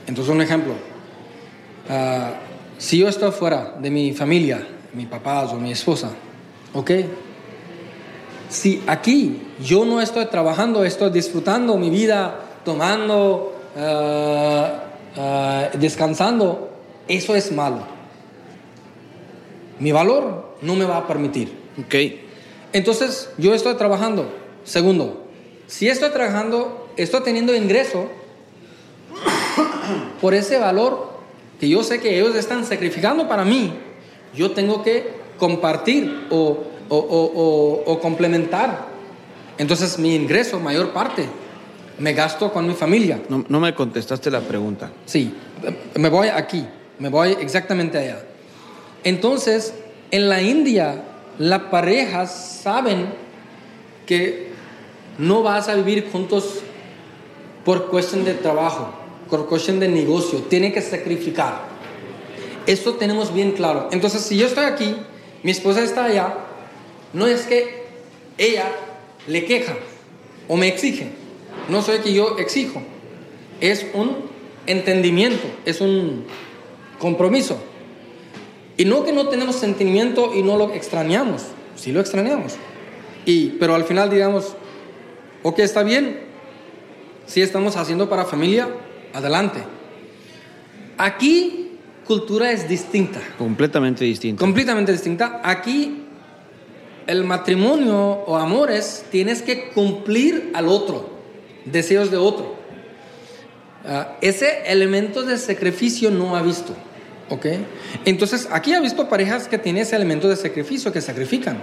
[0.06, 0.72] Entonces, un ejemplo.
[1.90, 2.34] Ah,
[2.78, 4.64] si yo estoy fuera de mi familia,
[4.94, 6.10] mi papá o mi esposa,
[6.72, 6.90] ¿ok?
[8.48, 14.84] Si aquí yo no estoy trabajando, estoy disfrutando mi vida, tomando, ah,
[15.16, 16.70] ah, descansando,
[17.08, 17.80] eso es malo.
[19.80, 21.52] Mi valor no me va a permitir.
[21.76, 21.94] Ok.
[22.72, 24.30] Entonces, yo estoy trabajando.
[24.62, 25.26] Segundo,
[25.66, 28.06] si estoy trabajando, estoy teniendo ingreso
[30.20, 31.09] por ese valor
[31.60, 33.72] que yo sé que ellos están sacrificando para mí,
[34.34, 38.86] yo tengo que compartir o, o- o- o- complementar.
[39.58, 41.26] Entonces, mi ingreso, mayor parte,
[41.98, 43.20] me gasto con mi familia.
[43.28, 44.90] No, no me contestaste la pregunta.
[45.04, 45.34] Sí,
[45.96, 46.64] me voy aquí,
[46.98, 48.22] me voy exactamente allá.
[49.04, 49.74] Entonces,
[50.10, 51.02] en la India,
[51.38, 53.06] las parejas saben
[54.06, 54.50] que
[55.18, 56.60] no vas a vivir juntos
[57.64, 58.90] por cuestión de trabajo,
[59.30, 61.68] por cuestión de negocio, tienen que sacrificar.
[62.66, 63.88] Esto tenemos bien claro.
[63.92, 64.96] Entonces, si yo estoy aquí,
[65.42, 66.34] mi esposa está allá,
[67.12, 67.84] no es que
[68.36, 68.66] ella
[69.26, 69.76] le queja
[70.48, 71.10] o me exige,
[71.68, 72.82] no soy que yo exijo,
[73.60, 74.16] es un
[74.66, 76.24] entendimiento, es un
[76.98, 77.58] compromiso.
[78.76, 81.42] Y no que no tenemos sentimiento y no lo extrañamos,
[81.76, 82.54] sí lo extrañamos.
[83.26, 84.54] Y, pero al final digamos,
[85.42, 86.20] ok, está bien,
[87.26, 88.68] si estamos haciendo para familia,
[89.12, 89.60] adelante.
[90.98, 91.72] Aquí
[92.06, 94.40] cultura es distinta, Completamente distinto.
[94.40, 95.40] completamente distinta.
[95.44, 96.02] Aquí
[97.06, 97.96] el matrimonio
[98.26, 101.08] o amores tienes que cumplir al otro,
[101.64, 102.54] deseos de otro.
[103.86, 106.74] Ah, ese elemento de sacrificio no ha visto,
[107.30, 107.46] ¿ok?
[108.04, 111.62] Entonces aquí ha visto parejas que tienen ese elemento de sacrificio, que sacrifican.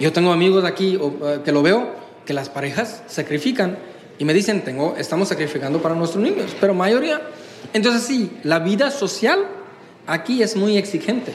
[0.00, 1.94] Yo tengo amigos aquí eh, que lo veo,
[2.26, 3.78] que las parejas sacrifican
[4.22, 7.20] y me dicen, tengo, estamos sacrificando para nuestros niños, pero mayoría.
[7.72, 9.48] Entonces sí, la vida social
[10.06, 11.32] aquí es muy exigente.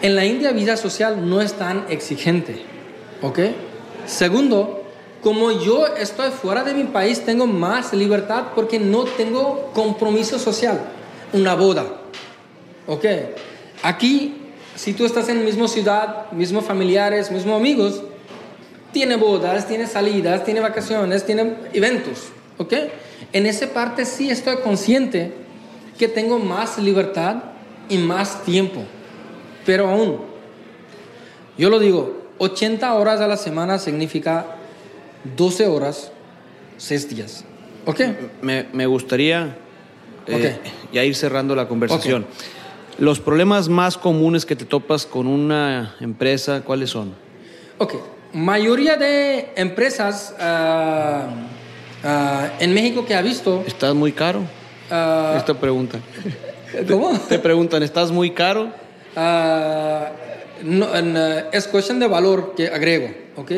[0.00, 2.62] En la India vida social no es tan exigente,
[3.20, 3.40] ¿ok?
[4.06, 4.82] Segundo,
[5.22, 10.80] como yo estoy fuera de mi país, tengo más libertad porque no tengo compromiso social,
[11.34, 11.84] una boda,
[12.86, 13.04] ¿ok?
[13.82, 14.38] Aquí,
[14.74, 18.02] si tú estás en la misma ciudad, mismos familiares, mismos amigos,
[18.92, 22.28] tiene bodas, tiene salidas, tiene vacaciones, tiene eventos,
[22.58, 22.74] ¿ok?
[23.32, 25.32] En esa parte sí estoy consciente
[25.98, 27.36] que tengo más libertad
[27.88, 28.82] y más tiempo,
[29.64, 30.18] pero aún,
[31.58, 34.46] yo lo digo, 80 horas a la semana significa
[35.36, 36.10] 12 horas,
[36.78, 37.44] 6 días,
[37.86, 38.00] ¿ok?
[38.42, 39.56] Me, me gustaría
[40.26, 40.92] eh, Ok.
[40.92, 42.26] ya ir cerrando la conversación.
[42.98, 47.14] Los problemas más comunes que te topas con una empresa, ¿cuáles son?
[47.78, 47.94] Ok,
[48.32, 51.26] mayoría de empresas ah,
[52.04, 54.42] ah, en México que ha visto, ¿Estás muy caro?
[54.90, 55.98] ah, Esta pregunta.
[56.88, 57.18] ¿cómo?
[57.28, 58.72] Te preguntan, ¿estás muy caro?
[60.62, 63.50] No, en, eh, es cuestión de valor que agrego, ¿ok?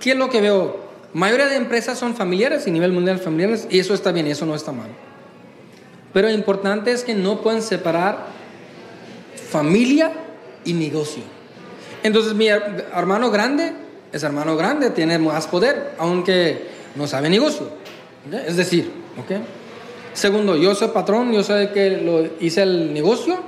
[0.00, 0.88] ¿Qué es lo que veo?
[1.14, 4.30] Mayoría de empresas son familiares y a nivel mundial familiares y eso está bien y
[4.32, 4.88] eso no está mal.
[6.12, 8.26] Pero lo importante es que no pueden separar
[9.50, 10.12] familia
[10.64, 11.22] y negocio.
[12.02, 13.72] Entonces mi her- hermano grande
[14.12, 17.68] es hermano grande, tiene más poder, aunque no sabe negocio.
[18.46, 19.40] Es decir, ¿ok?
[20.14, 23.38] Segundo, yo soy patrón, yo el que lo hice el negocio,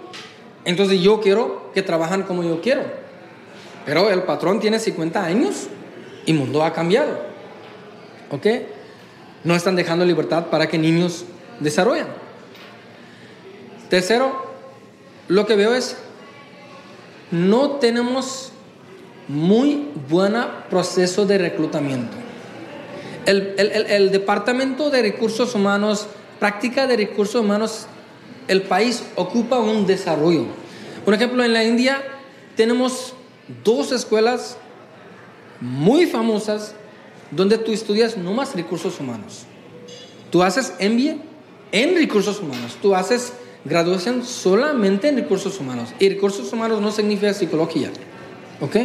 [0.64, 2.82] entonces yo quiero que trabajan como yo quiero.
[3.86, 5.68] Pero el patrón tiene 50 años
[6.27, 7.18] y mundo ha cambiado.
[8.31, 8.47] ¿Ok?
[9.43, 11.24] No están dejando libertad para que niños
[11.60, 12.06] desarrollen.
[13.89, 14.47] Tercero,
[15.28, 15.97] lo que veo es,
[17.31, 18.52] no tenemos
[19.28, 20.35] muy buen
[20.69, 22.16] proceso de reclutamiento.
[23.27, 26.09] El, el, el, Departamento de Recursos Humanos,
[26.40, 27.86] práctica de recursos humanos,
[28.48, 30.47] el país ocupa un desarrollo.
[31.05, 32.02] Por ejemplo, en la India
[32.57, 33.15] tenemos
[33.65, 34.57] dos escuelas
[35.61, 36.74] muy famosas
[37.31, 39.44] donde tú estudias no más recursos humanos.
[40.31, 41.16] Tú haces MBA
[41.73, 42.77] en recursos humanos.
[42.81, 43.32] Tú haces
[43.65, 45.91] graduación solamente en recursos humanos.
[45.99, 47.91] Y recursos humanos no significa psicología.
[48.61, 48.77] ¿Ok?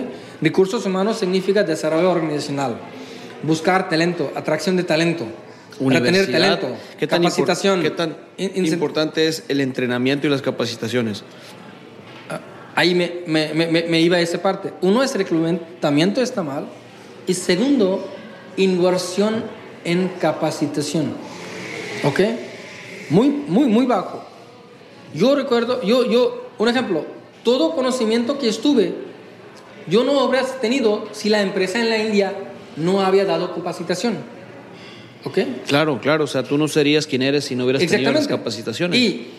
[0.41, 2.77] Recursos humanos significa desarrollo organizacional,
[3.43, 5.25] buscar talento, atracción de talento,
[5.79, 7.81] retener talento, ¿Qué tan capacitación.
[7.81, 11.23] ¿Qué tan importante es el entrenamiento y las capacitaciones?
[12.75, 14.73] Ahí me, me, me, me, iba a esa parte.
[14.81, 16.67] Uno es reclutamiento, está mal.
[17.25, 18.05] Y segundo,
[18.57, 19.45] inversión
[19.85, 21.13] en capacitación.
[22.03, 22.19] ¿Ok?
[23.09, 24.24] Muy, muy, muy bajo.
[25.15, 27.05] Yo recuerdo, yo, yo, un ejemplo,
[27.43, 28.93] todo conocimiento que estuve,
[29.87, 32.33] yo no habría tenido si la empresa en la India
[32.75, 34.17] no había dado capacitación.
[35.23, 35.39] ¿Ok?
[35.67, 38.99] Claro, claro, o sea, tú no serías quien eres si no hubieras tenido las capacitaciones.
[38.99, 39.29] Y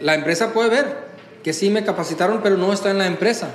[0.00, 0.96] la empresa puede ver
[1.42, 3.50] que sí me capacitaron, pero no está en la empresa.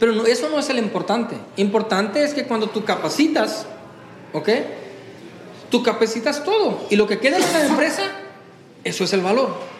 [0.00, 1.36] Pero no, eso no es el importante.
[1.56, 3.66] Importante es que cuando tú capacitas,
[4.32, 4.48] ¿ok?
[5.70, 6.86] Tú capacitas todo.
[6.90, 8.02] Y lo que queda en la empresa,
[8.84, 9.75] eso es el valor.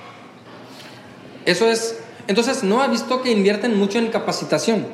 [1.47, 1.97] Eso es.
[2.27, 4.87] Entonces, no ha visto que invierten mucho en capacitación.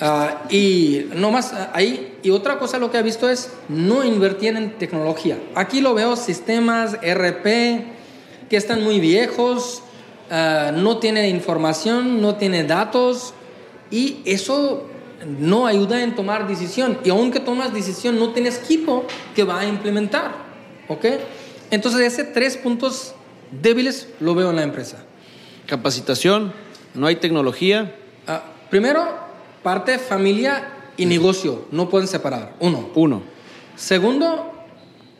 [0.00, 2.18] Uh, y no más ahí.
[2.22, 5.38] Y otra cosa lo que ha visto es no invertir en tecnología.
[5.54, 7.44] Aquí lo veo sistemas RP
[8.50, 9.82] que están muy viejos,
[10.30, 13.34] uh, no tiene información, no tiene datos
[13.90, 14.88] y eso
[15.38, 16.98] no ayuda en tomar decisión.
[17.04, 19.04] Y aunque tomas decisión, no tienes equipo
[19.34, 20.32] que va a implementar.
[20.88, 21.06] ¿Ok?
[21.70, 23.14] Entonces, ese tres puntos
[23.50, 25.04] débiles lo veo en la empresa.
[25.74, 26.52] Capacitación,
[26.94, 27.96] no hay tecnología.
[28.28, 29.08] Uh, primero,
[29.64, 32.54] parte familia y negocio, no pueden separar.
[32.60, 32.90] Uno.
[32.94, 33.22] Uno.
[33.74, 34.52] Segundo,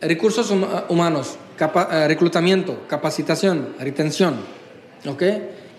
[0.00, 4.36] recursos hum humanos, capa uh, reclutamiento, capacitación, retención.
[5.08, 5.24] ¿Ok?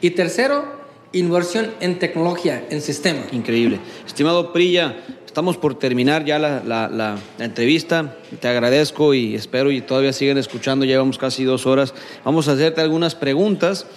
[0.02, 0.65] Y tercero,
[1.14, 3.22] inversión en tecnología, en sistema.
[3.31, 3.80] Increíble.
[4.06, 8.18] Estimado Prilla, estamos por terminar ya la, la, la, la, entrevista.
[8.41, 10.84] Te agradezco y espero y todavía siguen escuchando.
[10.84, 11.93] Llevamos casi dos horas.
[12.26, 13.88] Vamos a hacerte algunas preguntas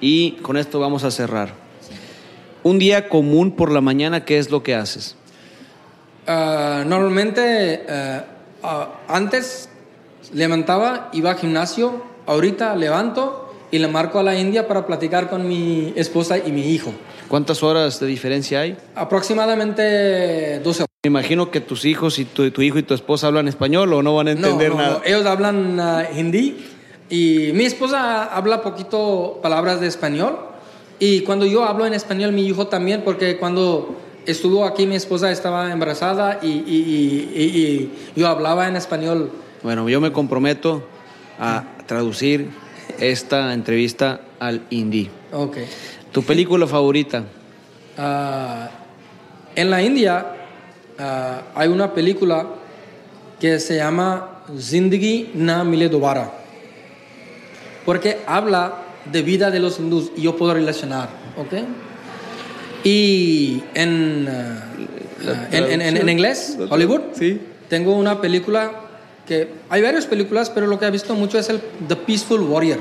[0.00, 1.54] y con esto vamos a cerrar.
[2.62, 5.14] Un día común por la mañana, ¿qué es lo que haces?
[6.26, 9.68] Uh, normalmente, uh, uh, antes
[10.34, 15.46] levantaba, iba al gimnasio, ahorita levanto y le marco a la India para platicar con
[15.46, 16.92] mi esposa y mi hijo.
[17.28, 18.76] ¿Cuántas horas de diferencia hay?
[18.94, 20.90] Aproximadamente 12 horas.
[21.04, 24.02] Me imagino que tus hijos y tu, tu hijo y tu esposa hablan español o
[24.02, 24.98] no van a entender no, no, nada.
[24.98, 25.80] No, ellos hablan
[26.16, 26.56] hindi
[27.08, 30.36] y mi esposa habla poquito palabras de español
[30.98, 33.96] y cuando yo hablo en español mi hijo también porque cuando
[34.26, 39.30] estuvo aquí mi esposa estaba embarazada y, y, y, y yo hablaba en español.
[39.62, 40.82] Bueno, yo me comprometo
[41.38, 42.50] a traducir
[42.98, 45.10] esta entrevista al hindi.
[45.32, 45.58] Ok.
[46.12, 47.24] ¿Tu película favorita?
[47.98, 48.66] Uh,
[49.54, 50.26] en la India
[50.98, 52.46] uh, hay una película
[53.38, 56.45] que se llama Zindagi Na Mile Dobara.
[57.86, 61.08] Porque habla de vida de los hindús y yo puedo relacionar.
[61.38, 61.54] ¿Ok?
[62.84, 67.40] Y en, uh, en, en, en, inglés, Hollywood, sí.
[67.68, 68.82] tengo una película
[69.26, 72.78] que hay varias películas, pero lo que he visto mucho es el The Peaceful Warrior.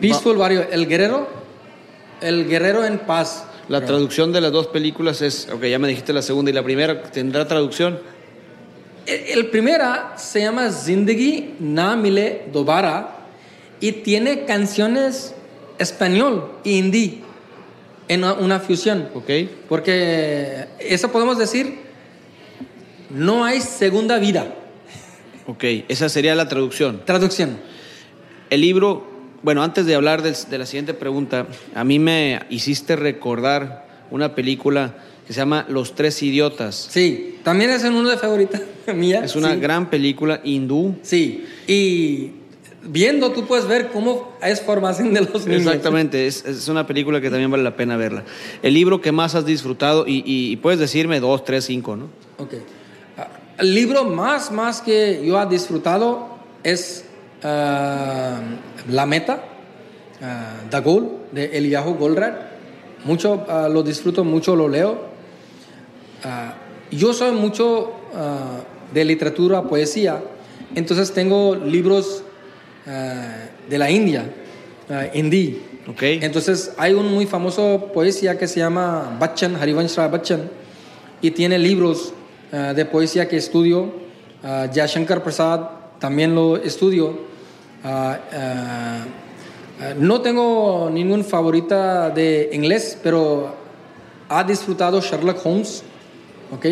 [0.00, 0.40] Peaceful Va.
[0.40, 1.28] Warrior, el guerrero,
[2.20, 3.44] el guerrero en paz.
[3.68, 6.62] La traducción de las dos películas es, ok, ya me dijiste la segunda y la
[6.62, 7.98] primera, ¿tendrá traducción?
[9.08, 13.16] El, primera se llama Zindagi Na Mile Dobara
[13.80, 15.34] y tiene canciones
[15.78, 17.22] español e hindi
[18.06, 19.08] en una, fusión.
[19.14, 19.30] Ok.
[19.66, 21.78] Porque eso podemos decir
[23.08, 24.54] no hay segunda vida.
[25.46, 27.00] Ok, esa sería la traducción.
[27.06, 27.56] Traducción.
[28.50, 29.08] El libro,
[29.42, 34.34] bueno, antes de hablar de, de, la siguiente pregunta, a mí me hiciste recordar una
[34.34, 36.88] película que se llama Los Tres Idiotas.
[36.90, 38.60] Sí, también es uno de favoritas
[38.94, 39.22] mía.
[39.24, 39.60] Es una sí.
[39.60, 40.96] gran película hindú.
[41.02, 42.32] Sí, y
[42.82, 45.66] viendo tú puedes ver cómo es formación de los niños.
[45.66, 48.24] Exactamente, es, es, una película que también vale la pena verla.
[48.62, 52.06] El libro que más has disfrutado, y, y, y puedes decirme dos, tres, cinco, ¿no?
[52.38, 52.54] Ok.
[53.58, 56.28] El libro más, más que yo he disfrutado
[56.62, 57.04] es
[57.42, 57.46] uh,
[58.92, 59.42] La Meta,
[60.20, 62.36] uh, The Goal, de Eliyahu Goldratt.
[63.04, 65.08] mucho ah, lo disfruto, mucho lo leo.
[66.24, 66.54] Ah,
[66.92, 68.60] yo soy mucho ah,
[68.92, 70.20] de literatura, poesía,
[70.74, 72.22] entonces tengo libros
[72.86, 74.30] ah, de la India,
[74.90, 75.62] ah, hindi.
[75.86, 76.02] Ok.
[76.02, 80.50] Entonces hay un muy famoso poesía que se llama Bachchan, Harivansh Rai Bachchan,
[81.22, 82.12] y tiene libros
[82.52, 84.06] ah, de poesía que estudio.
[84.40, 85.62] Uh, Shankar Prasad
[85.98, 87.26] también lo estudio.
[89.98, 93.52] No tengo ningún favorita de inglés, pero
[94.28, 95.82] ha disfrutado Sherlock Holmes,
[96.52, 96.66] ¿ok?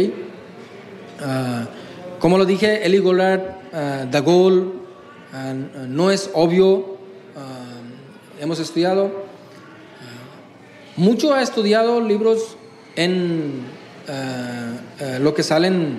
[2.18, 4.72] Como lo dije, Eli Gollard, ah, The Goal,
[5.88, 6.96] no es obvio,
[7.36, 9.06] ah, hemos estudiado.
[9.06, 12.56] Ah, mucho ha estudiado libros
[12.96, 13.62] en
[14.08, 15.98] ah, lo que salen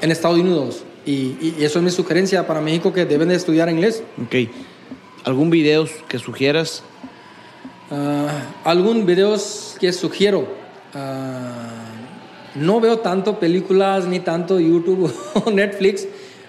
[0.00, 0.84] en Estados Unidos.
[1.06, 4.02] Y, y eso es mi sugerencia para México que deben de estudiar inglés.
[4.22, 4.50] Ok.
[5.24, 6.82] ¿Algún video que sugieras?
[7.90, 8.28] Ah,
[8.64, 10.46] algún videos que sugiero.
[12.54, 15.12] No veo tanto películas ni tanto YouTube
[15.44, 16.06] o Netflix,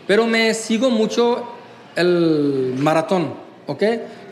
[0.07, 1.43] pero me sigo mucho
[1.95, 3.33] el maratón,
[3.67, 3.83] ¿ok?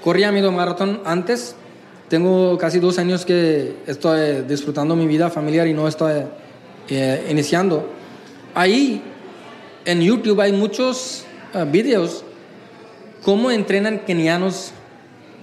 [0.03, 1.55] Corría mi maratón antes.
[2.09, 6.23] Tengo casi dos años que estoy disfrutando mi vida familiar y no estoy
[6.89, 7.89] eh, iniciando.
[8.53, 9.01] Ahí
[9.85, 12.23] en YouTube hay muchos ah, videos
[13.23, 14.71] cómo entrenan kenianos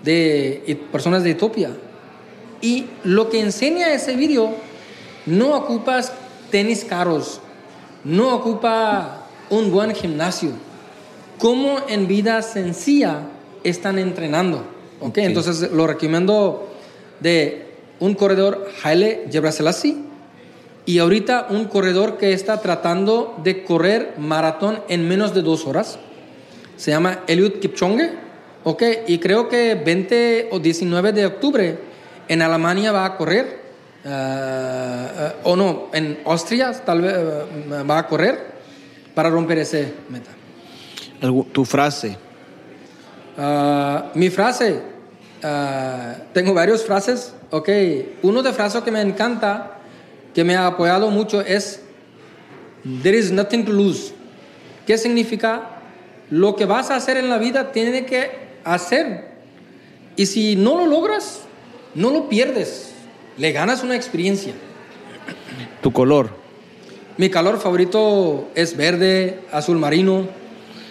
[0.04, 1.70] de personas de Etiopía.
[2.60, 4.54] Y lo que enseña ese video,
[5.26, 6.12] no ocupas
[6.50, 7.40] tenis caros,
[8.04, 10.50] no ocupa un buen gimnasio.
[11.38, 13.22] Cómo en vida sencilla
[13.64, 14.58] están entrenando.
[15.00, 15.08] ¿ok?
[15.08, 15.18] Ok.
[15.18, 16.68] Entonces lo recomiendo
[17.20, 17.66] de
[17.98, 19.96] un corredor Haile Gebrselassie
[20.86, 25.98] y ahorita un corredor que está tratando de correr maratón en menos de dos horas.
[26.76, 28.10] Se llama Eliud Kipchoge.
[28.64, 31.78] Ok, y creo que 20 o 19 de octubre
[32.28, 33.59] en Alemania va a correr.
[34.04, 38.52] Ah, ah, o no, en Austria tal vez ah, va a correr
[39.14, 40.30] para romper ese meta.
[41.52, 42.16] Tu frase.
[44.14, 44.82] Mi frase,
[46.32, 47.68] tengo varias frases, ok.
[48.22, 49.78] Uno de frases que me encanta,
[50.34, 51.80] que me ha apoyado mucho es,
[53.02, 54.12] there is nothing to lose.
[54.86, 55.82] ¿Qué significa?
[56.30, 58.30] Lo que vas a hacer en la vida tiene que
[58.64, 59.30] hacer.
[60.16, 61.40] Y si no lo logras,
[61.94, 62.94] no lo pierdes.
[63.40, 64.52] Le ganas una experiencia.
[65.80, 66.28] Tu color.
[67.16, 70.26] Mi color favorito es verde, azul marino,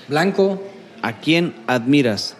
[0.07, 0.59] blanco.
[1.03, 2.35] ¿A quién admiras?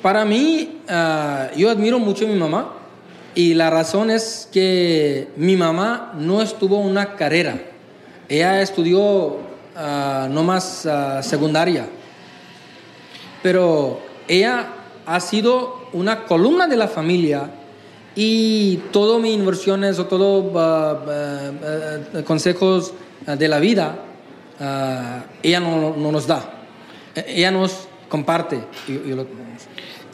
[0.00, 2.72] Para mí, ah, yo admiro mucho a mi mamá
[3.34, 7.60] y la razón es que mi mamá no estuvo una carrera.
[8.28, 9.38] Ella estudió
[9.74, 11.88] ah, no más ah, secundaria,
[13.42, 13.98] pero
[14.28, 14.68] ella
[15.04, 17.57] ha sido una columna de la familia
[18.16, 20.44] y todas mis inversiones o todos
[22.24, 22.92] consejos
[23.26, 23.96] ah, de la vida,
[24.60, 26.54] ah, ella no, no nos da.
[27.14, 28.60] Eh, Ella nos comparte.
[28.88, 29.26] y- y lo-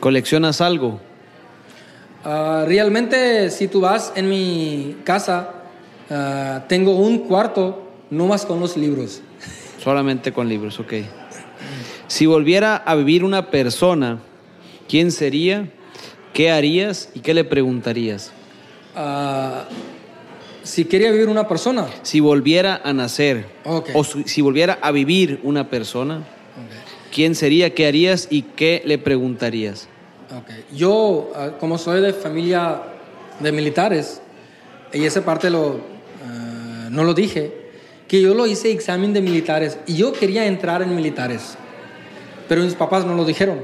[0.01, 1.01] ¿Coleccionas algo?
[2.25, 5.51] Ah, realmente, si tú vas en mi casa,
[6.11, 9.23] ah, tengo un cuarto no más con los libros.
[9.83, 10.93] Solamente con libros, ok.
[12.07, 14.19] Si volviera a vivir una persona,
[14.89, 15.71] ¿quién sería?
[16.35, 18.32] ¿Qué harías y qué le preguntarías?
[18.97, 19.65] Ah,
[20.65, 23.90] si quería vivir una persona, Si volviera a nacer Ok.
[23.94, 26.24] o si volviera a vivir una persona,
[27.12, 27.73] ¿quién sería?
[27.74, 29.89] ¿Qué harías y qué le preguntarías?
[30.36, 30.74] ok.
[30.74, 32.82] yo, ah, como soy de familia
[33.39, 34.20] de militares,
[34.93, 35.78] y esa parte lo,
[36.27, 37.52] ah, no lo dije,
[38.09, 41.56] que yo lo hice examen de militares y yo quería entrar en militares,
[42.48, 43.61] pero mis papás no lo dijeron.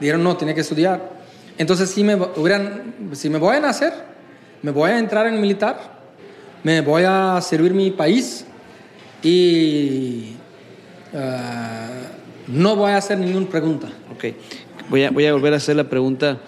[0.00, 1.15] Dijeron, no, tiene que estudiar.
[1.58, 3.92] Entonces, si me, hubieran, si me voy a nacer,
[4.62, 6.00] me voy a entrar en militar,
[6.62, 8.44] me voy a servir mi país
[9.22, 10.32] y
[11.14, 11.88] ah,
[12.46, 13.88] no voy a hacer ninguna pregunta.
[14.14, 14.24] Ok.
[14.88, 16.38] Voy a, voy a volver a hacer la pregunta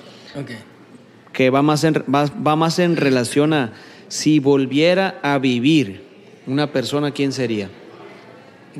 [1.32, 3.72] que va más, en, va, va más en relación a
[4.08, 6.04] si volviera a vivir
[6.46, 7.68] una persona, ¿quién sería?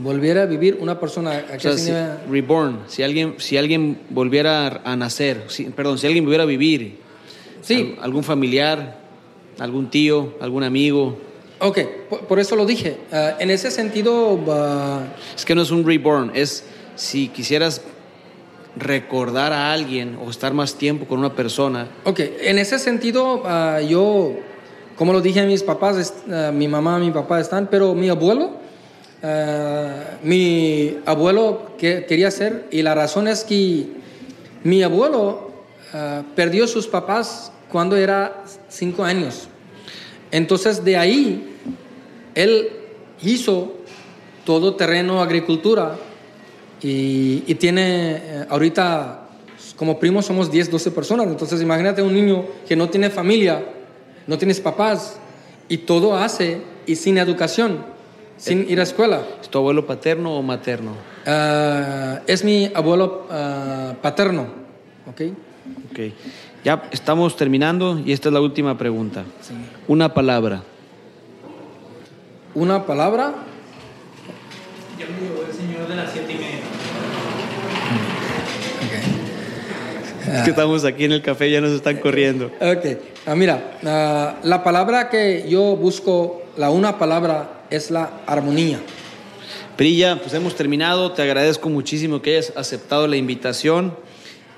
[0.03, 1.33] Volviera a vivir una persona.
[1.33, 5.99] ¿a O qué sea, si- reborn, si alguien, si alguien volviera a nacer, si- perdón,
[5.99, 6.97] si alguien volviera a vivir,
[7.63, 8.99] Sí, al- algún familiar,
[9.59, 11.19] algún tío, algún amigo,
[11.61, 12.97] ok, por, por eso lo dije.
[13.11, 15.03] Ah, en ese sentido, ah,
[15.37, 16.65] es que no es un reborn, es
[16.95, 17.83] si quisieras
[18.77, 23.81] recordar a alguien o estar más tiempo con una persona, ok, en ese sentido, ah,
[23.81, 24.35] yo,
[24.97, 28.53] como lo dije a mis papás, ah, mi mamá, mi papá están, pero mi abuelo,
[29.23, 33.87] ah, mi abuelo que, quería ser, y la razón es que
[34.65, 35.51] mi abuelo
[35.93, 39.49] ah, perdió sus papás cuando era cinco años.
[40.31, 41.57] Entonces de ahí
[42.35, 42.69] él
[43.23, 43.75] hizo
[44.45, 45.97] todo terreno agricultura
[46.83, 49.29] y, y tiene eh, ahorita
[49.77, 51.27] como primos somos 10, 12 personas.
[51.29, 53.65] Entonces imagínate un niño que no tiene familia,
[54.27, 55.17] no tienes papás
[55.69, 57.85] y todo hace y sin educación,
[58.39, 59.23] sin ir a escuela.
[59.43, 60.93] ¿Es tu abuelo paterno o materno?
[61.27, 64.47] Ah, es mi abuelo ah, paterno,
[65.11, 65.21] ¿ok?
[65.91, 66.01] Ok.
[66.65, 69.25] Ya estamos terminando y esta es la última pregunta.
[69.43, 69.55] Sí.
[69.87, 70.63] Una palabra.
[72.55, 73.35] Una palabra,
[74.99, 76.59] Yo digo el señor de las siete y media.
[80.35, 82.47] Es que estamos aquí en el café, ya nos están corriendo.
[82.61, 83.79] Ok, ah, mira,
[84.43, 88.81] la palabra que yo busco, la una palabra es la armonía.
[89.77, 91.13] Prilla, pues hemos terminado.
[91.13, 93.95] Te agradezco muchísimo que hayas aceptado la invitación.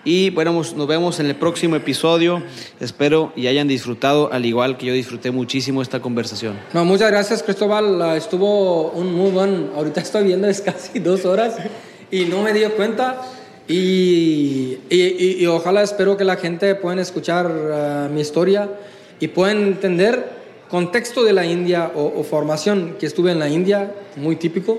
[0.02, 2.42] Y bueno, nos nos vemos en el próximo episodio.
[2.80, 6.58] Espero y hayan disfrutado, al igual que yo disfruté muchísimo esta conversación.
[6.72, 11.56] No, muchas gracias Cristóbal, estuvo un muy buen, ahorita estoy viendo es casi dos horas
[12.10, 13.20] y no me di cuenta
[13.68, 18.70] y, y, y- y ojalá espero que la gente pueda escuchar ah, mi historia
[19.20, 20.39] y puedan entender
[20.70, 24.78] contexto de la India o, o formación que estuve en la India, muy típico.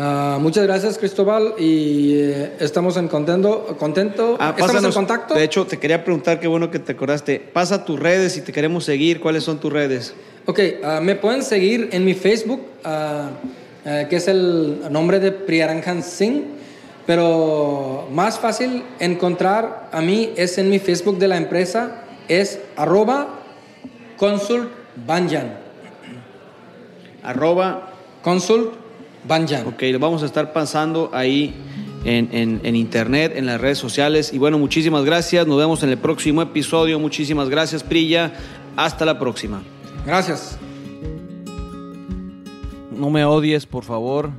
[0.00, 4.36] Ah, muchas gracias Cristóbal y eh, estamos en contento, contento.
[4.38, 5.34] Ah, estamos en contacto.
[5.34, 7.40] De hecho, te quería preguntar, qué bueno que te acordaste.
[7.40, 9.18] Pasa tus redes y te queremos seguir.
[9.18, 10.14] ¿Cuáles son tus redes?
[10.46, 13.30] Ok, ah, me pueden seguir en mi Facebook, ah,
[13.84, 16.44] que es el nombre de Priyaranjan Singh,
[17.06, 23.40] pero más fácil encontrar a mí es en mi Facebook de la empresa, es arroba
[24.16, 25.58] consult banjan.
[27.22, 27.90] Arroba.
[28.22, 28.72] Consult
[29.26, 29.66] banjan.
[29.66, 31.54] Ok, lo vamos a estar pasando ahí
[32.04, 34.32] en, en- en internet, en las redes sociales.
[34.32, 35.46] Y bueno, muchísimas gracias.
[35.46, 36.98] Nos vemos en el próximo episodio.
[36.98, 38.32] Muchísimas gracias, Prilla.
[38.76, 39.62] Hasta la próxima.
[40.06, 40.58] Gracias.
[42.90, 44.30] No me odies, por favor.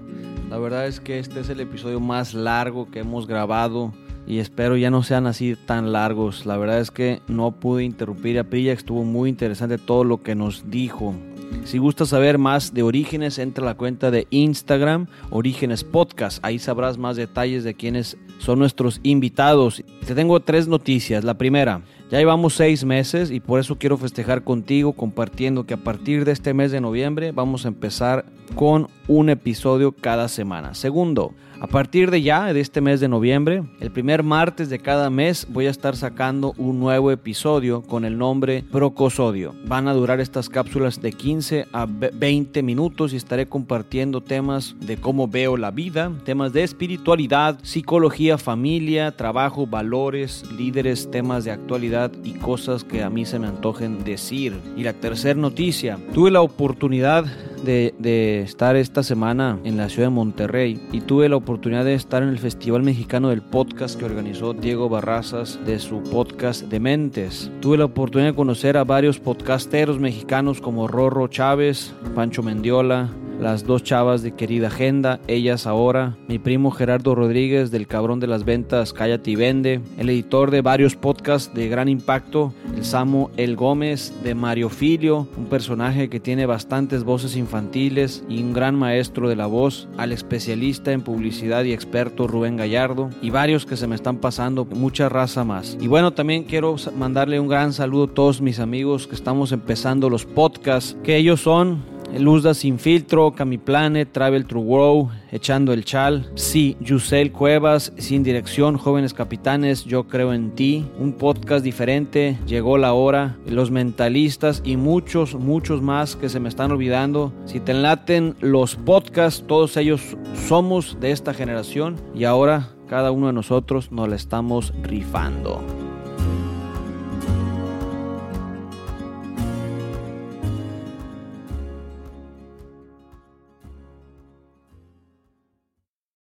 [0.50, 3.94] La verdad es que este es el episodio más largo que hemos grabado
[4.30, 6.46] y espero ya no sean así tan largos.
[6.46, 10.36] La verdad es que no pude interrumpir a Prilla, estuvo muy interesante todo lo que
[10.36, 11.16] nos dijo.
[11.64, 16.40] Si gustas saber más de Orígenes, entra a la cuenta de Instagram, Orígenes Podcast.
[16.44, 19.84] Ahí sabrás más detalles de quiénes son nuestros invitados.
[20.06, 21.24] Te tengo tres noticias.
[21.24, 21.82] La primera,
[22.12, 26.34] ya llevamos seis meses y por eso quiero festejar contigo compartiendo que a partir de
[26.34, 30.76] este mes de noviembre vamos a empezar con un episodio cada semana.
[30.76, 35.10] Segundo, a partir de ya, de este mes de noviembre, el primer martes de cada
[35.10, 39.54] mes voy a estar sacando un nuevo episodio con el nombre Procosodio.
[39.66, 44.74] Van a durar estas cápsulas de 15 a ve- 20 minutos y estaré compartiendo temas
[44.80, 51.52] de cómo veo la vida, temas de espiritualidad, psicología, familia, trabajo, valores, líderes, temas de
[51.52, 54.54] actualidad y cosas que a mí se me antojen decir.
[54.78, 57.26] Y la tercera noticia, tuve la oportunidad
[57.66, 61.96] de, de estar esta semana en la ciudad de Monterrey y tuve la oportunidad de
[61.96, 67.50] estar en el Festival Mexicano del Podcast que organizó Diego Barrazas de su podcast Dementes.
[67.60, 73.10] Tuve la oportunidad de conocer a varios podcasteros mexicanos como Rorro Chávez, Pancho Mendiola,
[73.40, 78.28] las dos chavas de querida agenda, ellas ahora, mi primo Gerardo Rodríguez del Cabrón de
[78.28, 83.32] las Ventas, Cállate y Vende, el editor de varios podcasts de gran impacto, el Samo
[83.38, 88.76] El Gómez de Mario Filio, un personaje que tiene bastantes voces infantiles y un gran
[88.76, 93.78] maestro de la voz, al especialista en publicidad y experto Rubén Gallardo y varios que
[93.78, 95.78] se me están pasando, mucha raza más.
[95.80, 100.10] Y bueno, también quiero mandarle un gran saludo a todos mis amigos que estamos empezando
[100.10, 106.32] los podcasts, que ellos son Luzda Sin Filtro, Camiplanet, Travel True World, Echando el Chal,
[106.36, 112.78] Sí, Yusel Cuevas, Sin Dirección, Jóvenes Capitanes, Yo Creo en Ti, un podcast diferente, Llegó
[112.78, 117.34] la Hora, Los Mentalistas y muchos, muchos más que se me están olvidando.
[117.46, 120.18] Si te laten los podcasts, todos ellos
[120.48, 125.89] somos de esta generación y ahora cada uno de nosotros nos la estamos rifando.